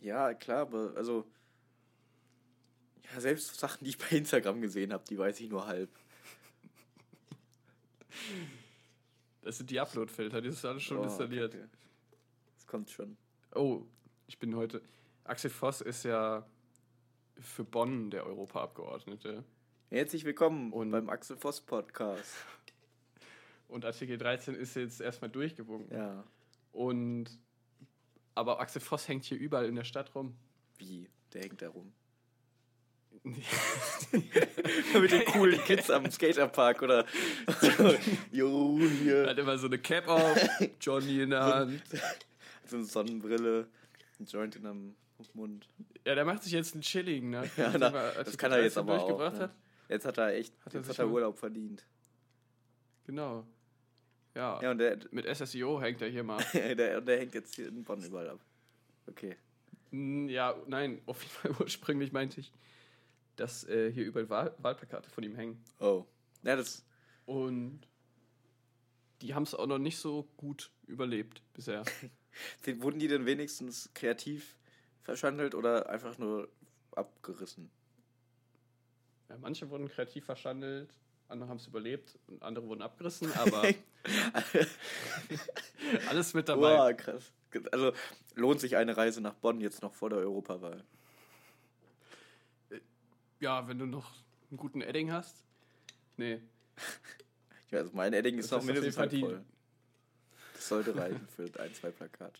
Ja, 0.00 0.32
klar, 0.32 0.60
aber 0.62 0.94
also. 0.96 1.26
Ja, 3.12 3.20
selbst 3.20 3.54
Sachen, 3.60 3.84
die 3.84 3.90
ich 3.90 3.98
bei 3.98 4.16
Instagram 4.16 4.62
gesehen 4.62 4.94
habe, 4.94 5.04
die 5.06 5.18
weiß 5.18 5.38
ich 5.40 5.50
nur 5.50 5.66
halb. 5.66 5.90
Das 9.42 9.58
sind 9.58 9.68
die 9.70 9.78
Upload-Filter, 9.78 10.40
die 10.40 10.48
ist 10.48 10.64
alles 10.64 10.82
schon 10.82 10.98
Oh, 10.98 11.02
installiert. 11.04 11.52
Kacke. 11.52 11.68
Das 12.54 12.66
kommt 12.66 12.90
schon. 12.90 13.16
Oh, 13.54 13.82
ich 14.26 14.38
bin 14.38 14.56
heute. 14.56 14.80
Axel 15.24 15.50
Voss 15.50 15.82
ist 15.82 16.04
ja 16.04 16.46
für 17.38 17.64
Bonn 17.64 18.10
der 18.10 18.24
Europaabgeordnete. 18.24 19.44
Herzlich 19.90 20.24
willkommen 20.24 20.72
Und- 20.72 20.90
beim 20.90 21.10
Axel 21.10 21.36
Voss 21.36 21.60
Podcast. 21.60 22.32
Und 23.68 23.84
Artikel 23.84 24.16
13 24.16 24.54
ist 24.54 24.76
jetzt 24.76 25.00
erstmal 25.02 25.30
durchgewunken. 25.30 25.94
Ja. 25.94 26.24
Und 26.72 27.38
aber 28.34 28.60
Axel 28.60 28.80
Voss 28.80 29.06
hängt 29.08 29.24
hier 29.24 29.38
überall 29.38 29.66
in 29.66 29.74
der 29.76 29.84
Stadt 29.84 30.14
rum. 30.14 30.34
Wie? 30.78 31.08
Der 31.32 31.42
hängt 31.42 31.60
da 31.62 31.68
rum. 31.68 31.92
Mit 33.24 35.12
den 35.12 35.24
coolen 35.26 35.62
Kids 35.64 35.90
am 35.90 36.10
Skaterpark 36.10 36.82
oder. 36.82 37.06
jo, 38.32 38.78
hier. 38.78 39.26
Hat 39.28 39.38
immer 39.38 39.58
so 39.58 39.66
eine 39.66 39.78
Cap 39.78 40.08
auf, 40.08 40.36
Johnny 40.80 41.22
in 41.22 41.30
der 41.30 41.44
Hand. 41.44 41.82
So 42.64 42.76
eine 42.76 42.86
Sonnenbrille, 42.86 43.66
ein 44.18 44.24
Joint 44.24 44.56
in 44.56 44.64
einem 44.64 44.94
Mund. 45.34 45.68
Ja, 46.06 46.14
der 46.14 46.24
macht 46.24 46.42
sich 46.44 46.52
jetzt 46.52 46.72
einen 46.72 46.80
Chilling, 46.82 47.28
ne? 47.28 47.50
Ja, 47.56 47.76
na, 47.76 47.88
als 47.88 48.28
das 48.30 48.38
kann 48.38 48.50
er 48.52 48.62
jetzt 48.62 48.76
13 48.76 48.88
aber 48.88 49.02
auch. 49.02 49.18
Ne? 49.18 49.40
hat. 49.40 49.50
Jetzt 49.88 50.06
hat 50.06 50.16
er 50.16 50.28
echt, 50.28 50.54
Hat 50.64 50.72
er 50.72 50.80
jetzt 50.80 50.88
hat 50.88 50.98
er 51.00 51.06
mal- 51.06 51.12
Urlaub 51.12 51.38
verdient. 51.38 51.84
Genau. 53.04 53.44
Ja, 54.34 54.60
Ja, 54.62 54.70
und 54.70 54.78
der, 54.78 54.98
mit 55.10 55.26
SSIO 55.26 55.80
hängt 55.80 56.00
er 56.02 56.08
hier 56.08 56.24
mal. 56.24 56.42
der, 56.54 57.00
der 57.00 57.18
hängt 57.18 57.34
jetzt 57.34 57.54
hier 57.54 57.68
in 57.68 57.84
Bonn 57.84 58.02
überall 58.02 58.30
ab. 58.30 58.40
Okay. 59.06 59.36
Ja, 59.90 60.56
nein, 60.66 61.02
auf 61.06 61.22
jeden 61.22 61.34
Fall 61.34 61.50
ursprünglich 61.60 62.12
meinte 62.12 62.40
ich, 62.40 62.52
dass 63.36 63.64
äh, 63.64 63.92
hier 63.92 64.06
überall 64.06 64.30
Wahl 64.30 64.54
Wahlplakate 64.58 65.10
von 65.10 65.24
ihm 65.24 65.34
hängen. 65.34 65.62
Oh. 65.80 66.06
Ja, 66.42 66.56
das. 66.56 66.84
Und 67.26 67.80
die 69.20 69.34
haben 69.34 69.44
es 69.44 69.54
auch 69.54 69.66
noch 69.66 69.78
nicht 69.78 69.98
so 69.98 70.28
gut 70.36 70.70
überlebt 70.86 71.42
bisher. 71.52 71.84
Wurden 72.78 72.98
die 72.98 73.08
denn 73.08 73.26
wenigstens 73.26 73.90
kreativ 73.94 74.56
verschandelt 75.02 75.54
oder 75.54 75.88
einfach 75.88 76.18
nur 76.18 76.48
abgerissen? 76.92 77.70
Ja, 79.28 79.36
manche 79.38 79.68
wurden 79.70 79.88
kreativ 79.88 80.24
verschandelt, 80.24 80.94
andere 81.32 81.48
haben 81.50 81.56
es 81.56 81.66
überlebt 81.66 82.16
und 82.28 82.42
andere 82.42 82.66
wurden 82.68 82.82
abgerissen, 82.82 83.32
aber 83.34 83.62
alles 86.08 86.34
mit 86.34 86.48
dabei. 86.48 86.76
Boah, 86.76 86.92
krass. 86.92 87.32
Also 87.70 87.92
lohnt 88.34 88.60
sich 88.60 88.76
eine 88.76 88.96
Reise 88.96 89.20
nach 89.20 89.34
Bonn 89.34 89.60
jetzt 89.60 89.82
noch 89.82 89.94
vor 89.94 90.10
der 90.10 90.18
Europawahl. 90.20 90.82
Ja, 93.40 93.66
wenn 93.68 93.78
du 93.78 93.86
noch 93.86 94.12
einen 94.50 94.58
guten 94.58 94.80
Edding 94.82 95.12
hast. 95.12 95.36
Nee, 96.16 96.40
Ja, 97.70 97.78
also 97.78 97.90
mein 97.94 98.12
Edding 98.12 98.38
ist 98.38 98.50
jeden 98.50 98.66
mindestens 98.66 99.08
die- 99.08 99.20
voll. 99.20 99.42
Das 100.54 100.68
sollte 100.68 100.94
reichen 100.94 101.26
für 101.34 101.48
ein, 101.58 101.74
zwei 101.74 101.90
Plakate. 101.90 102.38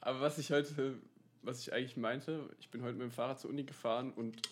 aber 0.00 0.20
was 0.20 0.38
ich 0.38 0.50
heute, 0.50 0.98
was 1.42 1.60
ich 1.60 1.72
eigentlich 1.72 1.96
meinte, 1.96 2.50
ich 2.58 2.68
bin 2.68 2.82
heute 2.82 2.94
mit 2.94 3.02
dem 3.02 3.12
Fahrrad 3.12 3.38
zur 3.40 3.50
Uni 3.50 3.62
gefahren 3.64 4.12
und 4.12 4.42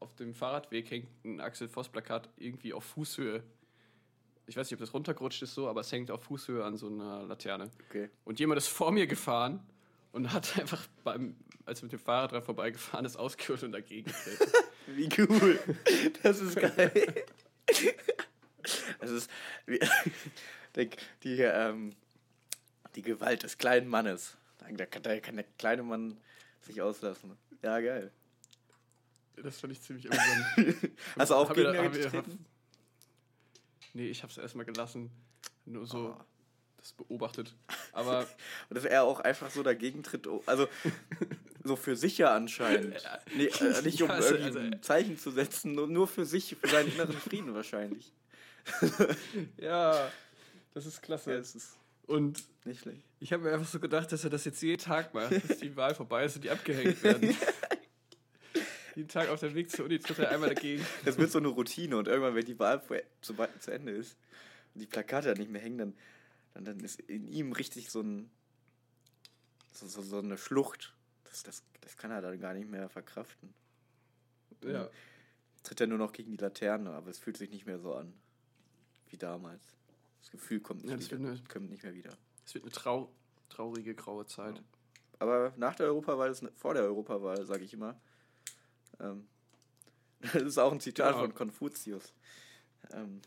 auf 0.00 0.14
dem 0.14 0.34
Fahrradweg 0.34 0.90
hängt 0.90 1.08
ein 1.24 1.40
Axel 1.40 1.68
Voss 1.68 1.88
Plakat 1.88 2.28
irgendwie 2.36 2.72
auf 2.72 2.84
Fußhöhe. 2.84 3.42
Ich 4.46 4.56
weiß 4.56 4.68
nicht, 4.68 4.74
ob 4.74 4.80
das 4.80 4.92
runtergerutscht 4.92 5.42
ist 5.42 5.54
so, 5.54 5.68
aber 5.68 5.82
es 5.82 5.92
hängt 5.92 6.10
auf 6.10 6.24
Fußhöhe 6.24 6.64
an 6.64 6.76
so 6.76 6.88
einer 6.88 7.22
Laterne. 7.22 7.70
Okay. 7.88 8.10
Und 8.24 8.40
jemand 8.40 8.58
ist 8.58 8.68
vor 8.68 8.90
mir 8.90 9.06
gefahren 9.06 9.60
und 10.12 10.32
hat 10.32 10.58
einfach 10.58 10.86
beim, 11.04 11.36
als 11.66 11.80
er 11.80 11.84
mit 11.84 11.92
dem 11.92 12.00
Fahrrad 12.00 12.32
dran 12.32 12.42
vorbeigefahren 12.42 13.04
ist, 13.04 13.16
ausgeholt 13.16 13.62
und 13.62 13.72
dagegen 13.72 14.10
getreten. 14.10 14.52
Wie 14.86 15.08
cool. 15.18 15.60
Das 16.22 16.40
ist 16.40 16.56
geil. 16.56 17.24
Das 18.98 19.10
ist 19.10 19.30
wie, 19.66 19.78
die, 20.76 20.90
die, 21.22 21.40
ähm, 21.40 21.94
die 22.96 23.02
Gewalt 23.02 23.44
des 23.44 23.58
kleinen 23.58 23.88
Mannes. 23.88 24.36
Da 24.58 24.86
kann, 24.86 25.02
da 25.02 25.20
kann 25.20 25.36
der 25.36 25.44
kleine 25.58 25.82
Mann 25.82 26.18
sich 26.60 26.82
auslassen. 26.82 27.36
Ja, 27.62 27.78
geil. 27.80 28.10
Das 29.36 29.58
fand 29.60 29.72
ich 29.72 29.80
ziemlich 29.80 30.06
amüsant. 30.10 30.76
Hast 31.18 31.30
du 31.30 31.34
auch 31.34 31.52
gegen 31.52 31.72
ihr- 31.74 31.88
getreten? 31.90 32.44
Nee, 33.94 34.08
ich 34.08 34.22
hab's 34.22 34.36
erstmal 34.38 34.64
gelassen. 34.66 35.10
Nur 35.64 35.86
so 35.86 36.14
Oh. 36.18 36.24
das 36.76 36.92
beobachtet. 36.92 37.54
Aber 37.92 38.20
Und 38.68 38.76
dass 38.76 38.84
er 38.84 39.02
auch 39.04 39.20
einfach 39.20 39.50
so 39.50 39.62
dagegen 39.62 40.02
tritt. 40.02 40.26
oh, 40.26 40.42
Also 40.46 40.68
so 41.64 41.76
für 41.76 41.96
sich 41.96 42.18
ja 42.18 42.34
anscheinend. 42.34 42.94
Nee, 43.34 43.46
äh, 43.46 43.82
nicht 43.82 44.00
um 44.02 44.08
Ja, 44.08 44.14
also- 44.14 44.34
irgendwie 44.34 44.46
also- 44.46 44.58
ein 44.58 44.82
Zeichen 44.82 45.16
zu 45.18 45.30
setzen, 45.30 45.72
nur, 45.72 45.86
nur 45.88 46.06
für 46.06 46.24
sich, 46.26 46.56
für 46.60 46.68
seinen 46.68 46.92
inneren 46.92 47.16
Frieden 47.16 47.54
wahrscheinlich. 47.54 48.12
ja, 49.56 50.10
das 50.74 50.86
ist 50.86 51.02
klasse. 51.02 51.32
Ja, 51.32 51.38
es 51.38 51.54
ist 51.54 51.76
Und 52.06 52.42
nicht 52.64 52.82
schlecht. 52.82 53.02
ich 53.20 53.32
habe 53.32 53.42
mir 53.44 53.52
einfach 53.54 53.66
so 53.66 53.80
gedacht, 53.80 54.12
dass 54.12 54.22
er 54.24 54.30
das 54.30 54.44
jetzt 54.44 54.60
jeden 54.62 54.80
Tag 54.82 55.14
macht, 55.14 55.30
bis 55.48 55.58
die 55.58 55.74
Wahl 55.76 55.94
vorbei 55.94 56.24
ist 56.24 56.36
und 56.36 56.44
die 56.44 56.50
abgehängt 56.50 57.02
werden. 57.02 57.36
Jeden 59.00 59.08
Tag 59.08 59.28
auf 59.28 59.40
dem 59.40 59.54
Weg 59.54 59.70
zur 59.70 59.84
Uni 59.86 59.98
tritt 59.98 60.18
er 60.18 60.30
einmal 60.30 60.54
dagegen. 60.54 60.84
Das 61.04 61.18
wird 61.18 61.30
so 61.30 61.38
eine 61.38 61.48
Routine 61.48 61.96
und 61.96 62.08
irgendwann, 62.08 62.34
wenn 62.34 62.44
die 62.44 62.58
Wahl 62.58 62.80
vor- 62.80 62.96
zu, 63.20 63.34
zu 63.58 63.70
Ende 63.72 63.92
ist 63.92 64.16
und 64.74 64.80
die 64.80 64.86
Plakate 64.86 65.28
dann 65.28 65.38
nicht 65.38 65.50
mehr 65.50 65.60
hängen, 65.60 65.78
dann, 65.78 65.94
dann, 66.54 66.64
dann 66.64 66.80
ist 66.80 67.00
in 67.00 67.26
ihm 67.28 67.52
richtig 67.52 67.90
so, 67.90 68.00
ein, 68.00 68.30
so, 69.72 69.86
so, 69.86 70.02
so 70.02 70.18
eine 70.18 70.38
Schlucht. 70.38 70.94
Das, 71.24 71.42
das, 71.42 71.62
das 71.80 71.96
kann 71.96 72.10
er 72.10 72.20
dann 72.20 72.38
gar 72.40 72.54
nicht 72.54 72.68
mehr 72.68 72.88
verkraften. 72.88 73.52
Ja. 74.64 74.88
Tritt 75.62 75.80
er 75.80 75.86
nur 75.86 75.98
noch 75.98 76.12
gegen 76.12 76.30
die 76.30 76.36
Laterne, 76.36 76.90
aber 76.90 77.10
es 77.10 77.18
fühlt 77.18 77.36
sich 77.36 77.50
nicht 77.50 77.66
mehr 77.66 77.78
so 77.78 77.94
an 77.94 78.12
wie 79.08 79.16
damals. 79.16 79.62
Das 80.20 80.30
Gefühl 80.30 80.60
kommt 80.60 80.82
nicht, 80.82 80.90
Ja, 80.90 80.96
das 80.96 81.10
wieder, 81.10 81.16
eine- 81.30 81.42
kommt 81.48 81.70
nicht 81.70 81.82
mehr 81.82 81.94
wieder. 81.94 82.16
Es 82.46 82.54
wird 82.54 82.64
eine 82.64 82.72
trau 82.72 83.12
traurige 83.48 83.94
graue 83.94 84.26
Zeit. 84.26 84.62
Aber 85.18 85.52
nach 85.56 85.74
der 85.74 85.86
Europawahl 85.86 86.30
ist 86.30 86.44
vor 86.56 86.72
der 86.74 86.84
Europawahl, 86.84 87.44
sage 87.44 87.64
ich 87.64 87.72
immer. 87.74 88.00
Ähm, 89.00 89.26
das 90.20 90.34
ist 90.42 90.58
auch 90.58 90.72
ein 90.72 90.80
Zitat 90.80 91.12
Genau. 91.12 91.20
von 91.24 91.34
Konfuzius. 91.34 92.12
Ähm, 92.92 93.20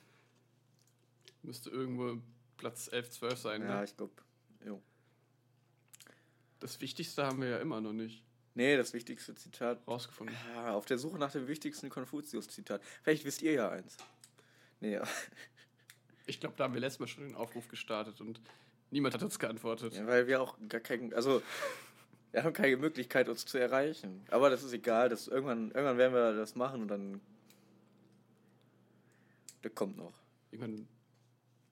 Müsste 1.41 1.69
irgendwo 1.69 2.21
Platz 2.57 2.87
11, 2.91 3.09
12 3.11 3.37
sein. 3.37 3.61
ja, 3.61 3.79
Ne? 3.79 3.83
ich 3.85 3.95
glaube. 3.97 4.13
Das 6.59 6.79
Wichtigste 6.79 7.25
haben 7.25 7.41
wir 7.41 7.49
ja 7.49 7.57
immer 7.57 7.81
noch 7.81 7.91
nicht 7.91 8.23
Nee, 8.55 8.77
das 8.77 8.93
wichtigste 8.93 9.33
Zitat. 9.35 9.85
rausgefunden. 9.87 10.35
Ah, 10.55 10.73
auf 10.73 10.85
der 10.85 10.97
Suche 10.99 11.17
nach 11.17 11.31
dem 11.31 11.47
wichtigsten 11.47 11.89
Konfuzius-Zitat. 11.89 12.81
Vielleicht 13.01 13.25
wisst 13.25 13.41
ihr 13.41 13.51
ja 13.53 13.69
eins. 13.69 13.97
Nee, 14.79 14.93
ja, 14.93 15.03
Ich 16.25 16.39
glaube, 16.39 16.55
da 16.55 16.63
haben 16.65 16.73
wir 16.73 16.79
letztes 16.79 16.99
Mal 16.99 17.07
schon 17.07 17.23
den 17.27 17.35
Aufruf 17.35 17.67
gestartet 17.67 18.21
und 18.21 18.39
niemand 18.91 19.13
hat 19.15 19.23
uns 19.23 19.39
geantwortet. 19.39 19.99
weil 20.05 20.27
wir 20.27 20.41
auch 20.41 20.55
gar 20.69 20.79
keinen. 20.81 21.13
Also, 21.13 21.41
wir 22.33 22.43
haben 22.43 22.53
keine 22.53 22.77
Möglichkeit, 22.77 23.29
uns 23.29 23.45
zu 23.45 23.59
erreichen. 23.59 24.25
Aber 24.31 24.49
das 24.49 24.63
ist 24.63 24.73
egal. 24.73 25.07
Das, 25.07 25.27
irgendwann, 25.27 25.69
irgendwann 25.69 25.97
werden 25.99 26.13
wir 26.13 26.33
das 26.33 26.55
machen 26.55 26.81
und 26.81 26.87
dann. 26.87 27.21
Der 29.63 29.69
kommt 29.69 29.95
noch. 29.95 30.19
Irgendwann, 30.51 30.87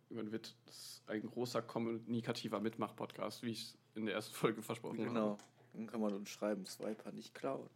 irgendwann 0.07 0.31
wird 0.31 0.55
das 0.67 1.01
ein 1.07 1.23
großer 1.23 1.63
kommunikativer 1.63 2.59
Mitmach-Podcast, 2.59 3.41
wie 3.41 3.49
ich 3.49 3.63
es 3.63 3.77
in 3.95 4.05
der 4.05 4.13
ersten 4.15 4.35
Folge 4.35 4.61
versprochen 4.61 4.99
habe. 4.99 5.09
Genau. 5.09 5.37
Dann 5.73 5.87
kann 5.87 5.99
man 5.99 6.13
uns 6.13 6.29
schreiben, 6.29 6.65
Swiper 6.65 7.11
nicht 7.11 7.33
klauen. 7.33 7.69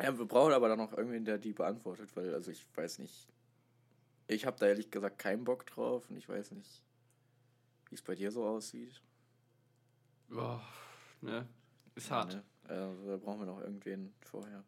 Ja, 0.00 0.16
wir 0.18 0.26
brauchen 0.26 0.52
aber 0.52 0.68
dann 0.68 0.78
noch 0.78 0.92
irgendwen, 0.92 1.24
der 1.24 1.38
die 1.38 1.54
beantwortet, 1.54 2.14
weil, 2.14 2.34
also 2.34 2.50
ich 2.50 2.66
weiß 2.74 2.98
nicht. 2.98 3.26
Ich 4.26 4.44
habe 4.44 4.58
da 4.58 4.66
ehrlich 4.66 4.90
gesagt 4.90 5.18
keinen 5.18 5.44
Bock 5.44 5.64
drauf 5.66 6.10
und 6.10 6.16
ich 6.16 6.28
weiß 6.28 6.50
nicht, 6.52 6.82
wie 7.88 7.94
es 7.94 8.02
bei 8.02 8.14
dir 8.14 8.30
so 8.30 8.44
aussieht. 8.44 9.00
Boah, 10.32 10.62
ne? 11.20 11.46
Ist 11.94 12.10
hart. 12.10 12.34
Ne? 12.34 12.42
Also, 12.68 13.06
da 13.06 13.16
brauchen 13.18 13.40
wir 13.40 13.46
noch 13.46 13.60
irgendwen 13.60 14.14
vorher. 14.20 14.64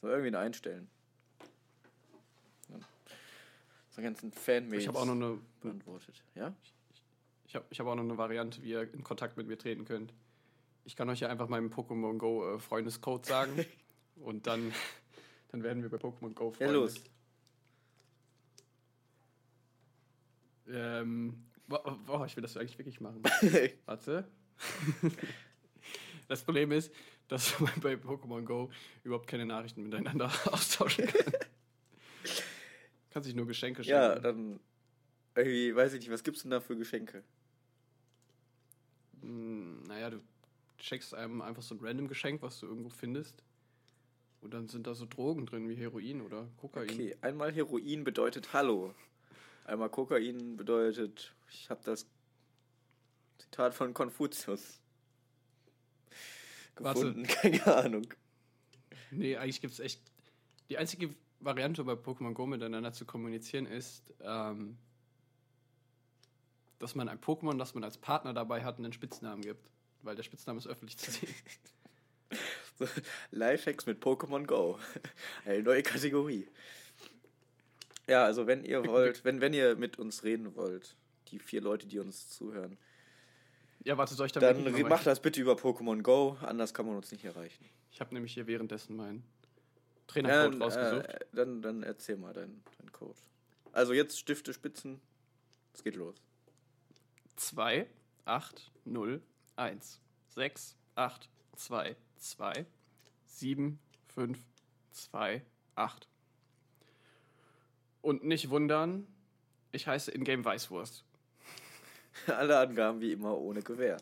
So 0.00 0.08
irgendwen 0.08 0.36
einstellen. 0.36 0.88
Ja. 2.68 2.78
So 3.90 4.02
ganzen 4.02 4.32
Fanmails 4.32 4.82
Ich 4.82 4.88
habe 4.88 4.98
auch 4.98 5.04
noch 5.04 5.14
eine, 5.14 5.38
beantwortet. 5.60 6.22
Ja? 6.34 6.54
ich 7.46 7.56
hab, 7.56 7.70
ich 7.70 7.80
hab 7.80 7.86
auch 7.86 7.94
noch 7.94 8.04
eine 8.04 8.16
Variante, 8.16 8.62
wie 8.62 8.70
ihr 8.70 8.94
in 8.94 9.02
Kontakt 9.02 9.36
mit 9.36 9.46
mir 9.46 9.58
treten 9.58 9.84
könnt. 9.84 10.14
Ich 10.84 10.96
kann 10.96 11.08
euch 11.10 11.20
ja 11.20 11.28
einfach 11.28 11.48
meinen 11.48 11.70
Pokémon 11.70 12.16
Go 12.18 12.54
äh, 12.54 12.58
Freundescode 12.58 13.26
sagen 13.26 13.64
und 14.16 14.46
dann, 14.46 14.72
dann 15.48 15.62
werden 15.62 15.82
wir 15.82 15.90
bei 15.90 15.98
Pokémon 15.98 16.34
Go 16.34 16.50
Ja, 16.50 16.52
Freunde. 16.52 16.74
los. 16.74 16.94
Ähm, 20.68 21.44
boah, 21.66 21.98
boah, 22.06 22.26
ich 22.26 22.36
will 22.36 22.42
das 22.42 22.56
eigentlich 22.56 22.78
wirklich 22.78 23.00
machen. 23.00 23.22
Warte. 23.86 24.28
Das 26.28 26.44
Problem 26.44 26.72
ist, 26.72 26.90
dass 27.28 27.60
man 27.60 27.72
bei 27.80 27.92
Pokémon 27.94 28.42
Go 28.42 28.70
überhaupt 29.04 29.26
keine 29.26 29.44
Nachrichten 29.44 29.82
miteinander 29.82 30.30
austauschen 30.50 31.06
kann. 31.06 31.32
kann 33.10 33.22
sich 33.22 33.34
nur 33.34 33.46
Geschenke 33.46 33.84
schenken. 33.84 34.00
ja, 34.00 34.18
dann. 34.18 34.58
Irgendwie, 35.34 35.74
weiß 35.74 35.92
ich 35.92 36.00
nicht, 36.00 36.10
was 36.10 36.22
gibt's 36.22 36.42
denn 36.42 36.50
da 36.50 36.60
für 36.60 36.76
Geschenke? 36.76 37.22
Hm, 39.20 39.82
naja, 39.82 40.08
du 40.08 40.20
checkst 40.78 41.14
einem 41.14 41.42
einfach 41.42 41.62
so 41.62 41.74
ein 41.74 41.80
random 41.82 42.08
Geschenk, 42.08 42.40
was 42.40 42.60
du 42.60 42.66
irgendwo 42.66 42.88
findest. 42.88 43.42
Und 44.40 44.54
dann 44.54 44.68
sind 44.68 44.86
da 44.86 44.94
so 44.94 45.06
Drogen 45.06 45.44
drin, 45.46 45.68
wie 45.68 45.74
Heroin 45.74 46.22
oder 46.22 46.48
Kokain. 46.56 46.90
Okay, 46.90 47.16
einmal 47.20 47.52
Heroin 47.52 48.04
bedeutet 48.04 48.52
Hallo. 48.52 48.94
Einmal 49.64 49.88
Kokain 49.90 50.56
bedeutet, 50.56 51.34
ich 51.50 51.70
habe 51.70 51.80
das 51.84 52.06
Zitat 53.52 53.74
von 53.74 53.92
Konfuzius 53.92 54.80
Warte. 56.76 57.00
gefunden. 57.00 57.22
Keine 57.28 57.66
Ahnung. 57.76 58.06
Nee, 59.10 59.36
eigentlich 59.36 59.60
gibt 59.60 59.74
es 59.74 59.80
echt. 59.80 60.00
Die 60.70 60.78
einzige 60.78 61.14
Variante 61.38 61.84
bei 61.84 61.92
Pokémon 61.92 62.32
Go 62.32 62.46
miteinander 62.46 62.94
zu 62.94 63.04
kommunizieren 63.04 63.66
ist, 63.66 64.14
ähm, 64.20 64.78
dass 66.78 66.94
man 66.94 67.10
ein 67.10 67.20
Pokémon, 67.20 67.58
das 67.58 67.74
man 67.74 67.84
als 67.84 67.98
Partner 67.98 68.32
dabei 68.32 68.64
hat, 68.64 68.78
einen 68.78 68.94
Spitznamen 68.94 69.42
gibt. 69.42 69.68
Weil 70.00 70.16
der 70.16 70.22
Spitzname 70.22 70.58
ist 70.58 70.66
öffentlich 70.66 70.98
zu 70.98 71.10
sehen. 71.10 71.34
So, 72.78 72.86
Lifehacks 73.32 73.84
mit 73.84 74.02
Pokémon 74.02 74.46
Go. 74.46 74.78
Eine 75.44 75.62
neue 75.62 75.82
Kategorie. 75.82 76.48
Ja, 78.08 78.24
also 78.24 78.46
wenn 78.46 78.64
ihr 78.64 78.86
wollt, 78.86 79.26
wenn, 79.26 79.42
wenn 79.42 79.52
ihr 79.52 79.76
mit 79.76 79.98
uns 79.98 80.24
reden 80.24 80.56
wollt, 80.56 80.96
die 81.28 81.38
vier 81.38 81.60
Leute, 81.60 81.86
die 81.86 81.98
uns 81.98 82.30
zuhören, 82.30 82.78
Ja, 83.84 83.98
warte, 83.98 84.14
soll 84.14 84.26
ich 84.26 84.32
dann, 84.32 84.42
dann 84.64 84.82
mal- 84.82 85.02
das 85.02 85.20
bitte 85.20 85.40
über 85.40 85.54
Pokémon 85.54 86.02
Go, 86.02 86.36
anders 86.40 86.72
kann 86.72 86.86
man 86.86 86.96
uns 86.96 87.10
nicht 87.10 87.24
erreichen. 87.24 87.68
Ich 87.90 88.00
habe 88.00 88.14
nämlich 88.14 88.34
hier 88.34 88.46
währenddessen 88.46 88.96
meinen 88.96 89.24
Trainercode 90.06 90.54
Dann, 90.54 90.62
rausgesucht. 90.62 91.06
äh, 91.06 91.18
dann, 91.32 91.62
dann 91.62 91.82
erzähl 91.82 92.16
mal 92.16 92.32
deinen 92.32 92.62
dein 92.78 92.92
Code. 92.92 93.18
Also 93.72 93.92
jetzt 93.92 94.18
Stifte, 94.18 94.52
Spitzen, 94.52 95.00
es 95.72 95.82
geht 95.82 95.96
los. 95.96 96.16
2, 97.36 97.86
8, 98.24 98.70
0, 98.84 99.22
1, 99.56 100.00
6, 100.28 100.76
8, 100.94 101.28
2, 101.56 101.96
2, 102.16 102.66
7, 103.26 103.78
5, 104.14 104.38
2, 104.92 105.42
8. 105.74 106.08
Und 108.00 108.24
nicht 108.24 108.50
wundern, 108.50 109.06
ich 109.72 109.86
heiße 109.86 110.10
Ingame 110.12 110.44
Weißwurst. 110.44 111.04
Alle 112.26 112.58
Angaben 112.58 113.00
wie 113.00 113.12
immer 113.12 113.36
ohne 113.38 113.62
Gewähr. 113.62 113.96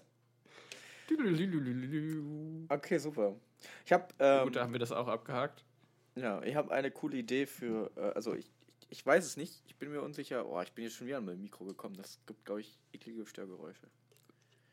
Okay, 2.69 2.99
super. 2.99 3.37
Ich 3.85 3.93
habe 3.93 4.07
ähm, 4.19 4.45
Gut, 4.45 4.57
da 4.57 4.63
haben 4.63 4.73
wir 4.73 4.79
das 4.79 4.93
auch 4.93 5.09
abgehakt. 5.09 5.65
ja, 6.15 6.43
ich 6.43 6.55
habe 6.55 6.71
eine 6.71 6.91
coole 6.91 7.17
Idee 7.17 7.47
für, 7.47 7.91
äh, 7.97 8.13
also 8.15 8.35
ich, 8.35 8.51
ich, 8.81 8.87
ich 8.91 9.07
weiß 9.07 9.25
es 9.25 9.37
nicht, 9.37 9.63
ich 9.67 9.77
bin 9.77 9.91
mir 9.91 10.03
unsicher. 10.03 10.47
Oh, 10.47 10.61
ich 10.61 10.73
bin 10.73 10.85
jetzt 10.85 10.95
schon 10.95 11.07
wieder 11.07 11.19
an 11.19 11.25
mein 11.25 11.41
Mikro 11.41 11.65
gekommen. 11.65 11.97
Das 11.97 12.21
gibt, 12.27 12.45
glaube 12.45 12.61
ich, 12.61 12.79
eklige 12.93 13.27
Störgeräusche. 13.27 13.87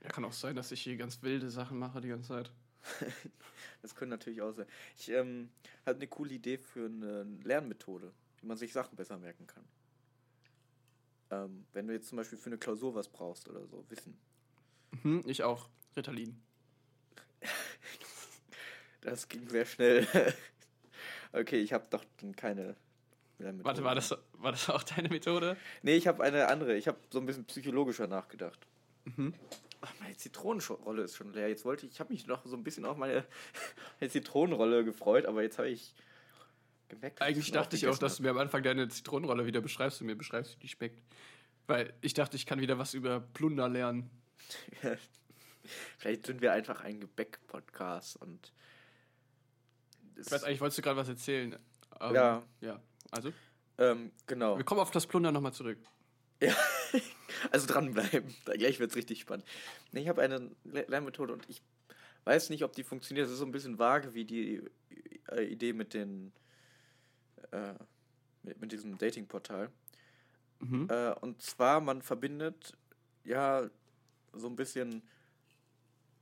Ja, 0.03 0.09
kann 0.09 0.25
auch 0.25 0.33
sein, 0.33 0.55
dass 0.55 0.71
ich 0.71 0.81
hier 0.81 0.95
ganz 0.95 1.21
wilde 1.23 1.49
Sachen 1.49 1.79
mache 1.79 2.01
die 2.01 2.09
ganze 2.09 2.29
Zeit. 2.29 2.51
Das 3.81 3.95
können 3.95 4.11
natürlich 4.11 4.41
auch 4.41 4.53
sein. 4.53 4.65
Ich 4.97 5.09
ähm, 5.09 5.49
habe 5.85 5.97
eine 5.97 6.07
coole 6.07 6.33
Idee 6.33 6.57
für 6.57 6.85
eine 6.85 7.23
Lernmethode, 7.43 8.11
wie 8.39 8.47
man 8.47 8.57
sich 8.57 8.73
Sachen 8.73 8.95
besser 8.95 9.17
merken 9.17 9.45
kann. 9.47 9.63
Ähm, 11.29 11.65
wenn 11.73 11.87
du 11.87 11.93
jetzt 11.93 12.07
zum 12.07 12.17
Beispiel 12.17 12.37
für 12.37 12.47
eine 12.47 12.57
Klausur 12.57 12.95
was 12.95 13.09
brauchst 13.09 13.49
oder 13.49 13.65
so, 13.67 13.83
Wissen. 13.89 14.17
Mhm, 15.03 15.23
ich 15.25 15.43
auch. 15.43 15.69
Ritalin. 15.95 16.41
Das 19.01 19.29
ging 19.29 19.47
sehr 19.47 19.65
schnell. 19.65 20.05
okay, 21.31 21.59
ich 21.59 21.71
habe 21.71 21.85
doch 21.89 22.03
keine. 22.35 22.75
Warte, 23.37 23.83
war 23.83 23.95
das, 23.95 24.17
war 24.33 24.51
das 24.51 24.69
auch 24.69 24.83
deine 24.83 25.07
Methode? 25.07 25.55
Nee, 25.81 25.95
ich 25.95 26.07
habe 26.07 26.23
eine 26.23 26.47
andere. 26.47 26.75
Ich 26.75 26.89
habe 26.89 26.97
so 27.09 27.19
ein 27.19 27.25
bisschen 27.25 27.45
psychologischer 27.45 28.07
nachgedacht. 28.07 28.59
Mhm. 29.05 29.33
Ach, 29.79 29.93
meine 30.01 30.17
Zitronenrolle 30.17 31.03
ist 31.03 31.15
schon 31.15 31.31
leer. 31.31 31.47
Jetzt 31.47 31.63
wollte 31.63 31.85
ich, 31.85 31.93
ich 31.93 31.99
habe 32.01 32.11
mich 32.11 32.27
noch 32.27 32.45
so 32.45 32.57
ein 32.57 32.63
bisschen 32.63 32.83
auf 32.83 32.97
meine, 32.97 33.23
meine 34.01 34.11
Zitronenrolle 34.11 34.83
gefreut, 34.83 35.25
aber 35.25 35.41
jetzt 35.43 35.57
habe 35.57 35.69
ich 35.69 35.93
dass 36.89 37.21
Eigentlich 37.21 37.51
dachte 37.51 37.75
ich 37.75 37.87
auch, 37.87 37.97
dass 37.97 38.17
du 38.17 38.23
mir 38.23 38.29
am 38.31 38.37
Anfang 38.37 38.63
deine 38.63 38.87
Zitronenrolle 38.87 39.45
wieder 39.45 39.61
beschreibst 39.61 40.01
und 40.01 40.07
mir 40.07 40.15
beschreibst, 40.15 40.55
wie 40.55 40.59
die 40.61 40.67
schmeckt. 40.67 41.01
Weil 41.67 41.93
ich 42.01 42.13
dachte, 42.13 42.37
ich 42.37 42.45
kann 42.45 42.59
wieder 42.61 42.77
was 42.77 42.93
über 42.93 43.19
Plunder 43.19 43.67
lernen. 43.69 44.09
Vielleicht 45.97 46.25
sind 46.25 46.41
wir 46.41 46.53
einfach 46.53 46.81
ein 46.81 46.99
Gebäck-Podcast 46.99 48.15
und. 48.17 48.53
Ich 50.15 50.31
weiß 50.31 50.43
eigentlich, 50.45 50.61
wolltest 50.61 50.77
du 50.79 50.81
gerade 50.81 50.97
was 50.97 51.09
erzählen? 51.09 51.55
Ähm, 51.99 52.15
Ja. 52.15 52.43
Ja, 52.61 52.81
also, 53.11 53.31
Ähm, 53.77 54.11
genau. 54.25 54.57
wir 54.57 54.63
kommen 54.63 54.79
auf 54.81 54.91
das 54.91 55.05
Plunder 55.05 55.31
nochmal 55.31 55.53
zurück. 55.53 55.77
Ja, 56.41 56.55
also 57.51 57.67
dranbleiben. 57.67 58.33
Da 58.45 58.53
gleich 58.53 58.79
wird 58.79 58.91
es 58.91 58.95
richtig 58.97 59.19
spannend. 59.21 59.45
Ich 59.91 60.07
habe 60.07 60.21
eine 60.21 60.51
Le- 60.63 60.85
Lernmethode 60.87 61.33
und 61.33 61.47
ich 61.49 61.61
weiß 62.23 62.49
nicht, 62.49 62.63
ob 62.63 62.73
die 62.73 62.83
funktioniert. 62.83 63.25
Das 63.25 63.31
ist 63.33 63.39
so 63.39 63.45
ein 63.45 63.51
bisschen 63.51 63.77
vage 63.77 64.13
wie 64.13 64.25
die 64.25 64.61
äh, 65.31 65.43
Idee 65.43 65.73
mit 65.73 65.93
den 65.93 66.31
äh, 67.51 67.73
mit, 68.43 68.59
mit 68.61 68.71
diesem 68.71 68.97
Dating-Portal. 68.97 69.69
Mhm. 70.59 70.87
Äh, 70.89 71.13
und 71.21 71.41
zwar, 71.41 71.81
man 71.81 72.01
verbindet 72.01 72.77
ja 73.23 73.69
so 74.33 74.47
ein 74.47 74.55
bisschen 74.55 75.03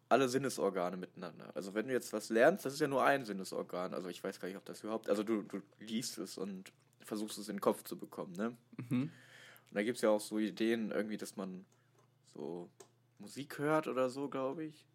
alle 0.09 0.29
Sinnesorgane 0.29 0.97
miteinander. 0.97 1.51
Also 1.55 1.73
wenn 1.73 1.87
du 1.87 1.93
jetzt 1.93 2.13
was 2.13 2.29
lernst, 2.29 2.65
das 2.65 2.73
ist 2.73 2.79
ja 2.79 2.87
nur 2.87 3.03
ein 3.03 3.25
Sinnesorgan. 3.25 3.93
Also 3.93 4.09
ich 4.09 4.23
weiß 4.23 4.39
gar 4.39 4.47
nicht, 4.47 4.57
ob 4.57 4.65
das 4.65 4.83
überhaupt. 4.83 5.09
Also 5.09 5.23
du, 5.23 5.41
du 5.43 5.61
liest 5.79 6.17
es 6.17 6.37
und 6.37 6.71
versuchst 7.01 7.37
es 7.37 7.49
in 7.49 7.57
den 7.57 7.61
Kopf 7.61 7.83
zu 7.83 7.97
bekommen, 7.97 8.33
ne? 8.33 8.55
Mhm. 8.77 9.01
Und 9.01 9.11
da 9.71 9.83
gibt 9.83 9.97
es 9.97 10.01
ja 10.01 10.09
auch 10.09 10.21
so 10.21 10.37
Ideen, 10.37 10.91
irgendwie, 10.91 11.17
dass 11.17 11.35
man 11.35 11.65
so 12.33 12.69
Musik 13.19 13.57
hört 13.57 13.87
oder 13.87 14.09
so, 14.09 14.29
glaube 14.29 14.65
ich. 14.65 14.85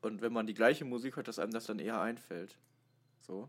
Und 0.00 0.20
wenn 0.20 0.32
man 0.32 0.46
die 0.46 0.54
gleiche 0.54 0.84
Musik 0.84 1.16
hört, 1.16 1.28
dass 1.28 1.38
einem 1.38 1.52
das 1.52 1.66
dann 1.66 1.78
eher 1.78 2.00
einfällt. 2.00 2.56
So. 3.20 3.48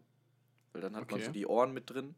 Weil 0.73 0.81
dann 0.81 0.95
hat 0.95 1.09
man 1.09 1.19
Okay. 1.19 1.25
so 1.25 1.31
die 1.31 1.45
Ohren 1.45 1.73
mit 1.73 1.89
drin. 1.89 2.15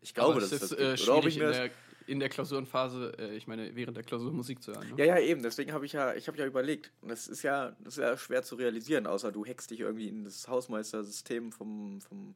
Ich 0.00 0.14
glaube, 0.14 0.40
es 0.40 0.52
ist 0.52 0.62
das 0.62 0.72
äh. 0.72 0.96
Oder 1.02 1.16
ob 1.16 1.26
ich 1.26 1.36
mir 1.36 1.44
in 1.44 1.48
das 1.48 1.56
der, 1.56 1.70
in 2.06 2.18
der 2.20 2.28
Klausurenphase, 2.28 3.14
äh, 3.18 3.36
ich 3.36 3.46
meine, 3.46 3.76
während 3.76 3.96
der 3.96 4.02
Klausur 4.04 4.32
Musik 4.32 4.62
zu 4.62 4.72
hören. 4.72 4.88
Ne? 4.90 4.94
Ja, 4.98 5.04
ja, 5.04 5.18
eben. 5.20 5.42
Deswegen 5.42 5.72
habe 5.72 5.86
ich 5.86 5.92
ja, 5.92 6.14
ich 6.14 6.26
habe 6.26 6.36
ja 6.38 6.46
überlegt. 6.46 6.92
Und 7.00 7.08
das 7.10 7.28
ist 7.28 7.42
ja, 7.42 7.76
das 7.80 7.96
ist 7.96 8.02
ja 8.02 8.16
schwer 8.16 8.42
zu 8.42 8.56
realisieren, 8.56 9.06
außer 9.06 9.30
du 9.30 9.44
hackst 9.44 9.70
dich 9.70 9.80
irgendwie 9.80 10.08
in 10.08 10.24
das 10.24 10.48
Hausmeistersystem 10.48 11.52
vom, 11.52 12.00
vom 12.00 12.34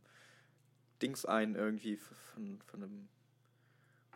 Dings 1.03 1.25
ein, 1.25 1.57
irgendwie 1.57 1.97
von, 1.97 2.61
von 2.65 2.83
einem 2.83 3.09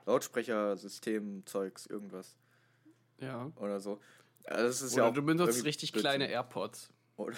Lautsprechersystem-Zeugs, 0.07 1.87
irgendwas 1.87 2.37
ja. 3.19 3.51
oder 3.57 3.81
so. 3.81 4.01
Also 4.45 4.65
das 4.65 4.83
ist 4.83 4.95
Oder 4.95 5.05
ja 5.07 5.11
du 5.11 5.23
benutzt 5.23 5.65
richtig 5.65 5.93
Blödsinn. 5.93 6.11
kleine 6.11 6.31
AirPods. 6.31 6.91
Oder 7.17 7.37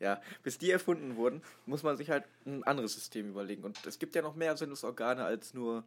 ja, 0.00 0.20
bis 0.42 0.58
die 0.58 0.70
erfunden 0.70 1.16
wurden, 1.16 1.42
muss 1.66 1.82
man 1.82 1.96
sich 1.96 2.10
halt 2.10 2.24
ein 2.46 2.64
anderes 2.64 2.94
System 2.94 3.28
überlegen. 3.28 3.62
Und 3.62 3.86
es 3.86 3.98
gibt 3.98 4.14
ja 4.14 4.22
noch 4.22 4.34
mehr 4.34 4.56
Sinnesorgane 4.56 5.24
als 5.24 5.54
nur 5.54 5.84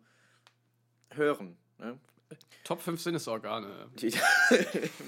Hören. 1.09 1.57
Ne? 1.79 1.99
Top 2.63 2.81
5 2.81 3.01
Sinnesorgane. 3.01 3.89
Die, 3.95 4.11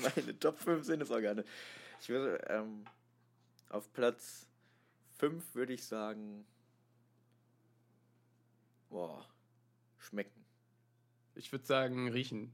meine 0.02 0.40
Top 0.40 0.60
5 0.60 0.84
Sinnesorgane. 0.84 1.46
Ich 2.02 2.10
würde 2.10 2.44
ähm, 2.50 2.84
auf 3.70 3.92
Platz 3.94 4.48
5 5.18 5.56
würde 5.56 5.74
ich 5.74 5.86
sagen. 5.86 6.46
Boah, 8.90 9.26
schmecken. 9.98 10.46
Ich 11.36 11.52
würde 11.52 11.66
sagen, 11.66 12.10
riechen. 12.10 12.52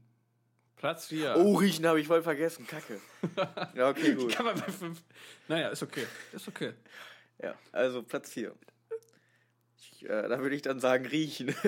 Platz 0.76 1.06
4. 1.06 1.36
Oh, 1.36 1.54
riechen 1.56 1.86
habe 1.86 2.00
ich 2.00 2.06
voll 2.08 2.22
vergessen. 2.22 2.66
Kacke. 2.66 3.00
Ja, 3.74 3.88
okay, 3.88 4.14
gut. 4.14 4.32
Kann 4.32 4.46
man 4.46 4.58
bei 4.58 4.70
5. 4.70 5.00
Naja, 5.48 5.68
ist 5.68 5.82
okay. 5.82 6.06
Ist 6.32 6.48
okay. 6.48 6.72
Ja, 7.40 7.54
also 7.70 8.02
Platz 8.02 8.30
4. 8.32 8.54
Ich, 9.78 10.04
äh, 10.04 10.28
da 10.28 10.40
würde 10.40 10.54
ich 10.56 10.62
dann 10.62 10.80
sagen, 10.80 11.06
riechen. 11.06 11.54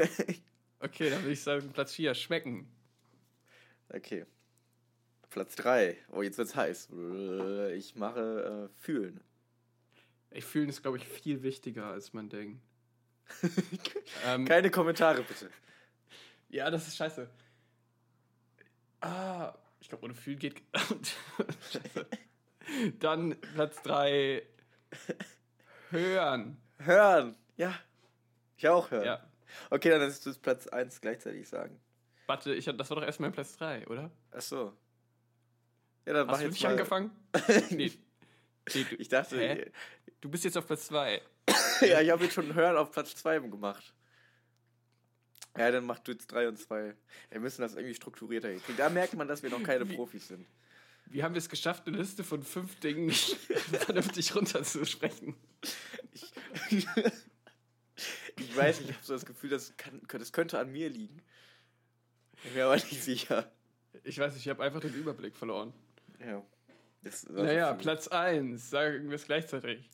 Okay, 0.80 1.08
dann 1.08 1.22
würde 1.22 1.32
ich 1.32 1.40
sagen, 1.42 1.72
Platz 1.72 1.94
4, 1.94 2.14
schmecken. 2.14 2.68
okay. 3.88 4.26
Platz 5.30 5.56
3. 5.56 5.96
Oh, 6.12 6.20
jetzt 6.20 6.36
wird's 6.36 6.54
heiß. 6.54 6.90
Ich 7.74 7.96
mache 7.96 8.68
äh, 8.70 8.82
fühlen. 8.82 9.20
Ich 10.30 10.44
fühle 10.44 10.68
es, 10.68 10.82
glaube 10.82 10.98
ich, 10.98 11.08
viel 11.08 11.42
wichtiger, 11.42 11.86
als 11.86 12.12
man 12.12 12.28
denkt. 12.28 12.60
ähm, 14.26 14.44
Keine 14.44 14.70
Kommentare 14.70 15.22
bitte. 15.22 15.48
ja, 16.50 16.70
das 16.70 16.86
ist 16.86 16.96
scheiße. 16.96 17.30
Ah, 19.04 19.54
ich 19.80 19.88
glaube, 19.88 20.04
ohne 20.04 20.14
Fühlen 20.14 20.38
geht. 20.38 20.62
Dann 22.98 23.36
Platz 23.54 23.82
3, 23.82 24.42
hören. 25.90 26.56
Hören. 26.78 27.36
Ja. 27.56 27.74
Ich 28.56 28.68
auch 28.68 28.90
hören. 28.90 29.04
Ja. 29.04 29.20
Okay, 29.70 29.90
dann 29.90 30.02
ist 30.02 30.26
das 30.26 30.38
Platz 30.38 30.66
1 30.66 31.00
gleichzeitig 31.00 31.48
sagen. 31.48 31.78
Warte, 32.26 32.54
ich, 32.54 32.64
das 32.64 32.90
war 32.90 32.96
doch 32.96 33.04
erstmal 33.04 33.30
Platz 33.30 33.56
3, 33.56 33.86
oder? 33.88 34.10
Ach 34.32 34.40
so. 34.40 34.72
Ja, 36.06 36.14
dann 36.14 36.26
mach 36.26 36.34
Hast 36.34 36.40
du 36.40 36.46
jetzt 36.46 36.54
nicht 36.54 36.62
mal. 36.62 36.70
angefangen? 36.70 37.10
nee. 37.70 37.92
nee 38.74 38.84
du, 38.84 38.96
Ich 38.96 39.08
dachte, 39.08 39.38
Hä? 39.38 39.70
du 40.20 40.30
bist 40.30 40.44
jetzt 40.44 40.56
auf 40.56 40.66
Platz 40.66 40.86
2. 40.86 41.20
ja, 41.82 42.00
ich 42.00 42.10
habe 42.10 42.24
jetzt 42.24 42.34
schon 42.34 42.54
Hören 42.54 42.76
auf 42.76 42.90
Platz 42.90 43.14
2 43.16 43.40
gemacht. 43.40 43.94
Ja, 45.56 45.70
dann 45.70 45.84
mach 45.84 46.00
du 46.00 46.12
jetzt 46.12 46.26
3 46.32 46.48
und 46.48 46.58
2. 46.58 46.94
Wir 47.30 47.40
müssen 47.40 47.62
das 47.62 47.74
irgendwie 47.74 47.94
strukturierter 47.94 48.48
hinkriegen. 48.48 48.76
Da 48.76 48.88
merkt 48.90 49.14
man, 49.14 49.28
dass 49.28 49.42
wir 49.42 49.50
noch 49.50 49.62
keine 49.62 49.88
Wie- 49.88 49.94
Profis 49.94 50.28
sind. 50.28 50.46
Wie 51.06 51.22
haben 51.22 51.34
wir 51.34 51.38
es 51.38 51.48
geschafft, 51.50 51.86
eine 51.86 51.98
Liste 51.98 52.24
von 52.24 52.42
fünf 52.42 52.80
Dingen 52.80 53.10
vernünftig 53.80 54.34
runterzusprechen? 54.34 55.36
Ich, 56.70 56.86
ich 58.38 58.56
weiß, 58.56 58.80
ich 58.80 58.88
habe 58.88 58.98
so 59.02 59.12
das 59.12 59.24
Gefühl, 59.26 59.50
das, 59.50 59.76
kann, 59.76 60.00
das 60.08 60.32
könnte 60.32 60.58
an 60.58 60.72
mir 60.72 60.88
liegen. 60.88 61.22
Ich 62.36 62.42
bin 62.44 62.54
mir 62.54 62.64
aber 62.66 62.74
nicht 62.76 63.02
sicher. 63.02 63.50
Ich 64.02 64.18
weiß 64.18 64.34
nicht, 64.34 64.44
ich 64.46 64.50
habe 64.50 64.62
einfach 64.62 64.80
den 64.80 64.94
Überblick 64.94 65.36
verloren. 65.36 65.72
Ja. 66.20 66.42
Naja, 67.30 67.70
ist- 67.72 67.78
Platz 67.82 68.08
1, 68.08 68.70
sagen 68.70 69.08
wir 69.10 69.16
es 69.16 69.26
gleichzeitig. 69.26 69.88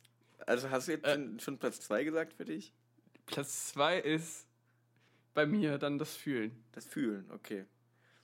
Also 0.47 0.69
hast 0.71 0.87
du 0.87 0.93
jetzt 0.93 1.05
Äh. 1.05 1.13
schon- 1.15 1.39
schon 1.39 1.57
Platz 1.59 1.81
2 1.81 2.03
gesagt 2.03 2.33
für 2.33 2.45
dich? 2.45 2.73
Platz 3.27 3.67
2 3.73 3.99
ist 3.99 4.47
bei 5.33 5.45
mir 5.45 5.77
dann 5.77 5.97
das 5.97 6.15
Fühlen. 6.15 6.63
Das 6.71 6.85
Fühlen, 6.85 7.29
okay. 7.31 7.65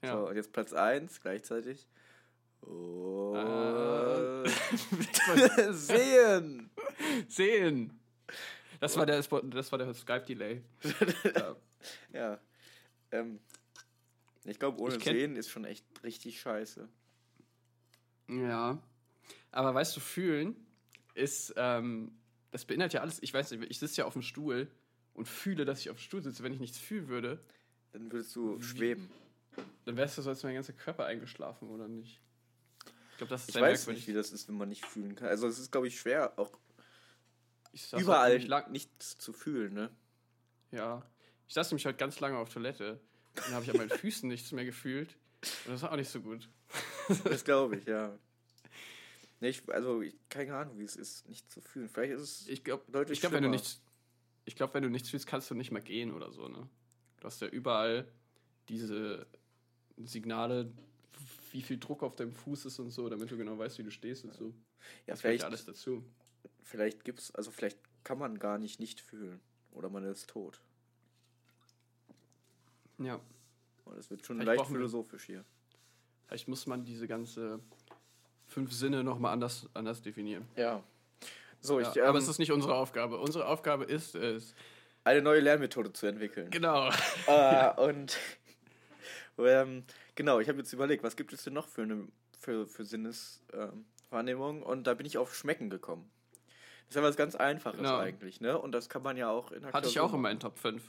Ja. 0.03 0.13
So, 0.13 0.31
jetzt 0.31 0.51
Platz 0.53 0.73
1 0.73 1.21
gleichzeitig. 1.21 1.87
Oh. 2.61 3.35
Äh. 3.35 4.49
Sehen! 5.73 6.69
Sehen! 7.27 7.99
Das 8.79 8.95
war 8.97 9.05
der, 9.05 9.17
das 9.17 9.71
war 9.71 9.77
der 9.77 9.93
Skype-Delay. 9.93 10.61
ja. 11.35 11.55
Ja. 12.11 12.39
Ähm, 13.11 13.39
ich 14.43 14.59
glaube, 14.59 14.81
ohne 14.81 14.97
Ich 14.97 15.03
Sehen 15.03 15.35
ist 15.35 15.49
schon 15.49 15.63
echt 15.63 15.85
richtig 16.03 16.41
scheiße. 16.41 16.89
ja. 18.27 18.81
Aber 19.51 19.73
weißt 19.73 19.95
du, 19.95 19.99
fühlen 20.01 20.55
ist, 21.13 21.53
ähm, 21.55 22.11
das 22.51 22.65
beinhaltet 22.65 22.95
ja 22.95 23.01
alles. 23.01 23.21
Ich 23.21 23.33
weiß 23.33 23.51
nicht, 23.51 23.69
ich 23.69 23.79
sitze 23.79 24.01
ja 24.01 24.05
auf 24.05 24.13
dem 24.13 24.21
Stuhl 24.21 24.69
und 25.17 25.27
fühle, 25.27 25.65
dass 25.65 25.81
ich 25.81 25.89
auf 25.89 25.97
dem 25.97 26.01
Stuhl 26.01 26.21
sitze. 26.23 26.43
Wenn 26.43 26.53
ich 26.53 26.59
nichts 26.61 26.77
fühlen 26.77 27.09
würde, 27.09 27.43
Dann 27.91 28.09
würdest 28.11 28.33
du 28.35 28.61
schweben. 28.61 29.09
dann 29.85 29.97
wärst 29.97 30.17
du 30.17 30.21
so, 30.21 30.29
als 30.29 30.39
wäre 30.43 30.49
mein 30.49 30.55
ganzer 30.55 30.73
Körper 30.73 31.05
eingeschlafen, 31.05 31.69
oder 31.69 31.87
nicht? 31.89 32.21
Ich 33.11 33.17
glaube, 33.17 33.31
das 33.31 33.41
ist 33.41 33.47
Ich 33.49 33.53
sehr 33.55 33.63
weiß 33.63 33.79
merkwürdig. 33.79 34.01
nicht, 34.03 34.07
wie 34.07 34.17
das 34.17 34.31
ist, 34.31 34.47
wenn 34.47 34.55
man 34.57 34.69
nicht 34.69 34.85
fühlen 34.85 35.15
kann. 35.15 35.27
Also 35.27 35.47
es 35.47 35.57
ist, 35.59 35.71
glaube 35.71 35.87
ich, 35.87 35.99
schwer, 35.99 36.37
auch 36.37 36.51
Ich 37.73 37.87
saß 37.87 37.99
überall 38.01 38.29
nämlich 38.33 38.47
lang, 38.47 38.71
nichts 38.71 39.17
zu 39.17 39.33
fühlen, 39.33 39.73
ne? 39.73 39.89
Ja. 40.71 41.03
Ich 41.47 41.53
saß 41.55 41.71
nämlich 41.71 41.85
heute 41.85 41.97
ganz 41.97 42.19
lange 42.19 42.37
auf 42.37 42.49
Toilette. 42.49 42.99
Dann 43.35 43.51
habe 43.53 43.63
ich 43.63 43.71
an 43.71 43.77
meinen 43.77 43.89
Füßen 43.99 44.29
nichts 44.29 44.51
mehr 44.51 44.65
gefühlt. 44.65 45.15
Und 45.65 45.73
das 45.73 45.81
war 45.81 45.91
auch 45.91 45.95
nicht 45.97 46.09
so 46.11 46.21
gut. 46.21 46.47
Das 47.23 47.43
glaube 47.43 47.77
ich, 47.77 47.85
ja. 47.85 48.17
Nee, 49.39 49.49
ich, 49.49 49.63
also, 49.69 50.01
ich, 50.01 50.15
keine 50.29 50.55
Ahnung, 50.55 50.77
wie 50.79 50.83
es 50.83 50.95
ist, 50.95 51.27
nicht 51.29 51.49
zu 51.51 51.61
fühlen. 51.61 51.89
Vielleicht 51.89 52.13
ist 52.13 52.21
es 52.41 52.47
Ich 52.47 52.63
glaube, 52.63 52.83
deutlich 52.91 53.17
ich 53.17 53.21
glaub, 53.21 53.33
wenn 53.33 53.43
du 53.43 53.49
nichts. 53.49 53.81
Ich 54.47 54.55
glaube, 54.55 54.73
wenn 54.75 54.83
du 54.83 54.89
nichts 54.89 55.09
fühlst, 55.09 55.27
kannst 55.27 55.51
du 55.51 55.55
nicht 55.55 55.71
mehr 55.71 55.81
gehen 55.81 56.13
oder 56.13 56.31
so, 56.31 56.47
ne? 56.47 56.69
Du 57.19 57.25
hast 57.25 57.41
ja 57.41 57.47
überall 57.49 58.07
diese 58.69 59.27
Signale, 59.97 60.71
wie 61.51 61.61
viel 61.61 61.77
Druck 61.77 62.01
auf 62.01 62.15
deinem 62.15 62.31
Fuß 62.31 62.63
ist 62.65 62.79
und 62.79 62.89
so, 62.91 63.09
damit 63.09 63.29
du 63.29 63.35
genau 63.37 63.57
weißt, 63.57 63.77
wie 63.77 63.83
du 63.83 63.91
stehst 63.91 64.23
und 64.23 64.33
so. 64.33 64.45
Ja, 64.45 64.53
Das 65.07 65.21
vielleicht, 65.21 65.43
alles 65.43 65.65
dazu. 65.65 66.01
vielleicht 66.63 67.03
gibt's, 67.03 67.35
also 67.35 67.51
vielleicht 67.51 67.77
kann 68.05 68.19
man 68.19 68.39
gar 68.39 68.57
nicht 68.57 68.79
nicht 68.79 69.01
fühlen. 69.01 69.41
Oder 69.73 69.89
man 69.89 70.05
ist 70.05 70.29
tot. 70.29 70.61
Ja. 72.99 73.19
Und 73.83 73.97
das 73.97 74.09
wird 74.09 74.25
schon 74.25 74.39
Vielleicht 74.39 74.59
leicht 74.59 74.71
philosophisch 74.71 75.25
hier. 75.25 75.43
Vielleicht 76.27 76.47
muss 76.47 76.65
man 76.67 76.85
diese 76.85 77.05
ganze 77.05 77.59
fünf 78.45 78.71
Sinne 78.71 79.03
nochmal 79.03 79.33
anders, 79.33 79.69
anders 79.73 80.01
definieren. 80.01 80.47
Ja. 80.55 80.81
So, 81.61 81.79
Ja, 81.79 81.89
ich, 81.89 81.97
ähm, 81.97 82.03
aber 82.05 82.17
es 82.19 82.27
ist 82.27 82.39
nicht 82.39 82.51
unsere 82.51 82.75
Aufgabe. 82.75 83.17
Unsere 83.17 83.47
Aufgabe 83.47 83.85
ist 83.85 84.15
es. 84.15 84.53
eine 85.03 85.21
neue 85.21 85.39
Lernmethode 85.39 85.93
zu 85.93 86.07
entwickeln. 86.07 86.49
Genau. 86.51 86.89
äh, 87.27 87.71
und 87.81 88.17
ähm, 89.37 89.83
genau, 90.15 90.39
ich 90.39 90.49
habe 90.49 90.59
jetzt 90.59 90.73
überlegt, 90.73 91.03
was 91.03 91.15
gibt 91.15 91.33
es 91.33 91.43
denn 91.43 91.53
noch 91.53 91.67
für 91.67 91.83
eine 91.83 92.07
für, 92.39 92.67
für 92.67 92.85
Sinneswahrnehmung? 92.85 93.77
Ähm, 93.77 93.85
Wahrnehmung? 94.09 94.63
und 94.63 94.85
da 94.87 94.93
bin 94.93 95.05
ich 95.05 95.17
auf 95.17 95.35
Schmecken 95.35 95.69
gekommen. 95.69 96.09
Das 96.87 96.95
ist 96.95 97.01
ja 97.01 97.03
was 97.03 97.17
ganz 97.17 97.35
Einfaches 97.35 97.79
Genau. 97.79 97.97
eigentlich, 97.97 98.39
ne? 98.39 98.57
Und 98.57 98.71
das 98.71 98.87
kann 98.87 99.03
man 99.03 99.17
ja 99.17 99.29
auch 99.29 99.51
in 99.51 99.61
der 99.61 99.73
Hatte 99.73 99.89
ich 99.89 99.99
auch 99.99 100.13
in 100.13 100.21
meinen 100.21 100.39
Top 100.39 100.57
5. 100.57 100.81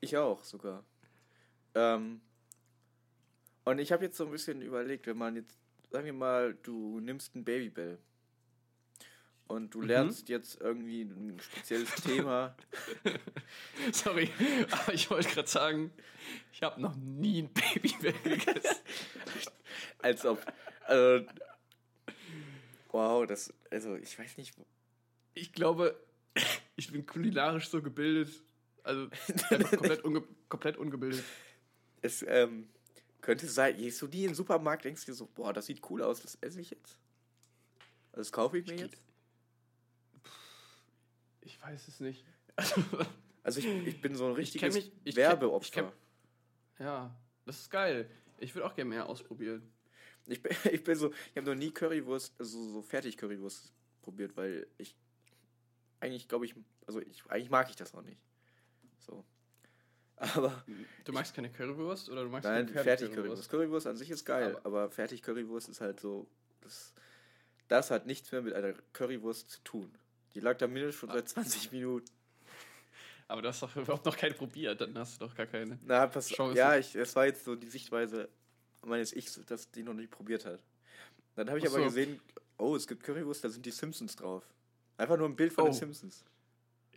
Ich 0.00 0.16
auch 0.16 0.42
sogar. 0.42 0.84
Ähm, 1.74 2.20
und 3.64 3.78
ich 3.78 3.92
habe 3.92 4.04
jetzt 4.04 4.16
so 4.16 4.24
ein 4.24 4.30
bisschen 4.30 4.62
überlegt, 4.62 5.06
wenn 5.06 5.18
man 5.18 5.36
jetzt, 5.36 5.56
sagen 5.90 6.06
wir 6.06 6.12
mal, 6.12 6.54
du 6.62 6.98
nimmst 7.00 7.36
ein 7.36 7.44
Babybell 7.44 7.98
und 9.48 9.64
Mhm. 9.64 9.70
du 9.70 9.80
lernst 9.82 10.28
jetzt 10.28 10.60
irgendwie 10.60 11.02
ein 11.02 11.38
spezielles 11.40 11.94
Thema. 11.96 12.54
Sorry, 13.92 14.30
aber 14.70 14.94
ich 14.94 15.10
wollte 15.10 15.28
gerade 15.28 15.48
sagen, 15.48 15.90
ich 16.52 16.62
habe 16.62 16.80
noch 16.80 16.94
nie 16.96 17.42
ein 17.42 17.50
Babybell 17.52 18.12
gegessen. 18.22 18.76
Als 19.98 20.24
ob. 20.24 20.44
Also, 20.86 21.24
wow, 22.92 23.26
das. 23.26 23.52
Also, 23.70 23.96
ich 23.96 24.18
weiß 24.18 24.36
nicht. 24.36 24.54
Ich 25.34 25.52
glaube, 25.52 25.98
ich 26.76 26.90
bin 26.92 27.06
kulinarisch 27.06 27.68
so 27.68 27.82
gebildet. 27.82 28.30
Also 28.82 29.08
komplett, 29.70 30.04
unge 30.04 30.22
komplett 30.48 30.76
ungebildet. 30.78 31.22
Es 32.00 32.24
ähm, 32.26 32.68
könnte 33.20 33.46
sein, 33.46 33.76
gehst 33.76 34.00
du 34.00 34.06
nie 34.06 34.22
in 34.22 34.28
den 34.30 34.34
Supermarkt, 34.34 34.84
denkst 34.84 35.04
dir 35.04 35.14
so, 35.14 35.26
boah, 35.26 35.52
das 35.52 35.66
sieht 35.66 35.82
cool 35.90 36.00
aus, 36.02 36.22
das 36.22 36.38
esse 36.40 36.60
ich 36.60 36.70
jetzt. 36.70 36.98
Das 38.12 38.32
kaufe 38.32 38.58
ich 38.58 38.66
mir 38.66 38.74
Ich- 38.74 38.80
jetzt. 38.82 38.96
Ich 41.48 41.60
weiß 41.62 41.88
es 41.88 42.00
nicht. 42.00 42.24
Also, 43.44 43.60
ich, 43.60 43.66
ich 43.66 44.00
bin 44.02 44.14
so 44.14 44.26
ein 44.26 44.32
richtiges 44.34 44.74
mich- 44.74 44.92
ich 45.04 45.14
kenn- 45.14 45.16
Werbeopfer. 45.16 45.64
ich 45.66 45.72
kenn- 45.72 45.92
ja, 46.84 47.18
das 47.46 47.60
ist 47.60 47.70
geil. 47.70 48.10
Ich 48.36 48.54
würde 48.54 48.66
auch 48.66 48.74
gerne 48.74 48.90
mehr 48.90 49.06
ausprobieren. 49.08 49.62
Ich 50.26 50.42
bin, 50.42 50.52
ich 50.70 50.84
bin 50.84 50.94
so, 50.96 51.10
ich 51.30 51.36
habe 51.36 51.46
noch 51.46 51.54
nie 51.54 51.70
Currywurst, 51.70 52.34
also 52.38 52.62
so 52.72 52.82
fertig 52.82 53.16
Currywurst 53.16 53.72
probiert, 54.02 54.36
weil 54.36 54.66
ich 54.76 54.94
eigentlich 56.00 56.28
glaube 56.28 56.44
ich, 56.44 56.54
also 56.86 57.00
ich 57.00 57.24
eigentlich 57.30 57.48
mag 57.48 57.70
ich 57.70 57.76
das 57.76 57.94
auch 57.94 58.02
nicht. 58.02 58.20
So. 58.98 59.24
Aber 60.16 60.62
Du 61.04 61.12
magst 61.12 61.32
keine 61.34 61.50
Currywurst 61.50 62.10
oder 62.10 62.24
du 62.24 62.28
magst 62.28 62.44
nein, 62.44 62.66
keine 62.66 62.82
fertig 62.84 63.12
Currywurst. 63.14 63.48
Currywurst 63.48 63.86
an 63.86 63.96
sich 63.96 64.10
ist 64.10 64.26
geil, 64.26 64.56
Aber- 64.56 64.66
aber, 64.66 64.90
fertig 64.90 65.22
Currywurst 65.22 65.70
ist 65.70 65.80
halt 65.80 66.00
so, 66.00 66.28
das, 66.60 66.92
das 67.68 67.90
hat 67.90 68.04
nichts 68.04 68.30
mehr 68.30 68.42
mit 68.42 68.52
einer 68.52 68.74
Currywurst 68.92 69.48
zu 69.50 69.60
tun. 69.64 69.90
Die 70.38 70.44
lag 70.44 70.56
da 70.56 70.68
mindestens 70.68 71.00
schon 71.00 71.10
Ah. 71.10 71.14
seit 71.14 71.28
20 71.30 71.72
Minuten. 71.72 72.06
Aber 73.26 73.42
du 73.42 73.48
hast 73.48 73.60
doch 73.60 73.74
überhaupt 73.74 74.06
noch 74.06 74.16
keine 74.16 74.34
probiert, 74.34 74.80
dann 74.80 74.96
hast 74.96 75.20
du 75.20 75.26
doch 75.26 75.34
gar 75.34 75.46
keine. 75.46 75.78
Na, 75.84 76.06
pass, 76.06 76.28
Chance. 76.28 76.56
ja, 76.56 76.76
ich, 76.76 76.94
es 76.94 77.16
war 77.16 77.26
jetzt 77.26 77.44
so 77.44 77.56
die 77.56 77.66
Sichtweise 77.66 78.28
meines 78.86 79.12
Ichs, 79.12 79.40
dass 79.46 79.68
die 79.72 79.82
noch 79.82 79.94
nicht 79.94 80.12
probiert 80.12 80.44
hat. 80.46 80.62
Dann 81.34 81.48
habe 81.48 81.58
ich 81.58 81.66
Ach 81.68 81.74
aber 81.74 81.82
gesehen, 81.84 82.20
oh, 82.56 82.76
es 82.76 82.86
gibt 82.86 83.02
Currywurst, 83.02 83.42
da 83.42 83.48
sind 83.48 83.66
die 83.66 83.72
Simpsons 83.72 84.14
drauf. 84.14 84.44
Einfach 84.96 85.16
nur 85.16 85.28
ein 85.28 85.34
Bild 85.34 85.52
von 85.52 85.64
Oh. 85.64 85.66
den 85.66 85.74
Simpsons. 85.74 86.24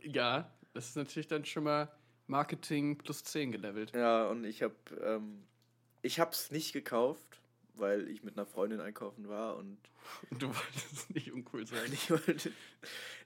Ja, 0.03 0.49
das 0.73 0.89
ist 0.89 0.95
natürlich 0.95 1.27
dann 1.27 1.43
schon 1.45 1.63
mal 1.63 1.91
Marketing 2.27 2.99
plus 2.99 3.23
10 3.23 3.51
gelevelt. 3.51 3.91
Ja, 3.95 4.27
und 4.27 4.43
ich 4.45 4.61
habe 4.61 4.75
ähm, 5.03 5.43
ich 6.03 6.19
hab's 6.19 6.51
nicht 6.51 6.73
gekauft, 6.73 7.41
weil 7.75 8.07
ich 8.07 8.23
mit 8.23 8.37
einer 8.37 8.45
Freundin 8.45 8.79
einkaufen 8.79 9.27
war 9.27 9.57
und 9.57 9.77
Du 10.39 10.47
wolltest 10.47 11.09
nicht 11.13 11.31
uncool 11.31 11.65
sein. 11.67 11.89
ich 11.93 12.09
wollte. 12.09 12.51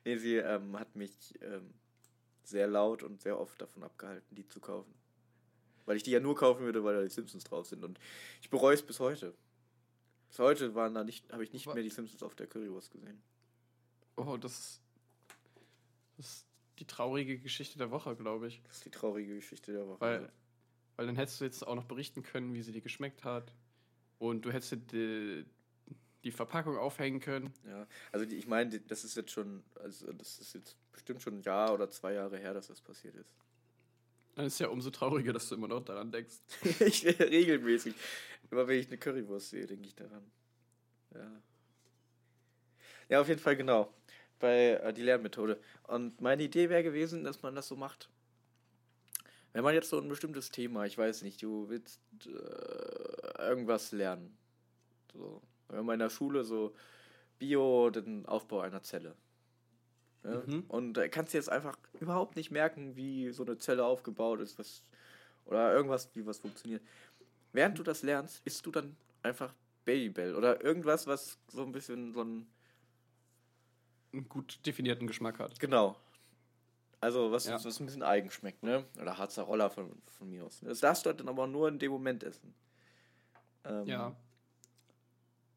Nee, 0.04 0.18
sie 0.18 0.36
ähm, 0.38 0.78
hat 0.80 0.96
mich 0.96 1.12
ähm, 1.41 1.74
sehr 2.43 2.68
laut 2.68 3.04
und 3.04 3.22
sehr 3.22 3.39
oft 3.39 3.60
davon 3.62 3.84
abgehalten, 3.84 4.36
die 4.36 4.48
zu 4.48 4.60
kaufen. 4.60 4.93
Weil 5.86 5.98
ich 5.98 6.04
die 6.04 6.12
ja 6.12 6.20
nur 6.20 6.36
kaufen 6.36 6.62
würde, 6.64 6.84
weil 6.84 6.96
da 6.96 7.04
die 7.04 7.10
Simpsons 7.10 7.43
drauf 7.43 7.68
sind. 7.68 7.84
Und 7.84 8.00
ich 8.41 8.50
bereue 8.50 8.74
es 8.74 8.82
bis 8.86 9.00
heute. 9.00 9.34
Bis 10.30 10.39
heute 10.39 10.74
waren 10.76 10.93
da 10.93 11.04
nicht, 11.04 11.32
habe 11.32 11.43
ich 11.43 11.54
nicht 11.54 11.68
Wa- 11.68 11.74
mehr 11.76 11.84
die 11.84 11.89
Simpsons 11.89 12.24
auf 12.24 12.36
der 12.36 12.48
Currywurst 12.48 12.91
gesehen. 12.91 13.22
Oh, 14.18 14.38
das, 14.38 14.82
das 16.18 16.26
ist 16.26 16.46
die 16.80 16.86
traurige 16.86 17.38
Geschichte 17.39 17.78
der 17.78 17.91
Woche, 17.91 18.16
glaube 18.16 18.48
ich. 18.48 18.62
Das 18.64 18.78
ist 18.78 18.86
die 18.86 18.91
traurige 18.91 19.36
Geschichte 19.36 19.72
der 19.72 19.88
Woche. 19.88 20.02
Weil, 20.02 20.32
weil 20.98 21.06
dann 21.06 21.16
hättest 21.16 21.39
du 21.39 21.46
jetzt 21.46 21.66
auch 21.66 21.76
noch 21.76 21.86
berichten 21.86 22.24
können, 22.24 22.54
wie 22.54 22.62
sie 22.64 22.72
dir 22.72 22.82
geschmeckt 22.82 23.24
hat. 23.24 23.54
Und 24.18 24.45
du 24.45 24.51
hättest 24.51 24.91
die, 24.91 25.45
die 26.24 26.32
Verpackung 26.32 26.78
aufhängen 26.78 27.20
können. 27.20 27.53
Ja, 27.68 27.88
also 28.11 28.26
die, 28.26 28.36
ich 28.36 28.47
meine, 28.47 28.80
das 28.80 29.03
ist 29.03 29.16
jetzt 29.16 29.32
schon, 29.32 29.63
also 29.76 30.11
das 30.13 30.39
ist 30.39 30.53
jetzt 30.53 30.78
bestimmt 30.91 31.22
schon 31.22 31.39
ein 31.39 31.41
Jahr 31.41 31.74
oder 31.74 31.89
zwei 31.89 32.13
Jahre 32.13 32.38
her, 32.38 32.53
dass 32.53 32.68
das 32.68 32.82
passiert 32.82 33.16
ist. 33.16 33.34
Dann 34.36 34.45
ist 34.45 34.53
es 34.53 34.59
ja 34.59 34.68
umso 34.68 34.89
trauriger, 34.89 35.32
dass 35.32 35.47
du 35.47 35.55
immer 35.55 35.68
noch 35.68 35.84
daran 35.84 36.11
denkst. 36.11 36.36
ich 36.80 37.05
regelmäßig. 37.05 37.95
Immer 38.51 38.68
wenn 38.68 38.80
ich 38.80 38.88
eine 38.88 38.97
Currywurst 38.97 39.51
sehe, 39.51 39.66
denke 39.66 39.88
ich 39.88 39.95
daran. 39.95 40.30
Ja. 41.13 41.41
Ja, 43.07 43.22
auf 43.22 43.28
jeden 43.28 43.39
Fall 43.39 43.55
genau. 43.55 43.93
Bei 44.39 44.72
äh, 44.72 44.93
die 44.93 45.03
Lernmethode. 45.03 45.59
Und 45.84 46.20
meine 46.20 46.43
Idee 46.43 46.70
wäre 46.70 46.84
gewesen, 46.84 47.24
dass 47.24 47.41
man 47.41 47.55
das 47.55 47.68
so 47.68 47.76
macht. 47.76 48.09
Wenn 49.56 49.64
man 49.64 49.74
jetzt 49.74 49.88
so 49.89 49.97
ein 49.97 50.10
bestimmtes 50.10 50.51
Thema, 50.51 50.86
ich 50.86 50.97
weiß 50.97 51.22
nicht, 51.22 51.41
du 51.41 51.70
willst 51.70 52.01
äh, 52.26 53.41
irgendwas 53.41 53.93
lernen. 53.93 54.38
So. 55.14 55.41
Wenn 55.70 55.86
man 55.86 55.93
in 55.93 55.99
der 55.99 56.10
Schule 56.10 56.43
so 56.43 56.76
Bio, 57.39 57.89
den 57.89 58.26
Aufbau 58.26 58.60
einer 58.60 58.84
Zelle. 58.84 59.16
Ja? 60.26 60.43
Mhm. 60.45 60.66
Und 60.68 60.95
da 60.95 61.08
kannst 61.08 61.34
du 61.34 61.38
jetzt 61.38 61.49
einfach 61.49 61.78
überhaupt 62.01 62.36
nicht 62.36 62.51
merken, 62.51 62.97
wie 62.97 63.32
so 63.32 63.45
eine 63.45 63.58
Zelle 63.58 63.86
aufgebaut 63.86 64.41
ist, 64.41 64.60
was 64.60 64.84
oder 65.45 65.74
irgendwas, 65.74 66.10
wie 66.16 66.26
was 66.26 66.39
funktioniert. 66.39 66.82
Während 67.53 67.80
du 67.80 67.84
das 67.84 68.03
lernst, 68.03 68.41
isst 68.43 68.66
du 68.66 68.72
dann 68.72 68.97
einfach 69.24 69.53
Babybell 69.86 70.36
oder 70.36 70.62
irgendwas, 70.66 71.08
was 71.08 71.38
so 71.47 71.64
ein 71.64 71.72
bisschen 71.72 72.12
so 72.12 72.24
ein 72.26 72.45
Einen 74.12 74.28
gut 74.28 74.60
definierten 74.66 75.08
Geschmack 75.08 75.39
hat. 75.39 75.58
genau. 75.62 75.95
Also 77.06 77.32
was, 77.32 77.45
Ja. 77.45 77.64
was 77.64 77.80
ein 77.80 77.86
bisschen 77.86 78.01
eigen 78.01 78.32
schmeckt, 78.32 78.64
ne? 78.64 78.84
Oder 78.99 79.16
Harzer 79.20 79.43
Roller 79.43 79.70
von, 79.70 79.95
von 80.08 80.28
mir 80.28 80.43
aus. 80.43 80.62
Das 80.62 80.80
darfst 80.80 81.06
du 81.06 81.14
dann 81.14 81.30
aber 81.30 81.45
nur 81.45 81.68
in 81.68 81.78
dem 81.78 81.91
Moment 81.91 82.24
essen. 82.24 82.56
Ähm, 83.64 83.86
Ja. 83.86 84.16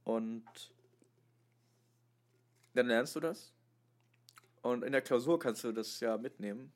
Und 0.05 0.45
dann 2.75 2.87
lernst 2.89 3.17
du 3.17 3.21
das. 3.21 3.55
Und 4.61 4.85
in 4.85 4.93
der 4.93 5.01
Klausur 5.01 5.39
kannst 5.39 5.65
du 5.65 5.73
das 5.73 5.99
ja 6.01 6.19
mitnehmen. 6.19 6.71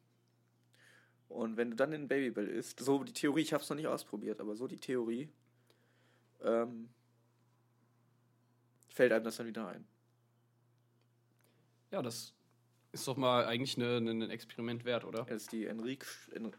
Und 1.29 1.59
wenn 1.59 1.69
du 1.69 1.77
dann 1.77 1.93
in 1.93 2.09
Babybell 2.09 2.49
isst, 2.49 2.81
so 2.81 3.05
die 3.05 3.13
Theorie, 3.13 3.43
ich 3.43 3.53
habe 3.53 3.63
es 3.63 3.69
noch 3.69 3.77
nicht 3.77 3.89
ausprobiert, 3.89 4.41
aber 4.41 4.57
so 4.57 4.67
die 4.67 4.81
Theorie, 4.81 5.29
ähm, 6.43 6.89
fällt 8.89 9.13
einem 9.13 9.25
das 9.27 9.37
dann 9.37 9.47
wieder 9.47 9.69
ein. 9.69 9.87
Ja, 11.91 12.01
das 12.01 12.33
ist 12.93 13.09
doch 13.09 13.17
mal 13.17 13.47
eigentlich 13.47 13.77
eine, 13.77 13.97
eine, 13.97 14.11
ein 14.11 14.31
Experiment 14.31 14.85
wert, 14.85 15.05
oder? 15.05 15.25
Das 15.25 15.43
ist 15.43 15.53
die 15.53 15.67
Enrik 15.67 16.07
en 16.33 16.53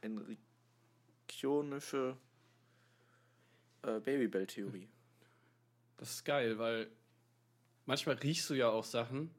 Enrikionische 1.28 2.18
äh, 3.84 4.00
Babybell-Theorie. 4.00 4.90
Das 5.98 6.10
ist 6.12 6.26
geil, 6.26 6.58
weil 6.58 6.90
manchmal 7.86 8.16
riechst 8.16 8.50
du 8.50 8.56
ja 8.56 8.70
auch 8.70 8.84
Sachen 8.84 9.30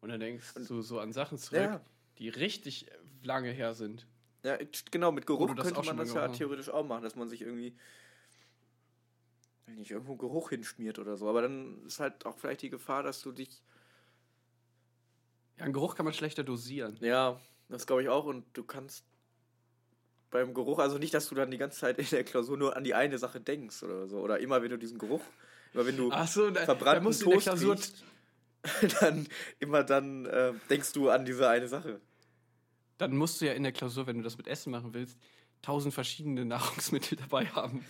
und 0.00 0.08
dann 0.10 0.20
denkst 0.20 0.56
Und- 0.56 0.68
du 0.68 0.82
so 0.82 0.98
an 1.00 1.12
Sachen 1.12 1.38
zurück, 1.38 1.60
Ja. 1.60 1.80
die 2.18 2.28
richtig 2.28 2.86
lange 3.22 3.50
her 3.52 3.74
sind. 3.74 4.06
Ja, 4.42 4.58
genau, 4.90 5.12
mit 5.12 5.26
Geruch 5.26 5.54
könnte 5.54 5.82
man 5.82 5.98
das 5.98 6.14
ja 6.14 6.26
theoretisch 6.28 6.70
auch 6.70 6.86
machen, 6.86 7.02
dass 7.02 7.14
man 7.14 7.28
sich 7.28 7.42
irgendwie 7.42 7.76
nicht 9.66 9.90
irgendwo 9.90 10.16
Geruch 10.16 10.48
hinschmiert 10.50 10.98
oder 10.98 11.16
so. 11.16 11.28
Aber 11.28 11.42
dann 11.42 11.84
ist 11.84 12.00
halt 12.00 12.24
auch 12.26 12.36
vielleicht 12.38 12.62
die 12.62 12.70
Gefahr, 12.70 13.02
dass 13.02 13.20
du 13.22 13.30
dich. 13.32 13.62
Ja, 15.60 15.64
einen 15.64 15.74
Geruch 15.74 15.94
kann 15.94 16.04
man 16.04 16.14
schlechter 16.14 16.42
dosieren. 16.42 16.96
Ja, 17.00 17.38
das 17.68 17.86
glaube 17.86 18.02
ich 18.02 18.08
auch. 18.08 18.24
Und 18.24 18.44
du 18.54 18.64
kannst 18.64 19.04
beim 20.30 20.54
Geruch, 20.54 20.78
also 20.78 20.96
nicht, 20.96 21.12
dass 21.12 21.28
du 21.28 21.34
dann 21.34 21.50
die 21.50 21.58
ganze 21.58 21.80
Zeit 21.80 21.98
in 21.98 22.06
der 22.06 22.24
Klausur 22.24 22.56
nur 22.56 22.76
an 22.76 22.82
die 22.82 22.94
eine 22.94 23.18
Sache 23.18 23.40
denkst 23.40 23.82
oder 23.82 24.08
so. 24.08 24.20
Oder 24.20 24.38
immer, 24.38 24.62
wenn 24.62 24.70
du 24.70 24.78
diesen 24.78 24.98
Geruch, 24.98 25.22
immer 25.74 25.84
wenn 25.86 25.98
du 25.98 26.10
Ach 26.10 26.26
so, 26.26 26.50
da, 26.50 27.00
musst 27.00 27.22
du 27.22 27.26
in 27.26 27.30
der 27.30 27.44
Toast 27.44 27.44
Klausur. 27.44 27.74
riechst, 27.74 28.04
dann 29.00 29.28
immer 29.58 29.84
dann 29.84 30.24
äh, 30.24 30.54
denkst 30.70 30.92
du 30.92 31.10
an 31.10 31.26
diese 31.26 31.46
eine 31.48 31.68
Sache. 31.68 32.00
Dann 32.96 33.14
musst 33.14 33.40
du 33.40 33.46
ja 33.46 33.52
in 33.52 33.62
der 33.62 33.72
Klausur, 33.72 34.06
wenn 34.06 34.16
du 34.16 34.22
das 34.22 34.38
mit 34.38 34.46
Essen 34.46 34.70
machen 34.70 34.94
willst, 34.94 35.18
tausend 35.60 35.92
verschiedene 35.92 36.46
Nahrungsmittel 36.46 37.16
dabei 37.20 37.46
haben. 37.46 37.84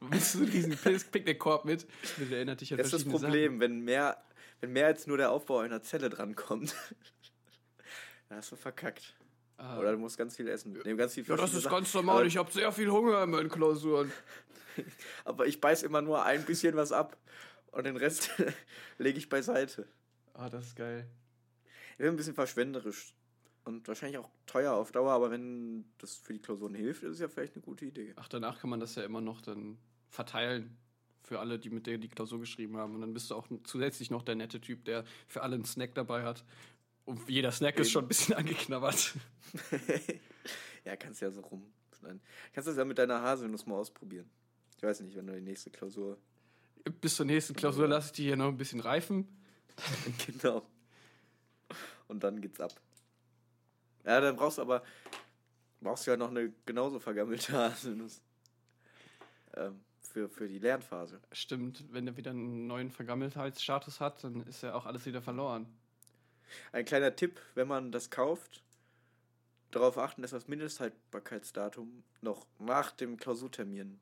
Du 0.00 0.10
bist 0.10 0.32
so 0.32 0.44
diesen 0.44 0.76
Picknickkorb 0.76 1.64
mit, 1.64 1.86
das 2.18 2.30
erinnert 2.30 2.60
dich 2.60 2.72
an 2.72 2.76
Das 2.76 2.88
ist 2.88 2.92
das 2.92 3.04
Problem, 3.04 3.58
wenn 3.60 3.80
mehr, 3.80 4.18
wenn 4.60 4.72
mehr 4.72 4.86
als 4.86 5.06
nur 5.06 5.16
der 5.16 5.30
Aufbau 5.30 5.58
einer 5.58 5.82
Zelle 5.82 6.10
drankommt. 6.10 6.74
da 8.28 8.36
hast 8.36 8.52
du 8.52 8.56
verkackt. 8.56 9.14
Ah. 9.58 9.78
Oder 9.78 9.92
du 9.92 9.98
musst 9.98 10.18
ganz 10.18 10.36
viel 10.36 10.48
essen. 10.48 10.78
Nee, 10.84 10.94
ganz 10.94 11.14
viel 11.14 11.24
ja, 11.24 11.36
das 11.36 11.54
ist 11.54 11.62
Sachen. 11.62 11.76
ganz 11.76 11.94
normal. 11.94 12.16
Aber, 12.16 12.26
Ich 12.26 12.36
habe 12.36 12.50
sehr 12.50 12.70
viel 12.72 12.90
Hunger 12.90 13.22
in 13.22 13.30
meinen 13.30 13.48
Klausuren. 13.48 14.12
aber 15.24 15.46
ich 15.46 15.60
beiß 15.60 15.82
immer 15.82 16.02
nur 16.02 16.24
ein 16.24 16.44
bisschen 16.44 16.76
was 16.76 16.92
ab. 16.92 17.16
Und 17.70 17.84
den 17.84 17.96
Rest 17.96 18.30
lege 18.98 19.18
ich 19.18 19.28
beiseite. 19.28 19.86
Ah, 20.34 20.50
das 20.50 20.66
ist 20.66 20.76
geil. 20.76 21.06
Ich 21.92 21.98
bin 21.98 22.08
ein 22.08 22.16
bisschen 22.16 22.34
verschwenderisch. 22.34 23.14
Und 23.64 23.88
wahrscheinlich 23.88 24.18
auch 24.18 24.30
teuer 24.46 24.74
auf 24.74 24.92
Dauer, 24.92 25.10
aber 25.10 25.30
wenn 25.32 25.90
das 25.98 26.14
für 26.14 26.32
die 26.32 26.38
Klausuren 26.38 26.74
hilft, 26.74 27.02
ist 27.02 27.14
es 27.14 27.18
ja 27.18 27.28
vielleicht 27.28 27.54
eine 27.54 27.62
gute 27.62 27.84
Idee. 27.84 28.12
Ach, 28.14 28.28
danach 28.28 28.60
kann 28.60 28.70
man 28.70 28.78
das 28.78 28.94
ja 28.94 29.02
immer 29.02 29.20
noch 29.20 29.40
dann 29.40 29.76
verteilen 30.08 30.78
für 31.26 31.40
alle, 31.40 31.58
die 31.58 31.70
mit 31.70 31.86
der 31.88 31.98
die 31.98 32.08
Klausur 32.08 32.38
geschrieben 32.38 32.76
haben. 32.76 32.94
Und 32.94 33.00
dann 33.00 33.12
bist 33.12 33.30
du 33.30 33.34
auch 33.34 33.48
zusätzlich 33.64 34.10
noch 34.10 34.22
der 34.22 34.36
nette 34.36 34.60
Typ, 34.60 34.84
der 34.84 35.04
für 35.26 35.42
alle 35.42 35.56
einen 35.56 35.64
Snack 35.64 35.94
dabei 35.94 36.22
hat. 36.22 36.44
Und 37.04 37.28
jeder 37.28 37.50
Snack 37.50 37.78
ist 37.80 37.90
schon 37.90 38.04
ein 38.04 38.08
bisschen 38.08 38.34
angeknabbert. 38.36 39.14
ja, 40.84 40.96
kannst 40.96 41.20
ja 41.20 41.30
so 41.30 41.40
rum. 41.40 41.66
Kannst 42.52 42.68
das 42.68 42.76
ja 42.76 42.84
mit 42.84 42.98
deiner 42.98 43.20
Haselnuss 43.22 43.66
mal 43.66 43.74
ausprobieren. 43.74 44.30
Ich 44.76 44.82
weiß 44.84 45.00
nicht, 45.00 45.16
wenn 45.16 45.26
du 45.26 45.34
die 45.34 45.40
nächste 45.40 45.70
Klausur. 45.70 46.16
Bis 47.00 47.16
zur 47.16 47.26
nächsten 47.26 47.54
Klausur 47.54 47.88
lasse 47.88 48.08
ich 48.08 48.12
die 48.12 48.22
hier 48.22 48.36
noch 48.36 48.46
ein 48.46 48.56
bisschen 48.56 48.78
reifen. 48.78 49.26
genau. 50.26 50.64
Und 52.06 52.22
dann 52.22 52.40
geht's 52.40 52.60
ab. 52.60 52.72
Ja, 54.04 54.20
dann 54.20 54.36
brauchst 54.36 54.58
du 54.58 54.62
aber. 54.62 54.84
Brauchst 55.80 56.06
du 56.06 56.12
ja 56.12 56.16
noch 56.16 56.30
eine 56.30 56.52
genauso 56.64 57.00
vergammelte 57.00 57.52
Haselnuss. 57.52 58.22
Ähm, 59.54 59.80
für, 60.16 60.30
für 60.30 60.48
die 60.48 60.58
Lernphase. 60.58 61.20
Stimmt, 61.30 61.84
wenn 61.92 62.06
er 62.06 62.16
wieder 62.16 62.30
einen 62.30 62.66
neuen 62.66 62.90
Vergammeltheitsstatus 62.90 64.00
hat, 64.00 64.24
dann 64.24 64.46
ist 64.46 64.62
ja 64.62 64.72
auch 64.72 64.86
alles 64.86 65.04
wieder 65.04 65.20
verloren. 65.20 65.66
Ein 66.72 66.86
kleiner 66.86 67.14
Tipp, 67.14 67.38
wenn 67.54 67.68
man 67.68 67.92
das 67.92 68.08
kauft, 68.08 68.62
darauf 69.72 69.98
achten, 69.98 70.22
dass 70.22 70.30
das 70.30 70.48
Mindesthaltbarkeitsdatum 70.48 72.02
noch 72.22 72.46
nach 72.58 72.92
dem 72.92 73.18
Klausurtermin 73.18 74.00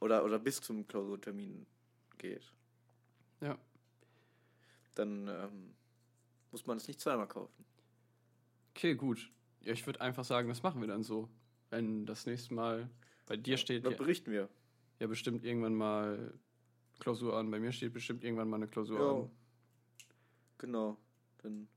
oder, 0.00 0.24
oder 0.24 0.40
bis 0.40 0.60
zum 0.60 0.88
Klausurtermin 0.88 1.64
geht. 2.18 2.52
Ja. 3.40 3.56
Dann 4.96 5.28
ähm, 5.28 5.74
muss 6.50 6.66
man 6.66 6.76
es 6.78 6.88
nicht 6.88 7.00
zweimal 7.00 7.28
kaufen. 7.28 7.64
Okay, 8.74 8.96
gut. 8.96 9.30
Ja, 9.60 9.72
ich 9.74 9.86
würde 9.86 10.00
einfach 10.00 10.24
sagen, 10.24 10.48
das 10.48 10.64
machen 10.64 10.80
wir 10.80 10.88
dann 10.88 11.04
so. 11.04 11.28
Wenn 11.70 12.04
das 12.04 12.26
nächste 12.26 12.52
Mal 12.52 12.90
bei 13.26 13.36
dir 13.36 13.58
steht, 13.58 13.86
Dann 13.86 13.96
berichten 13.96 14.32
wir. 14.32 14.48
Ja 14.98 15.06
bestimmt 15.06 15.44
irgendwann 15.44 15.74
mal 15.74 16.32
Klausur 17.00 17.36
an. 17.36 17.50
Bei 17.50 17.58
mir 17.60 17.72
steht 17.72 17.92
bestimmt 17.92 18.24
irgendwann 18.24 18.48
mal 18.48 18.56
eine 18.56 18.68
Klausur 18.68 18.98
Ja. 19.00 19.10
an. 19.10 19.30
Genau. 20.58 20.96
Dann 21.42 21.68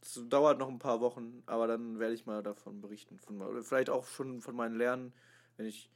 das 0.00 0.20
dauert 0.28 0.58
noch 0.58 0.68
ein 0.68 0.78
paar 0.78 1.00
Wochen, 1.00 1.42
aber 1.46 1.66
dann 1.66 1.98
werde 1.98 2.14
ich 2.14 2.26
mal 2.26 2.42
davon 2.42 2.82
berichten. 2.82 3.18
Von, 3.18 3.40
oder 3.40 3.62
vielleicht 3.62 3.88
auch 3.88 4.06
schon 4.06 4.42
von 4.42 4.54
meinen 4.54 4.76
Lernen, 4.76 5.14
wenn 5.56 5.64
ich. 5.66 5.90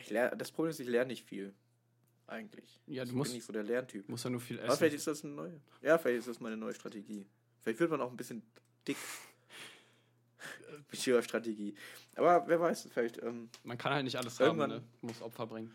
ich 0.00 0.10
lerne, 0.10 0.36
das 0.36 0.52
Problem 0.52 0.70
ist, 0.70 0.78
ich 0.78 0.86
lerne 0.86 1.08
nicht 1.08 1.24
viel. 1.26 1.52
Eigentlich. 2.28 2.80
Ja, 2.86 3.04
du 3.04 3.10
ich 3.10 3.16
musst- 3.16 3.30
bin 3.32 3.36
nicht 3.38 3.44
so 3.46 3.52
der 3.52 3.62
Lerntyp. 3.64 4.08
Muss 4.08 4.22
ja 4.24 4.30
nur 4.30 4.40
viel 4.40 4.58
Aber 4.60 4.68
essen. 4.68 4.78
vielleicht 4.78 4.96
ist 4.96 5.06
das 5.08 5.24
eine 5.24 5.34
neue. 5.34 5.60
Ja, 5.82 5.98
vielleicht 5.98 6.20
ist 6.20 6.28
das 6.28 6.40
meine 6.40 6.56
neue 6.56 6.74
Strategie. 6.74 7.26
Vielleicht 7.62 7.80
wird 7.80 7.90
man 7.90 8.00
auch 8.00 8.10
ein 8.10 8.16
bisschen 8.16 8.42
dick. 8.86 8.96
Mit 10.90 11.06
ihrer 11.06 11.22
Strategie. 11.22 11.74
Aber 12.16 12.46
wer 12.46 12.60
weiß, 12.60 12.88
vielleicht, 12.92 13.22
ähm, 13.22 13.48
Man 13.64 13.78
kann 13.78 13.92
halt 13.92 14.04
nicht 14.04 14.16
alles 14.16 14.38
haben, 14.40 14.58
ne? 14.58 14.82
Muss 15.02 15.20
Opfer 15.22 15.46
bringen. 15.46 15.74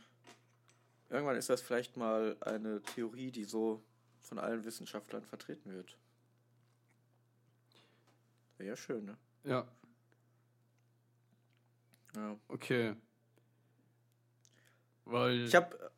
irgendwann 1.09 1.35
ist 1.37 1.49
das 1.49 1.61
vielleicht 1.61 1.97
mal 1.97 2.37
eine 2.41 2.81
Theorie, 2.81 3.31
die 3.31 3.43
so 3.43 3.83
von 4.21 4.39
allen 4.39 4.63
Wissenschaftlern 4.63 5.23
vertreten 5.23 5.73
wird. 5.73 5.97
Wäre 8.57 8.69
ja 8.69 8.75
schön, 8.75 9.05
ne? 9.05 9.17
Ja, 9.43 9.67
Ja. 12.15 12.37
okay. 12.47 12.95
Weil. 15.05 15.45
Ich 15.45 15.55
habe 15.55 15.91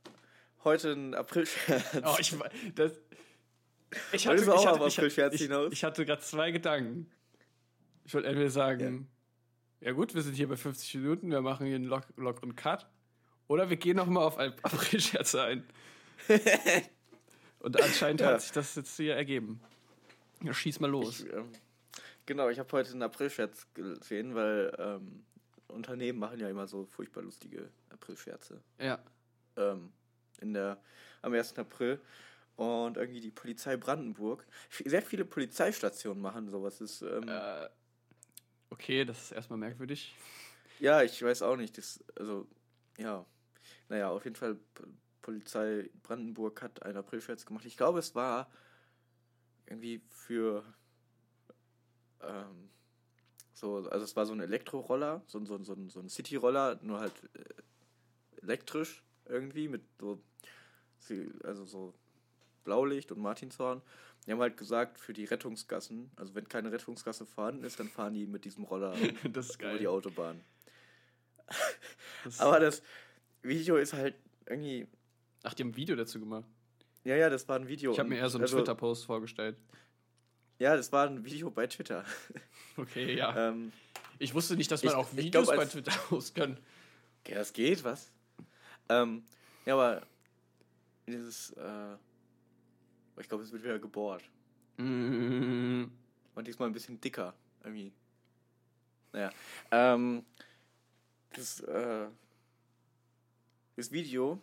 heute 0.64 0.92
einen 0.94 1.14
April-Scherz. 1.14 2.02
Oh, 2.04 2.16
ich, 2.20 2.36
das, 2.76 2.94
ich 4.12 4.28
auch 4.30 4.34
ich 4.34 4.48
auf 4.48 5.34
ich, 5.34 5.50
ich 5.72 5.84
hatte 5.84 6.06
gerade 6.06 6.22
zwei 6.22 6.52
Gedanken. 6.52 7.12
Ich 8.06 8.14
wollte 8.14 8.28
entweder 8.28 8.50
sagen, 8.50 9.10
ja. 9.82 9.92
gut, 9.92 10.14
wir 10.14 10.22
sind 10.22 10.36
hier 10.36 10.48
bei 10.48 10.56
50 10.58 10.96
Minuten, 10.96 11.30
wir 11.32 11.42
machen 11.42 11.66
hier 11.66 11.76
einen 11.76 11.86
lock 11.86 12.06
lockeren 12.18 12.56
Cut. 12.56 12.88
Oder 13.48 13.70
wir 13.70 13.78
gehen 13.78 13.98
nochmal 13.98 14.24
auf 14.24 14.38
ein 14.38 14.54
April-Scherz 14.64 15.36
ein. 15.36 15.64
Und 17.60 17.82
anscheinend 17.82 18.22
Ja. 18.22 18.28
hat 18.34 18.42
sich 18.42 18.52
das 18.52 18.76
jetzt 18.76 18.96
hier 18.98 19.16
ergeben. 19.16 19.62
Ja, 20.42 20.54
schieß 20.54 20.80
mal 20.80 20.90
los. 20.90 21.22
Ich, 21.22 21.34
ähm, 21.34 21.50
genau, 22.26 22.50
ich 22.50 22.60
habe 22.60 22.72
heute 22.74 22.92
einen 22.92 23.04
April-Scherz 23.04 23.68
gesehen, 23.74 24.36
weil 24.36 24.74
ähm, 24.78 25.24
Unternehmen 25.70 26.20
machen 26.20 26.40
ja 26.40 26.50
immer 26.50 26.68
so 26.68 26.86
furchtbar 26.86 27.22
lustige 27.24 27.70
April-Scherze. 27.90 28.62
ja. 28.80 29.00
ähm, 29.56 29.92
in 30.42 30.54
der, 30.54 30.82
am 31.22 31.34
1. 31.34 31.58
April. 31.58 32.02
Und 32.56 32.98
irgendwie 32.98 33.22
die 33.22 33.32
Polizei 33.32 33.78
Brandenburg. 33.78 34.46
Sehr 34.86 35.02
viele 35.02 35.26
Polizeistationen 35.26 36.22
machen 36.22 36.50
sowas. 36.50 36.78
Das, 36.80 36.92
Ist, 36.92 37.02
ähm, 37.04 37.28
Äh, 37.28 37.70
okay, 38.74 39.06
das 39.06 39.22
ist 39.26 39.32
erstmal 39.32 39.60
merkwürdig. 39.60 40.16
ja, 40.80 41.02
ich 41.04 41.22
weiß 41.22 41.42
auch 41.44 41.56
nicht. 41.56 41.78
Das, 41.78 42.04
also, 42.18 42.48
ja. 42.98 43.26
Naja, 43.90 44.10
auf 44.12 44.24
jeden 44.26 44.36
Fall, 44.36 44.60
Polizei 45.22 45.90
Brandenburg 46.04 46.62
hat 46.62 46.84
einen 46.84 46.98
Aprilscherz 46.98 47.46
gemacht. 47.46 47.66
Ich 47.66 47.78
glaube, 47.78 48.00
es 48.00 48.16
war 48.16 48.52
irgendwie 49.66 50.02
für 50.10 50.64
ähm, 52.22 52.70
so, 53.54 53.78
also 53.90 54.04
es 54.06 54.16
war 54.16 54.26
so 54.26 54.34
ein 54.34 54.42
Elektroroller, 54.42 55.24
so, 55.28 55.40
ein- 55.40 55.46
so, 55.46 55.62
so, 55.64 55.76
so 55.90 56.00
ein 56.00 56.10
City-Roller, 56.10 56.80
nur 56.84 57.00
halt 57.00 57.14
äh, 57.36 58.42
elektrisch 58.42 59.04
irgendwie 59.26 59.68
mit 59.68 59.84
so, 60.00 60.22
also 61.44 61.66
so 61.66 61.94
Blaulicht 62.64 63.12
und 63.12 63.20
Martinshorn. 63.20 63.82
Die 64.26 64.32
haben 64.32 64.40
halt 64.40 64.56
gesagt, 64.58 64.98
für 65.00 65.14
die 65.14 65.26
Rettungsgassen, 65.26 66.10
also 66.16 66.34
wenn 66.36 66.48
keine 66.48 66.72
Rettungsgasse 66.72 67.26
vorhanden 67.26 67.64
ist, 67.66 67.80
dann 67.80 67.90
fahren 67.90 68.14
die 68.14 68.26
mit 68.26 68.46
diesem 68.46 68.64
Roller 68.64 68.94
Das 69.34 69.50
ist 69.50 69.62
über 69.62 69.78
die 69.78 69.88
Autobahn. 69.88 70.40
Das, 72.24 72.40
Aber 72.40 72.60
das 72.60 72.82
Video 73.42 73.76
ist 73.78 73.94
halt 73.94 74.16
irgendwie. 74.46 74.88
ach, 75.44 75.54
die 75.54 75.64
haben 75.64 75.70
ein 75.70 75.76
Video 75.76 75.96
dazu 75.96 76.20
gemacht. 76.20 76.46
Ja, 77.04 77.16
ja, 77.18 77.30
das 77.30 77.48
war 77.50 77.58
ein 77.58 77.68
Video. 77.68 77.92
Ich 77.92 78.00
habe 78.00 78.10
mir 78.10 78.18
eher 78.18 78.30
so 78.30 78.38
einen 78.38 78.44
also, 78.44 78.58
Twitter-Post 78.58 79.06
vorgestellt. 79.06 79.58
Ja, 80.60 80.78
das 80.78 80.92
war 80.94 81.08
ein 81.08 81.26
Video 81.26 81.50
bei 81.52 81.68
Twitter. 81.68 82.06
Okay, 82.76 83.16
ja. 83.16 83.50
ähm, 83.50 83.72
Ich 84.18 84.34
wusste 84.34 84.56
nicht, 84.56 84.72
dass 84.72 84.82
man 84.84 84.94
ich- 84.94 84.98
auch 84.98 85.14
Videos 85.16 85.46
glaub, 85.46 85.58
bei 85.58 85.62
als- 85.62 85.74
Twitter 85.74 85.92
posten 86.10 86.40
kann. 86.40 86.58
ja, 87.28 87.36
das 87.36 87.54
geht, 87.54 87.84
was? 87.84 88.10
Ähm, 88.90 89.24
ja, 89.68 89.76
aber 89.76 90.02
dieses, 91.06 91.52
äh, 91.52 91.96
ich 93.22 93.30
glaube, 93.30 93.44
es 93.44 93.52
wird 93.52 93.64
wieder 93.64 93.80
gebohrt. 93.80 94.24
Mm, 94.78 95.86
Und 96.36 96.48
diesmal 96.48 96.70
ein 96.70 96.74
bisschen 96.74 97.00
dicker, 97.00 97.34
irgendwie. 97.64 97.92
Naja. 99.12 99.30
Ähm, 99.72 100.26
das, 101.34 101.62
äh, 101.62 102.08
das 103.76 103.92
Video, 103.92 104.42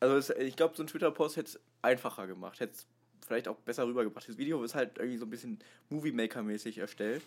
also 0.00 0.16
es, 0.16 0.30
ich 0.30 0.56
glaube, 0.56 0.76
so 0.76 0.82
ein 0.82 0.86
Twitter-Post 0.86 1.36
hätte 1.36 1.50
es 1.50 1.60
einfacher 1.82 2.26
gemacht. 2.26 2.60
Hätte 2.60 2.74
es 2.74 2.86
vielleicht 3.26 3.48
auch 3.48 3.56
besser 3.56 3.86
rübergebracht. 3.86 4.28
Das 4.28 4.38
Video 4.38 4.62
ist 4.62 4.74
halt 4.74 4.98
irgendwie 4.98 5.18
so 5.18 5.26
ein 5.26 5.30
bisschen 5.30 5.58
Movie 5.88 6.12
Maker-mäßig 6.12 6.78
erstellt. 6.78 7.22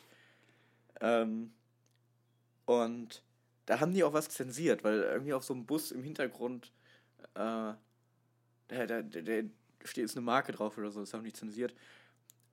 Ähm, 1.02 1.52
und 2.66 3.24
da 3.66 3.80
haben 3.80 3.94
die 3.94 4.04
auch 4.04 4.14
was 4.14 4.30
zensiert, 4.30 4.84
weil 4.84 5.02
irgendwie 5.02 5.34
auf 5.34 5.44
so 5.44 5.54
einem 5.54 5.66
Bus 5.66 5.92
im 5.92 6.04
Hintergrund, 6.04 6.72
äh, 7.36 7.74
der, 8.70 8.88
der, 8.88 9.04
der 9.04 9.44
steht 9.84 10.04
jetzt 10.04 10.18
eine 10.18 10.26
Marke 10.26 10.52
drauf 10.52 10.78
oder 10.78 10.92
so, 10.92 11.00
das 11.00 11.14
haben 11.14 11.24
die 11.24 11.34
zensiert. 11.34 11.74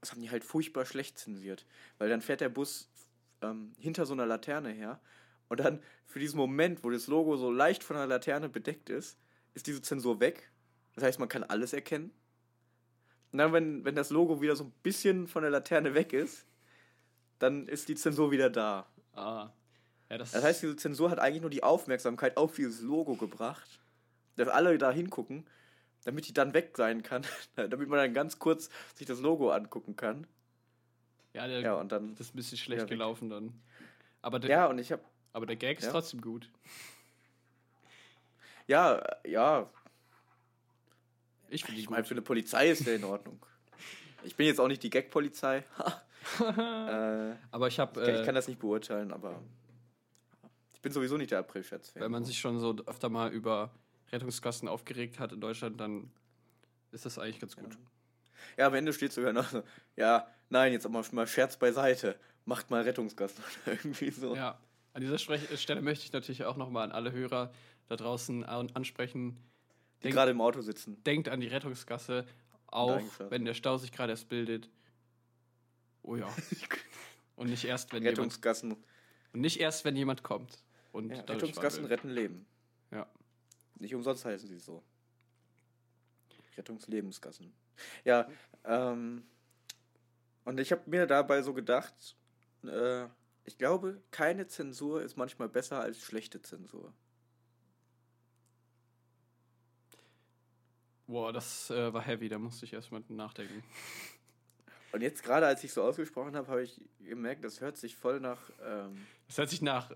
Das 0.01 0.13
haben 0.13 0.21
die 0.21 0.31
halt 0.31 0.45
furchtbar 0.45 0.85
schlecht 0.85 1.19
zensiert. 1.19 1.67
Weil 1.99 2.09
dann 2.09 2.21
fährt 2.21 2.41
der 2.41 2.49
Bus 2.49 2.89
ähm, 3.43 3.73
hinter 3.79 4.07
so 4.07 4.13
einer 4.13 4.27
Laterne 4.27 4.71
her 4.71 5.01
und 5.49 5.61
dann 5.61 5.81
für 6.07 6.19
diesen 6.19 6.37
Moment, 6.37 6.85
wo 6.85 6.91
das 6.91 7.07
Logo 7.07 7.37
so 7.37 7.51
leicht 7.51 7.85
von 7.85 7.97
der 7.97 8.07
Laterne 8.07 8.49
bedeckt 8.49 8.91
ist, 8.91 9.19
ist 9.55 9.67
diese 9.67 9.83
Zensur 9.83 10.21
weg. 10.21 10.51
Das 10.95 11.05
heißt, 11.05 11.19
man 11.19 11.29
kann 11.29 11.45
alles 11.45 11.73
erkennen. 11.73 12.11
Und 13.33 13.39
dann, 13.39 13.53
wenn, 13.53 13.85
wenn 13.85 13.95
das 13.95 14.11
Logo 14.11 14.41
wieder 14.41 14.57
so 14.57 14.65
ein 14.65 14.73
bisschen 14.83 15.27
von 15.27 15.43
der 15.43 15.51
Laterne 15.51 15.95
weg 15.95 16.13
ist, 16.13 16.47
dann 17.39 17.69
ist 17.69 17.89
die 17.89 17.95
Zensur 17.95 18.31
wieder 18.31 18.51
da. 18.51 18.87
Ah. 19.13 19.51
Ja, 20.09 20.19
das, 20.19 20.33
Das 20.33 20.45
heißt, 20.45 20.63
diese 20.63 20.77
Zensur 20.77 21.11
hat 21.11 21.19
eigentlich 21.19 21.43
nur 21.43 21.51
die 21.51 21.63
Aufmerksamkeit 21.63 22.37
auf 22.37 22.55
dieses 22.55 22.81
Logo 22.81 23.17
gebracht, 23.17 23.81
dass 24.37 24.49
alle 24.49 24.79
da 24.79 24.91
hingucken, 24.91 25.47
damit 26.07 26.29
die 26.29 26.33
dann 26.33 26.55
weg 26.55 26.77
sein 26.77 27.03
kann, 27.03 27.23
damit 27.57 27.89
man 27.89 27.99
dann 27.99 28.15
ganz 28.15 28.39
kurz 28.39 28.71
sich 28.95 29.07
das 29.07 29.21
Logo 29.21 29.51
angucken 29.51 29.97
kann. 29.97 30.27
ja, 31.35 31.47
der, 31.49 31.61
Ja, 31.61 31.75
und 31.75 31.91
dann. 31.93 32.15
das 32.15 32.29
ist 32.29 32.35
ein 32.35 32.37
bisschen 32.37 32.59
schlecht 32.59 32.87
gelaufen 32.87 33.29
dann. 33.29 33.53
Aber 34.23 34.39
der, 34.39 34.51
Ja, 34.51 34.67
und 34.67 34.79
ich 34.79 34.93
habe 34.93 35.03
aber 35.33 35.45
der 35.47 35.57
Gag 35.57 35.79
ist 35.79 35.87
Ja. 35.87 35.91
trotzdem 35.93 36.21
gut. 36.23 36.49
Ja, 38.67 39.03
ja. 39.27 39.69
Ich 41.49 41.65
finde 41.65 41.81
Ich 41.81 41.91
meine, 41.91 42.05
für 42.05 42.15
eine 42.15 42.23
Polizei 42.23 42.71
ist 42.71 42.87
der 42.87 42.97
in 42.97 43.05
Ordnung. 43.05 43.45
Ich 44.25 44.35
bin 44.37 44.47
jetzt 44.47 44.59
auch 44.61 44.67
nicht 44.69 44.83
die 44.83 44.91
Gag-Polizei. 44.91 45.59
äh, 46.41 47.35
Aber 47.51 47.69
ich 47.69 47.79
habe, 47.79 48.01
ich, 48.01 48.07
kann, 48.07 48.15
ich 48.15 48.21
äh, 48.23 48.25
kann 48.25 48.35
das 48.35 48.49
nicht 48.49 48.59
beurteilen, 48.59 49.13
aber 49.13 49.41
ich 50.73 50.81
bin 50.81 50.91
sowieso 50.91 51.17
nicht 51.17 51.31
der 51.33 51.41
April-Scherz-Fan. 51.41 52.03
wenn 52.03 52.11
man 52.11 52.25
sich 52.25 52.39
schon 52.39 52.59
so 52.59 52.75
öfter 52.87 53.09
mal 53.09 53.31
über 53.31 53.71
Rettungsgassen 54.13 54.69
aufgeregt 54.69 55.19
hat 55.19 55.33
in 55.33 55.41
Deutschland, 55.41 55.81
dann 55.81 56.11
ist 56.93 57.05
das 57.05 57.19
eigentlich 57.19 57.41
ganz 57.41 57.57
gut. 57.57 57.77
Ja, 58.57 58.69
am 58.69 58.75
Ende 58.75 58.93
steht 58.93 59.13
sogar 59.13 59.33
noch 59.33 59.49
so, 59.49 59.63
ja, 59.97 60.27
nein, 60.51 60.73
jetzt 60.73 60.87
aber 60.87 61.05
mal 61.13 61.27
Scherz 61.27 61.57
beiseite. 61.57 62.19
Macht 62.45 62.71
mal 62.71 62.83
Rettungsgassen 62.83 63.43
oder 63.67 63.75
irgendwie 63.75 64.11
so. 64.11 64.35
Ja. 64.35 64.59
An 64.93 65.03
dieser 65.03 65.19
Sprech 65.19 65.61
Stelle 65.61 65.83
möchte 65.83 66.05
ich 66.05 66.13
natürlich 66.13 66.45
auch 66.45 66.57
nochmal 66.57 66.85
an 66.85 66.93
alle 66.93 67.13
Hörer 67.13 67.53
da 67.89 67.97
draußen 67.97 68.45
an 68.45 68.71
ansprechen. 68.73 69.37
die 70.03 70.11
gerade 70.11 70.31
im 70.31 70.41
Auto 70.41 70.63
sitzen. 70.63 71.03
denkt 71.05 71.29
an 71.29 71.41
die 71.41 71.49
Rettungsgasse, 71.49 72.25
auch 72.67 73.03
wenn 73.29 73.45
der 73.45 73.55
Stau 73.55 73.77
sich 73.77 73.93
gerade 73.93 74.13
erst 74.13 74.29
bildet. 74.29 74.71
Oh 76.03 76.17
ja. 76.17 76.29
Und 77.37 77.51
nicht 77.51 77.65
erst, 77.65 77.93
wenn 77.93 78.03
jemand, 78.03 78.19
Rettungsgassen, 78.19 78.77
und 79.35 79.41
nicht 79.41 79.61
erst, 79.61 79.85
wenn 79.85 79.95
jemand 79.95 80.23
kommt. 80.23 80.65
Und 80.93 81.11
ja, 81.11 81.21
Rettungsgassen 81.21 81.83
wandelt. 81.83 82.01
retten 82.01 82.09
Leben. 82.09 82.47
Ja. 82.91 83.07
Nicht 83.79 83.95
umsonst 83.95 84.25
heißen 84.25 84.49
sie 84.49 84.59
so. 84.59 84.83
Rettungslebensgassen. 86.57 87.53
Ja, 88.05 88.29
ähm, 88.65 89.25
und 90.45 90.61
ich 90.61 90.73
habe 90.73 90.83
mir 90.87 91.07
dabei 91.07 91.43
so 91.43 91.53
gedacht, 91.53 92.17
äh, 92.65 93.07
ich 93.45 93.59
glaube, 93.59 94.03
keine 94.11 94.47
Zensur 94.47 95.03
ist 95.03 95.17
manchmal 95.17 95.49
besser 95.49 95.81
als 95.81 96.01
schlechte 96.01 96.41
Zensur. 96.41 96.93
Boah, 101.07 101.33
das 101.33 101.71
äh, 101.71 101.93
war 101.93 102.03
heavy, 102.03 102.29
da 102.29 102.39
musste 102.39 102.65
ich 102.65 102.73
erstmal 102.73 103.03
nachdenken. 103.09 103.63
Und 104.93 105.03
jetzt 105.03 105.23
gerade, 105.23 105.47
als 105.47 105.63
ich 105.63 105.73
so 105.73 105.83
ausgesprochen 105.83 106.35
habe, 106.37 106.49
habe 106.49 106.63
ich 106.63 106.81
gemerkt, 107.01 107.45
das 107.45 107.61
hört 107.61 107.77
sich 107.77 107.97
voll 107.97 108.19
nach 108.19 108.51
ähm, 108.65 109.07
Das 109.27 109.37
hört 109.37 109.51
sich 109.51 109.61
nach 109.61 109.93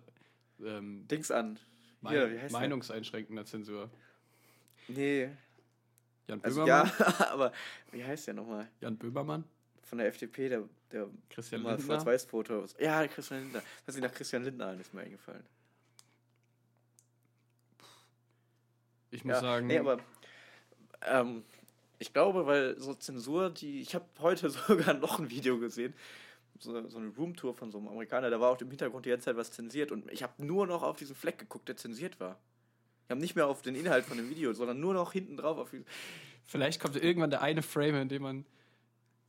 ähm, 0.62 1.09
Dings 1.09 1.31
an. 1.31 1.59
Heißt 2.05 2.14
der? 2.14 2.51
meinungseinschränkender 2.61 3.44
Zensur. 3.44 3.90
Nee, 4.88 5.30
Jan 6.26 6.40
also 6.42 6.64
Böhmermann? 6.64 6.92
ja, 6.98 7.30
aber 7.32 7.53
wie 7.92 8.05
heißt 8.05 8.26
der 8.28 8.34
nochmal? 8.34 8.68
Jan 8.80 8.96
Böhmermann? 8.96 9.44
Von 9.82 9.98
der 9.98 10.07
FDP, 10.09 10.48
der, 10.48 10.68
der 10.92 11.09
Christian 11.28 11.61
immer 11.62 11.70
Lindner? 11.72 11.86
Schwarz-Weiß-Fotos. 11.86 12.76
Ja, 12.78 13.07
Christian 13.09 13.40
Lindner. 13.42 13.62
Was 13.86 13.94
ist 13.96 14.01
nach 14.03 14.12
Christian 14.12 14.44
Lindner 14.44 14.66
an, 14.68 14.80
ist 14.80 14.94
mir 14.94 15.03
eingefallen. 15.03 15.44
Ich 19.11 19.24
muss 19.24 19.34
Ja, 19.34 19.40
sagen, 19.40 19.66
Nee, 19.66 19.78
aber 19.78 19.98
ähm, 21.03 21.42
ich 21.98 22.12
glaube, 22.12 22.46
weil 22.46 22.78
so 22.78 22.94
Zensur, 22.94 23.51
die. 23.51 23.80
Ich 23.80 23.94
habe 23.94 24.07
heute 24.20 24.48
sogar 24.51 24.94
noch 24.94 25.18
ein 25.18 25.30
Video 25.30 25.59
gesehen, 25.59 25.94
so, 26.61 26.89
so 26.89 26.99
eine 26.99 27.09
Roomtour 27.09 27.55
von 27.55 27.71
so 27.73 27.79
einem 27.79 27.89
Amerikaner, 27.89 28.31
da 28.31 28.41
war 28.41 28.51
auch 28.51 28.61
im 28.61 28.69
Hintergrund 28.69 29.07
die 29.07 29.11
ganze 29.11 29.25
Zeit 29.27 29.37
was 29.37 29.51
zensiert 29.51 29.91
und 29.91 30.11
ich 30.13 30.23
habe 30.23 30.45
nur 30.45 30.67
noch 30.67 30.83
auf 30.83 30.97
diesen 30.97 31.17
Fleck 31.17 31.39
geguckt, 31.39 31.69
der 31.69 31.77
zensiert 31.77 32.21
war. 32.21 32.39
Ich 33.07 33.11
habe 33.11 33.21
nicht 33.21 33.35
mehr 33.35 33.47
auf 33.49 33.63
den 33.63 33.75
Inhalt 33.75 34.05
von 34.05 34.17
dem 34.17 34.31
Video, 34.31 34.53
sondern 34.53 34.79
nur 34.79 34.95
noch 34.95 35.13
hinten 35.13 35.37
drauf 35.37 35.59
auf 35.59 35.71
vielleicht 36.47 36.81
kommt 36.81 36.97
irgendwann 36.97 37.31
der 37.31 37.43
eine 37.43 37.63
Frame, 37.63 37.97
in 38.03 38.09
dem 38.09 38.23
man 38.23 38.45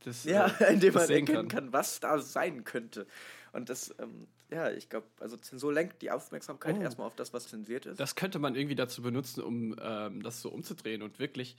das, 0.04 0.24
Ja, 0.24 0.46
äh, 0.60 0.72
indem 0.74 0.92
das 0.92 1.02
man 1.02 1.06
sehen 1.08 1.26
erkennen 1.26 1.48
kann. 1.48 1.72
was 1.72 1.98
da 1.98 2.18
sein 2.20 2.62
könnte. 2.64 3.06
Und 3.52 3.68
das, 3.68 3.94
ähm, 3.98 4.28
ja, 4.50 4.70
ich 4.70 4.88
glaube, 4.88 5.06
also 5.18 5.36
Zensur 5.36 5.72
lenkt 5.72 6.00
die 6.02 6.10
Aufmerksamkeit 6.10 6.76
Oh. 6.78 6.82
erstmal 6.82 7.06
auf 7.08 7.16
das, 7.16 7.32
was 7.32 7.48
zensiert 7.48 7.86
ist. 7.86 7.98
Das 7.98 8.14
könnte 8.14 8.38
man 8.38 8.54
irgendwie 8.54 8.74
dazu 8.76 9.02
benutzen, 9.02 9.42
um 9.42 9.74
ähm, 9.80 10.22
das 10.22 10.40
so 10.42 10.50
umzudrehen 10.50 11.02
und 11.02 11.18
wirklich 11.18 11.56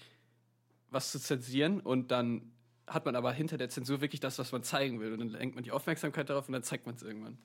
was 0.91 1.11
zu 1.11 1.19
zensieren 1.19 1.79
und 1.81 2.11
dann 2.11 2.52
hat 2.87 3.05
man 3.05 3.15
aber 3.15 3.31
hinter 3.31 3.57
der 3.57 3.69
Zensur 3.69 4.01
wirklich 4.01 4.19
das, 4.19 4.39
was 4.39 4.51
man 4.51 4.63
zeigen 4.63 4.99
will 4.99 5.13
und 5.13 5.19
dann 5.19 5.29
lenkt 5.29 5.55
man 5.55 5.63
die 5.63 5.71
Aufmerksamkeit 5.71 6.29
darauf 6.29 6.47
und 6.47 6.53
dann 6.53 6.63
zeigt 6.63 6.85
man 6.85 6.95
es 6.95 7.03
irgendwann. 7.03 7.37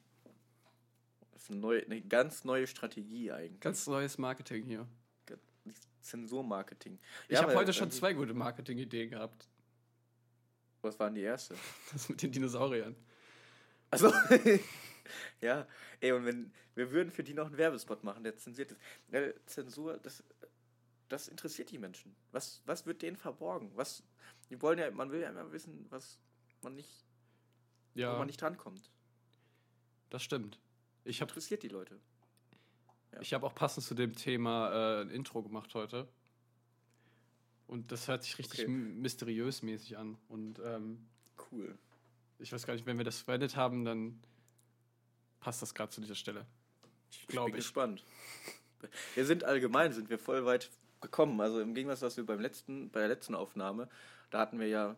Das 1.32 1.45
ist 1.45 1.51
eine, 1.51 1.61
neue, 1.61 1.84
eine 1.84 2.01
ganz 2.03 2.45
neue 2.45 2.66
Strategie 2.66 3.30
eigentlich. 3.30 3.61
Ganz 3.61 3.86
neues 3.86 4.18
Marketing 4.18 4.64
hier. 4.64 4.86
Zensurmarketing. 6.01 6.99
Ich 7.28 7.34
Ja, 7.34 7.43
habe 7.43 7.55
heute 7.55 7.72
schon 7.72 7.91
zwei 7.91 8.12
gute 8.14 8.34
Marketing-Ideen 8.34 9.11
gehabt. 9.11 9.49
Was 10.80 10.99
waren 10.99 11.14
die 11.14 11.22
erste? 11.22 11.55
Das 11.93 12.09
mit 12.09 12.22
den 12.22 12.32
Dinosauriern. 12.32 12.97
Also, 13.91 14.12
ja, 15.41 15.66
ey, 16.01 16.12
und 16.12 16.24
wenn 16.24 16.53
wir 16.74 16.91
würden 16.93 17.11
für 17.11 17.24
die 17.24 17.34
noch 17.34 17.47
einen 17.47 17.59
Werbespot 17.59 18.05
machen, 18.05 18.22
der 18.22 18.36
zensiert 18.36 18.72
ist. 18.72 19.47
Zensur, 19.47 19.99
das, 19.99 20.22
das 21.09 21.28
interessiert 21.28 21.70
die 21.70 21.78
Menschen. 21.78 22.14
Was, 22.32 22.62
was 22.66 22.86
wird 22.86 23.03
denen 23.03 23.16
verborgen? 23.16 23.72
Was, 23.74 24.03
die 24.51 24.61
wollen 24.62 24.78
ja, 24.78 24.90
man 24.90 25.11
will 25.11 25.20
ja 25.20 25.30
immer 25.30 25.51
wissen, 25.53 25.86
was 25.90 26.18
man 26.62 26.74
nicht, 26.74 27.05
wo 27.94 28.01
Ja, 28.01 28.16
man 28.18 28.26
nicht 28.26 28.40
drankommt. 28.40 28.90
das 30.11 30.22
stimmt. 30.22 30.59
Ich 31.05 31.20
habe 31.20 31.30
Interessiert 31.30 31.62
die 31.62 31.68
Leute. 31.68 31.99
Ja. 33.12 33.20
ich 33.20 33.32
hab 33.34 33.42
auch 33.42 33.55
passend 33.55 33.84
zu 33.86 33.94
dem 33.94 34.14
Thema 34.14 34.70
äh, 34.99 35.03
ein 35.03 35.11
Intro 35.11 35.42
gemacht 35.42 35.74
heute. 35.74 36.07
Und 37.66 37.92
das 37.92 38.09
hört 38.09 38.22
sich 38.22 38.38
richtig 38.38 38.61
Okay. 38.61 38.68
mysteriös 38.68 39.62
mäßig 39.62 39.96
an. 39.99 40.16
Und 40.28 40.59
ähm, 40.64 41.07
Cool. 41.51 41.78
ich 42.38 42.53
weiß 42.53 42.66
gar 42.66 42.74
nicht, 42.74 42.86
wenn 42.86 42.96
wir 42.99 43.05
das 43.05 43.20
verwendet 43.20 43.57
haben, 43.57 43.84
dann 43.84 44.20
passt 45.40 45.62
das 45.62 45.74
gerade 45.74 45.90
zu 45.90 46.01
dieser 46.01 46.14
Stelle. 46.14 46.46
Ich 47.11 47.20
Ich 47.22 47.26
bin 47.28 47.46
ich. 47.49 47.55
gespannt. 47.55 48.05
Wir 49.14 49.24
sind 49.26 49.44
allgemein, 49.44 49.92
sind 49.92 50.09
wir 50.11 50.18
voll 50.18 50.44
weit 50.44 50.70
gekommen. 51.01 51.40
Also 51.40 51.61
im 51.61 51.74
Gegensatz, 51.74 52.03
was 52.03 52.16
wir 52.16 52.24
beim 52.26 52.40
letzten, 52.40 52.90
bei 52.90 53.01
der 53.01 53.09
letzten 53.09 53.34
Aufnahme, 53.34 53.88
da 54.31 54.41
hatten 54.41 54.59
wir 54.61 54.68
ja 54.68 54.97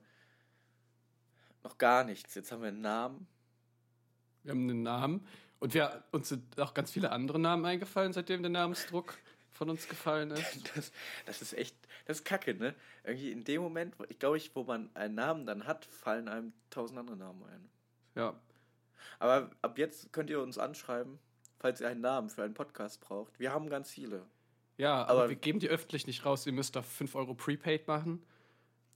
noch 1.63 1.79
gar 1.79 2.05
nichts. 2.05 2.35
Jetzt 2.35 2.53
haben 2.53 2.63
wir 2.63 2.69
einen 2.69 2.81
Namen. 2.81 3.27
Wir 4.43 4.53
haben 4.53 4.69
einen 4.69 4.83
Namen. 4.83 5.27
Und 5.59 5.75
wir, 5.75 6.03
uns 6.11 6.31
sind 6.31 6.59
auch 6.59 6.73
ganz 6.73 6.91
viele 6.91 7.13
andere 7.13 7.39
Namen 7.39 7.65
eingefallen, 7.67 8.13
seitdem 8.15 8.43
der 8.43 8.51
Namensdruck 8.51 9.19
von 9.51 9.69
uns 9.69 9.87
gefallen 9.89 10.31
ist. 10.31 10.71
Das, 10.75 10.93
das 11.27 11.43
ist 11.43 11.53
echt, 11.53 11.77
das 12.07 12.19
ist 12.21 12.25
kacke, 12.25 12.55
ne? 12.55 12.75
Irgendwie 13.05 13.31
in 13.31 13.45
dem 13.45 13.61
Moment, 13.61 13.99
wo- 13.99 14.05
ich 14.09 14.19
glaube, 14.19 14.39
ich, 14.39 14.55
wo 14.57 14.65
man 14.65 14.89
einen 14.95 15.15
Namen 15.17 15.45
dann 15.45 15.67
hat, 15.67 15.85
fallen 15.85 16.29
einem 16.29 16.55
tausend 16.71 16.99
andere 16.99 17.17
Namen 17.17 17.45
ein. 17.45 17.69
Ja. 18.15 18.41
Aber 19.19 19.51
ab 19.61 19.77
jetzt 19.77 20.13
könnt 20.15 20.31
ihr 20.31 20.41
uns 20.41 20.57
anschreiben, 20.57 21.19
falls 21.59 21.83
ihr 21.83 21.89
einen 21.89 22.01
Namen 22.01 22.31
für 22.31 22.43
einen 22.43 22.55
Podcast 22.55 23.03
braucht. 23.03 23.39
Wir 23.39 23.53
haben 23.53 23.69
ganz 23.69 23.91
viele. 23.91 24.25
Ja, 24.79 25.03
aber, 25.03 25.11
Aber- 25.11 25.29
wir 25.29 25.37
geben 25.37 25.59
die 25.61 25.69
öffentlich 25.69 26.07
nicht 26.07 26.25
raus. 26.25 26.47
Ihr 26.47 26.55
müsst 26.55 26.75
da 26.75 26.81
5 26.81 27.15
Euro 27.15 27.35
Prepaid 27.35 27.87
machen 27.87 28.25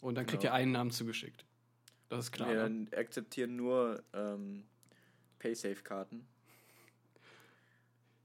und 0.04 0.16
dann 0.16 0.26
kriegt 0.26 0.42
Genau. 0.42 0.54
ihr 0.54 0.58
einen 0.58 0.72
Namen 0.72 0.90
zugeschickt. 0.90 1.46
Das 2.10 2.26
ist 2.26 2.32
klar. 2.32 2.50
wir 2.50 2.68
ne? 2.68 2.86
akzeptieren 2.94 3.56
nur 3.56 4.04
ähm, 4.12 4.66
Paysafe-Karten. 5.38 6.26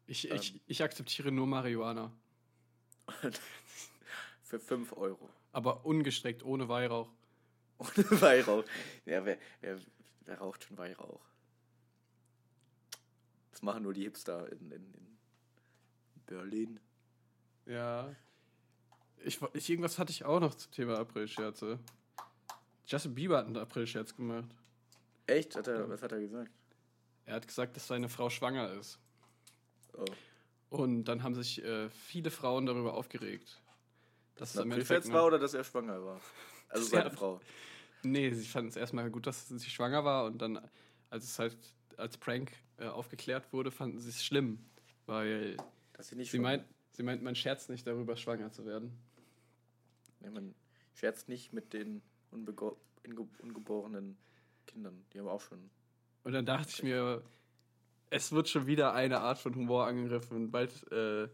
Ich, 0.06 0.30
ich, 0.30 0.60
ich 0.68 0.84
akzeptiere 0.84 1.32
nur 1.32 1.48
Marihuana. 1.48 2.12
für 4.44 4.60
5 4.60 4.92
Euro. 4.98 5.30
Aber 5.54 5.86
ungestreckt, 5.86 6.44
ohne 6.44 6.68
Weihrauch. 6.68 7.10
Ohne 7.80 8.22
Weihrauch. 8.22 8.66
Ja, 9.06 9.24
wer, 9.24 9.38
wer, 9.62 9.80
wer 10.26 10.38
raucht 10.38 10.66
schon 10.66 10.78
Weihrauch? 10.78 11.22
Das 13.52 13.62
machen 13.62 13.84
nur 13.84 13.94
die 13.94 14.02
Hipster 14.04 14.52
in, 14.52 14.70
in, 14.72 14.94
in 14.94 15.18
Berlin. 16.26 16.80
Ja. 17.66 18.14
Ich, 19.24 19.40
ich, 19.54 19.70
irgendwas 19.70 20.00
hatte 20.00 20.12
ich 20.12 20.26
auch 20.26 20.40
noch 20.40 20.56
zum 20.56 20.72
Thema 20.72 20.98
April-Scherze. 20.98 21.80
Justin 22.86 23.16
Bieber 23.16 23.38
hat 23.38 23.46
einen 23.46 23.58
April-Scherz 23.58 24.16
gemacht. 24.16 24.50
Echt? 25.28 25.56
Hat 25.56 25.68
er, 25.68 25.90
was 25.90 26.02
hat 26.02 26.12
er 26.12 26.20
gesagt? 26.20 26.52
Er 27.26 27.36
hat 27.36 27.48
gesagt, 27.48 27.76
dass 27.76 27.88
seine 27.88 28.10
Frau 28.10 28.30
schwanger 28.30 28.74
ist. 28.74 28.98
Oh. 29.94 30.06
Und 30.70 31.06
dann 31.06 31.24
haben 31.24 31.36
sich 31.36 31.64
äh, 31.64 31.90
viele 31.90 32.32
Frauen 32.32 32.66
darüber 32.66 32.94
aufgeregt. 32.96 33.62
Dass 34.36 34.50
es 34.50 34.56
das 34.56 34.64
im 34.64 34.70
ein 34.70 34.74
Endeffekt 34.74 35.06
April 35.06 35.14
war 35.14 35.26
oder 35.26 35.40
dass 35.40 35.54
er 35.54 35.64
schwanger 35.64 36.04
war? 36.04 36.22
Also 36.70 36.86
seine 36.90 37.12
Frau. 37.12 37.40
Nee, 38.04 38.32
sie 38.32 38.46
fanden 38.46 38.70
es 38.70 38.76
erstmal 38.76 39.10
gut, 39.12 39.28
dass 39.28 39.48
sie 39.48 39.70
schwanger 39.70 40.06
war 40.06 40.26
und 40.26 40.42
dann, 40.42 40.60
als 41.10 41.26
es 41.26 41.38
halt 41.38 41.58
als 41.98 42.18
Prank 42.18 42.54
äh, 42.78 42.88
aufgeklärt 42.88 43.52
wurde, 43.52 43.72
fanden 43.72 44.00
sie 44.00 44.10
es 44.10 44.24
schlimm. 44.24 44.60
Weil 45.06 45.58
Dass 45.94 46.08
sie 46.08 46.16
nicht 46.16 46.32
sie, 46.32 46.40
meint, 46.40 46.66
sie 46.94 47.04
meint, 47.04 47.22
man 47.22 47.36
scherzt 47.36 47.70
nicht 47.70 47.86
darüber, 47.86 48.16
schwanger 48.16 48.52
zu 48.52 48.66
werden. 48.66 48.98
Nee, 50.20 50.30
man 50.30 50.54
scherzt 50.94 51.30
nicht 51.30 51.54
mit 51.54 51.74
den 51.74 52.02
unbego 52.32 52.78
inge 53.04 53.28
ungeborenen 53.42 54.18
Kindern. 54.68 55.06
Die 55.14 55.20
haben 55.20 55.28
auch 55.28 55.42
schon. 55.42 55.70
Und 56.24 56.34
dann 56.34 56.46
dachte 56.46 56.70
ich 56.70 56.84
mir, 56.84 57.24
es 58.10 58.32
wird 58.32 58.50
schon 58.50 58.68
wieder 58.68 58.94
eine 58.94 59.20
Art 59.20 59.38
von 59.40 59.56
Humor 59.56 59.88
angegriffen 59.88 60.52
bald 60.52 60.72
äh, 60.92 61.28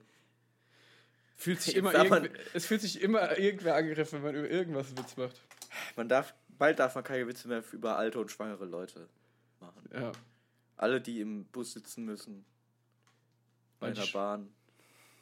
fühlt 1.37 1.61
sich 1.61 1.73
Jetzt 1.73 1.79
immer 1.79 1.91
darf 1.91 2.09
man- 2.09 2.29
es 2.53 2.65
fühlt 2.65 2.81
sich 2.81 3.01
immer 3.01 3.37
irgendwer 3.37 3.75
angegriffen, 3.75 4.19
wenn 4.23 4.33
man 4.33 4.35
über 4.35 4.49
irgendwas 4.49 4.87
einen 4.89 4.97
Witz 4.99 5.17
macht. 5.17 5.41
Man 5.95 6.07
darf, 6.07 6.33
bald 6.47 6.79
darf 6.79 6.95
man 6.95 7.03
keine 7.03 7.27
Witze 7.27 7.47
mehr 7.47 7.63
über 7.73 7.97
alte 7.97 8.19
und 8.19 8.31
schwangere 8.31 8.65
Leute 8.65 9.09
machen. 9.59 9.89
Ja. 9.93 10.11
Alle, 10.77 11.01
die 11.01 11.19
im 11.21 11.45
Bus 11.45 11.73
sitzen 11.73 12.05
müssen. 12.05 12.45
Bei 13.79 13.87
Weil 13.87 13.93
einer 13.95 14.05
Sch- 14.05 14.13
Bahn. 14.13 14.53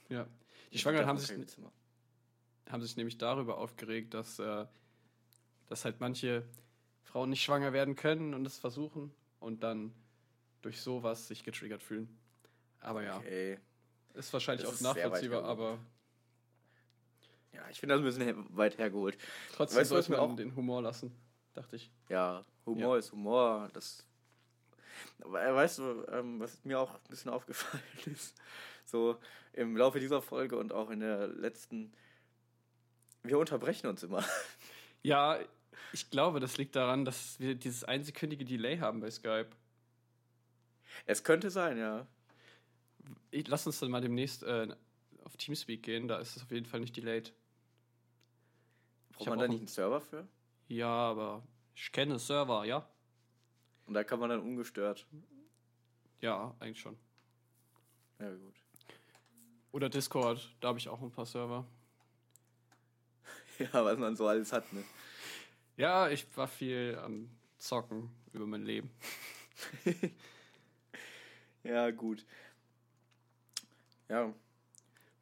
Ja. 0.10 0.28
Die 0.72 0.78
Schwangeren 0.80 1.08
haben 1.08 1.18
sich, 1.18 1.36
Witze 1.38 1.62
machen. 1.62 1.74
Haben 2.74 2.82
sich 2.82 2.98
nämlich 2.98 3.18
darüber 3.20 3.60
aufgeregt, 3.60 4.14
dass, 4.16 4.40
äh, 4.40 4.66
dass 5.68 5.86
halt 5.86 6.00
manche 6.02 6.44
Frauen 7.04 7.30
nicht 7.30 7.44
schwanger 7.44 7.72
werden 7.72 7.96
können 7.96 8.34
und 8.34 8.46
es 8.48 8.58
versuchen 8.58 9.14
und 9.40 9.62
dann 9.64 9.94
durch 10.64 10.82
sowas 10.82 11.28
sich 11.28 11.44
getriggert 11.44 11.84
fühlen. 11.84 12.10
Aber 12.82 13.04
ja, 13.04 13.18
Okay. 13.18 13.60
ist 14.16 14.34
wahrscheinlich 14.34 14.68
Das 14.68 14.78
auch 14.78 14.96
nachvollziehbar, 14.96 15.44
aber 15.44 15.78
Ja, 17.54 17.62
ich 17.70 17.80
finde 17.80 17.94
das 17.96 18.02
ein 18.02 18.06
bisschen 18.06 18.58
weit 18.58 18.80
hergeholt. 18.80 19.18
trotzdem 19.56 19.80
Weißt 19.82 19.90
sollte 19.92 20.12
man 20.12 20.20
auch- 20.22 20.36
den 20.36 20.56
Humor 20.56 20.82
lassen, 20.82 21.16
dachte 21.54 21.76
ich. 21.76 21.92
Ja, 22.10 22.44
Humor 22.66 22.98
ist 22.98 23.12
Humor. 23.12 23.70
Das. 23.74 24.04
Weißt 25.20 25.78
du, 25.78 26.06
ähm, 26.12 26.40
was 26.40 26.64
mir 26.66 26.80
auch 26.80 26.96
ein 26.96 27.10
bisschen 27.10 27.30
aufgefallen 27.32 27.84
ist, 28.08 28.36
so 28.86 29.20
im 29.54 29.78
Laufe 29.78 30.00
dieser 30.00 30.22
Folge 30.24 30.58
und 30.58 30.74
auch 30.74 30.90
in 30.90 31.00
der 31.02 31.28
letzten, 31.28 31.94
wir 33.24 33.40
unterbrechen 33.40 33.88
uns 33.88 34.04
immer. 34.04 34.24
Ja, 35.02 35.40
ich 35.92 36.10
glaube, 36.10 36.40
das 36.40 36.58
liegt 36.58 36.76
daran, 36.76 37.06
dass 37.06 37.40
wir 37.40 37.56
dieses 37.56 37.84
einsekündige 37.84 38.46
Delay 38.46 38.78
haben 38.78 39.02
bei 39.02 39.12
Skype. 39.12 39.50
Es 41.06 41.24
könnte 41.24 41.50
sein, 41.50 41.78
ja. 41.78 42.08
Ich, 43.32 43.48
lass 43.48 43.66
uns 43.66 43.80
dann 43.80 43.92
mal 43.92 44.02
demnächst 44.02 44.44
äh, 44.44 44.68
auf 45.24 45.38
Teamspeak 45.38 45.84
gehen, 45.84 46.08
da 46.08 46.20
ist 46.20 46.38
es 46.38 46.44
auf 46.44 46.52
jeden 46.52 46.66
Fall 46.66 46.80
nicht 46.80 46.96
delayed. 46.96 47.34
Braucht 49.14 49.30
man 49.30 49.40
da 49.40 49.48
nicht 49.48 49.60
einen 49.60 49.68
Server 49.68 50.02
für? 50.02 50.28
Ja, 50.68 50.88
aber 50.88 51.44
ich 51.76 51.92
kenne 51.92 52.18
Server, 52.20 52.66
ja? 52.66 52.88
Und 53.86 53.94
da 53.94 54.04
kann 54.04 54.20
man 54.20 54.30
dann 54.30 54.42
ungestört. 54.42 55.06
Ja, 56.22 56.56
eigentlich 56.60 56.80
schon. 56.80 56.98
Ja, 58.20 58.30
gut. 58.34 58.56
Oder 59.72 59.90
Discord, 59.90 60.56
da 60.62 60.70
habe 60.70 60.80
ich 60.80 60.88
auch 60.88 61.02
ein 61.02 61.12
paar 61.12 61.26
Server. 61.26 61.66
Ja, 63.74 63.86
was 63.86 63.98
man 63.98 64.16
so 64.16 64.28
alles 64.28 64.52
hat, 64.52 64.72
ne? 64.74 64.84
Ja, 65.78 66.10
ich 66.10 66.26
war 66.38 66.48
viel 66.48 66.98
am 67.02 67.30
Zocken 67.58 68.10
über 68.34 68.46
mein 68.46 68.64
Leben. 68.64 68.92
Ja, 71.64 71.92
gut. 71.92 72.26
Ja, 74.10 74.34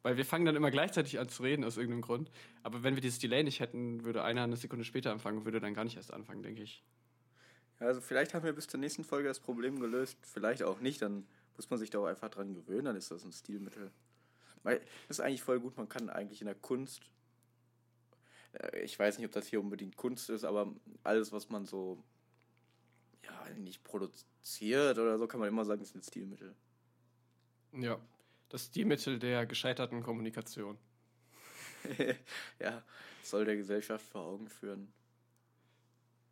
Weil 0.02 0.16
wir 0.16 0.24
fangen 0.24 0.44
dann 0.44 0.56
immer 0.56 0.70
gleichzeitig 0.70 1.18
an 1.20 1.28
zu 1.28 1.42
reden 1.44 1.64
aus 1.64 1.76
irgendeinem 1.76 2.02
Grund. 2.02 2.30
Aber 2.62 2.82
wenn 2.82 2.94
wir 2.96 3.00
dieses 3.00 3.18
Delay 3.20 3.42
nicht 3.44 3.60
hätten, 3.60 4.04
würde 4.04 4.24
einer 4.24 4.42
eine 4.42 4.56
Sekunde 4.56 4.84
später 4.84 5.12
anfangen 5.12 5.38
und 5.38 5.44
würde 5.44 5.60
dann 5.60 5.74
gar 5.74 5.84
nicht 5.84 5.96
erst 5.96 6.12
anfangen, 6.12 6.42
denke 6.42 6.62
ich. 6.62 6.84
also 7.78 8.00
vielleicht 8.00 8.34
haben 8.34 8.44
wir 8.44 8.52
bis 8.52 8.66
zur 8.66 8.80
nächsten 8.80 9.04
Folge 9.04 9.28
das 9.28 9.40
Problem 9.40 9.80
gelöst, 9.80 10.18
vielleicht 10.22 10.62
auch 10.62 10.80
nicht, 10.80 11.02
dann 11.02 11.26
muss 11.56 11.70
man 11.70 11.78
sich 11.78 11.90
da 11.90 11.98
auch 12.00 12.06
einfach 12.06 12.28
dran 12.30 12.54
gewöhnen, 12.54 12.86
dann 12.86 12.96
ist 12.96 13.10
das 13.10 13.24
ein 13.24 13.32
Stilmittel. 13.32 13.90
Weil 14.62 14.78
das 15.08 15.18
ist 15.18 15.20
eigentlich 15.20 15.42
voll 15.42 15.60
gut, 15.60 15.76
man 15.76 15.88
kann 15.88 16.08
eigentlich 16.10 16.40
in 16.40 16.46
der 16.46 16.54
Kunst, 16.54 17.02
ich 18.82 18.98
weiß 18.98 19.18
nicht, 19.18 19.26
ob 19.26 19.32
das 19.32 19.46
hier 19.46 19.60
unbedingt 19.60 19.96
Kunst 19.96 20.30
ist, 20.30 20.44
aber 20.44 20.72
alles, 21.02 21.32
was 21.32 21.48
man 21.48 21.66
so, 21.66 22.02
ja, 23.24 23.48
nicht 23.54 23.82
produziert 23.84 24.98
oder 24.98 25.18
so, 25.18 25.26
kann 25.26 25.40
man 25.40 25.48
immer 25.48 25.64
sagen, 25.64 25.82
ist 25.82 25.94
ein 25.94 26.02
Stilmittel. 26.02 26.54
Ja. 27.72 27.98
Das 28.48 28.66
Stilmittel 28.66 29.18
der 29.18 29.46
gescheiterten 29.46 30.02
Kommunikation. 30.02 30.76
ja, 32.58 32.82
soll 33.22 33.44
der 33.46 33.56
Gesellschaft 33.56 34.04
vor 34.04 34.22
Augen 34.26 34.48
führen. 34.48 34.92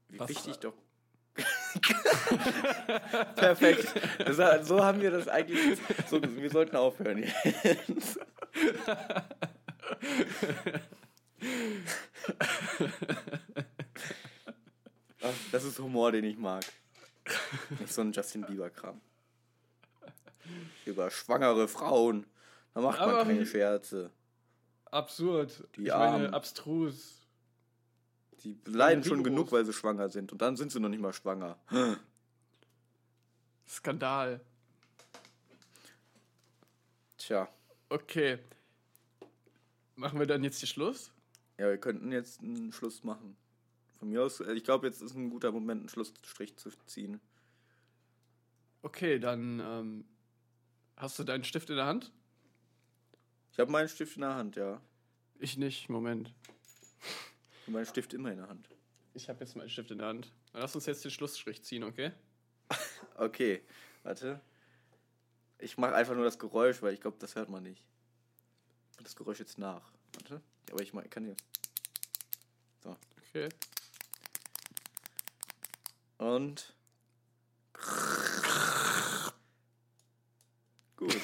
Wie 0.09 0.19
Was- 0.19 0.29
wichtig 0.29 0.57
doch. 0.59 0.75
Perfekt. 3.37 3.95
War- 4.37 4.63
so 4.65 4.85
haben 4.85 5.01
wir 5.01 5.13
das 5.13 5.29
eigentlich. 5.29 5.79
So, 6.09 6.21
wir 6.21 6.51
sollten 6.51 6.77
aufhören 6.77 7.19
jetzt. 7.23 8.19
Ach, 15.23 15.35
Das 15.53 15.65
ist 15.65 15.79
Humor, 15.79 16.13
den 16.13 16.25
ich 16.25 16.37
mag. 16.39 16.65
Nicht 17.79 17.93
so 17.93 18.01
ein 18.01 18.13
Justin 18.13 18.43
Bieber-Kram. 18.47 19.01
Über 20.85 21.11
schwangere 21.11 21.69
Frauen. 21.69 22.27
Da 22.75 22.81
macht 22.81 22.99
man 23.01 23.11
Aber- 23.11 23.25
keine 23.25 23.47
Scherze. 23.47 24.11
Absurd. 24.91 25.69
Die 25.77 25.83
ich 25.83 25.89
meine, 25.89 25.95
Armen. 26.05 26.35
abstrus. 26.35 27.17
Die 28.43 28.59
leiden 28.65 29.05
schon 29.05 29.23
genug, 29.23 29.53
weil 29.53 29.65
sie 29.65 29.73
schwanger 29.73 30.09
sind. 30.09 30.33
Und 30.33 30.43
dann 30.43 30.57
sind 30.57 30.73
sie 30.73 30.81
noch 30.81 30.89
nicht 30.89 31.01
mal 31.01 31.13
schwanger. 31.13 31.57
Skandal. 33.69 34.41
Tja. 37.19 37.47
Okay. 37.89 38.39
Machen 39.95 40.19
wir 40.19 40.27
dann 40.27 40.43
jetzt 40.43 40.59
hier 40.59 40.69
Schluss? 40.69 41.13
Ja, 41.61 41.69
wir 41.69 41.77
könnten 41.77 42.11
jetzt 42.11 42.41
einen 42.41 42.73
Schluss 42.73 43.05
machen. 43.05 43.37
Von 43.99 44.09
mir 44.09 44.23
aus, 44.23 44.41
äh, 44.41 44.55
ich 44.55 44.65
glaube, 44.65 44.87
jetzt 44.87 45.03
ist 45.03 45.15
ein 45.15 45.29
guter 45.29 45.53
Moment, 45.53 45.81
einen 45.81 45.89
Schlussstrich 45.91 46.57
zu 46.57 46.71
ziehen. 46.87 47.21
Okay, 48.81 49.19
dann 49.19 49.61
ähm, 49.61 50.05
hast 50.97 51.19
du 51.19 51.25
deinen 51.25 51.45
Stift 51.45 51.69
in 51.69 51.77
der 51.77 51.85
Hand? 51.85 52.13
Ich 53.53 53.59
habe 53.59 53.71
meinen 53.71 53.91
Stift 53.91 54.17
in 54.17 54.23
der 54.23 54.37
Hand, 54.37 54.57
ja. 54.57 54.81
Ich 55.39 55.59
nicht, 55.59 55.91
Moment. 55.91 56.33
Ich 57.53 57.63
habe 57.67 57.73
meinen 57.73 57.85
Stift 57.87 58.15
immer 58.15 58.31
in 58.31 58.39
der 58.39 58.49
Hand. 58.49 58.67
Ich 59.13 59.29
habe 59.29 59.41
jetzt 59.41 59.55
meinen 59.55 59.69
Stift 59.69 59.91
in 59.91 59.99
der 59.99 60.07
Hand. 60.07 60.33
Dann 60.55 60.63
lass 60.63 60.75
uns 60.75 60.87
jetzt 60.87 61.05
den 61.05 61.11
Schlussstrich 61.11 61.63
ziehen, 61.63 61.85
okay? 61.85 62.13
Okay, 63.17 63.61
warte. 64.03 64.41
Ich 65.59 65.77
mache 65.77 65.95
einfach 65.95 66.15
nur 66.15 66.25
das 66.25 66.39
Geräusch, 66.39 66.81
weil 66.81 66.95
ich 66.95 67.03
glaube, 67.03 67.19
das 67.21 67.35
hört 67.35 67.51
man 67.51 67.65
nicht. 67.65 67.85
Das 69.03 69.15
Geräusch 69.15 69.41
jetzt 69.41 69.59
nach. 69.59 69.93
Warte. 70.15 70.41
Aber 70.71 70.83
ich 70.83 70.93
kann 71.11 71.25
hier. 71.25 71.37
Okay. 73.33 73.49
Und. 76.19 76.75
Gut. 80.97 81.17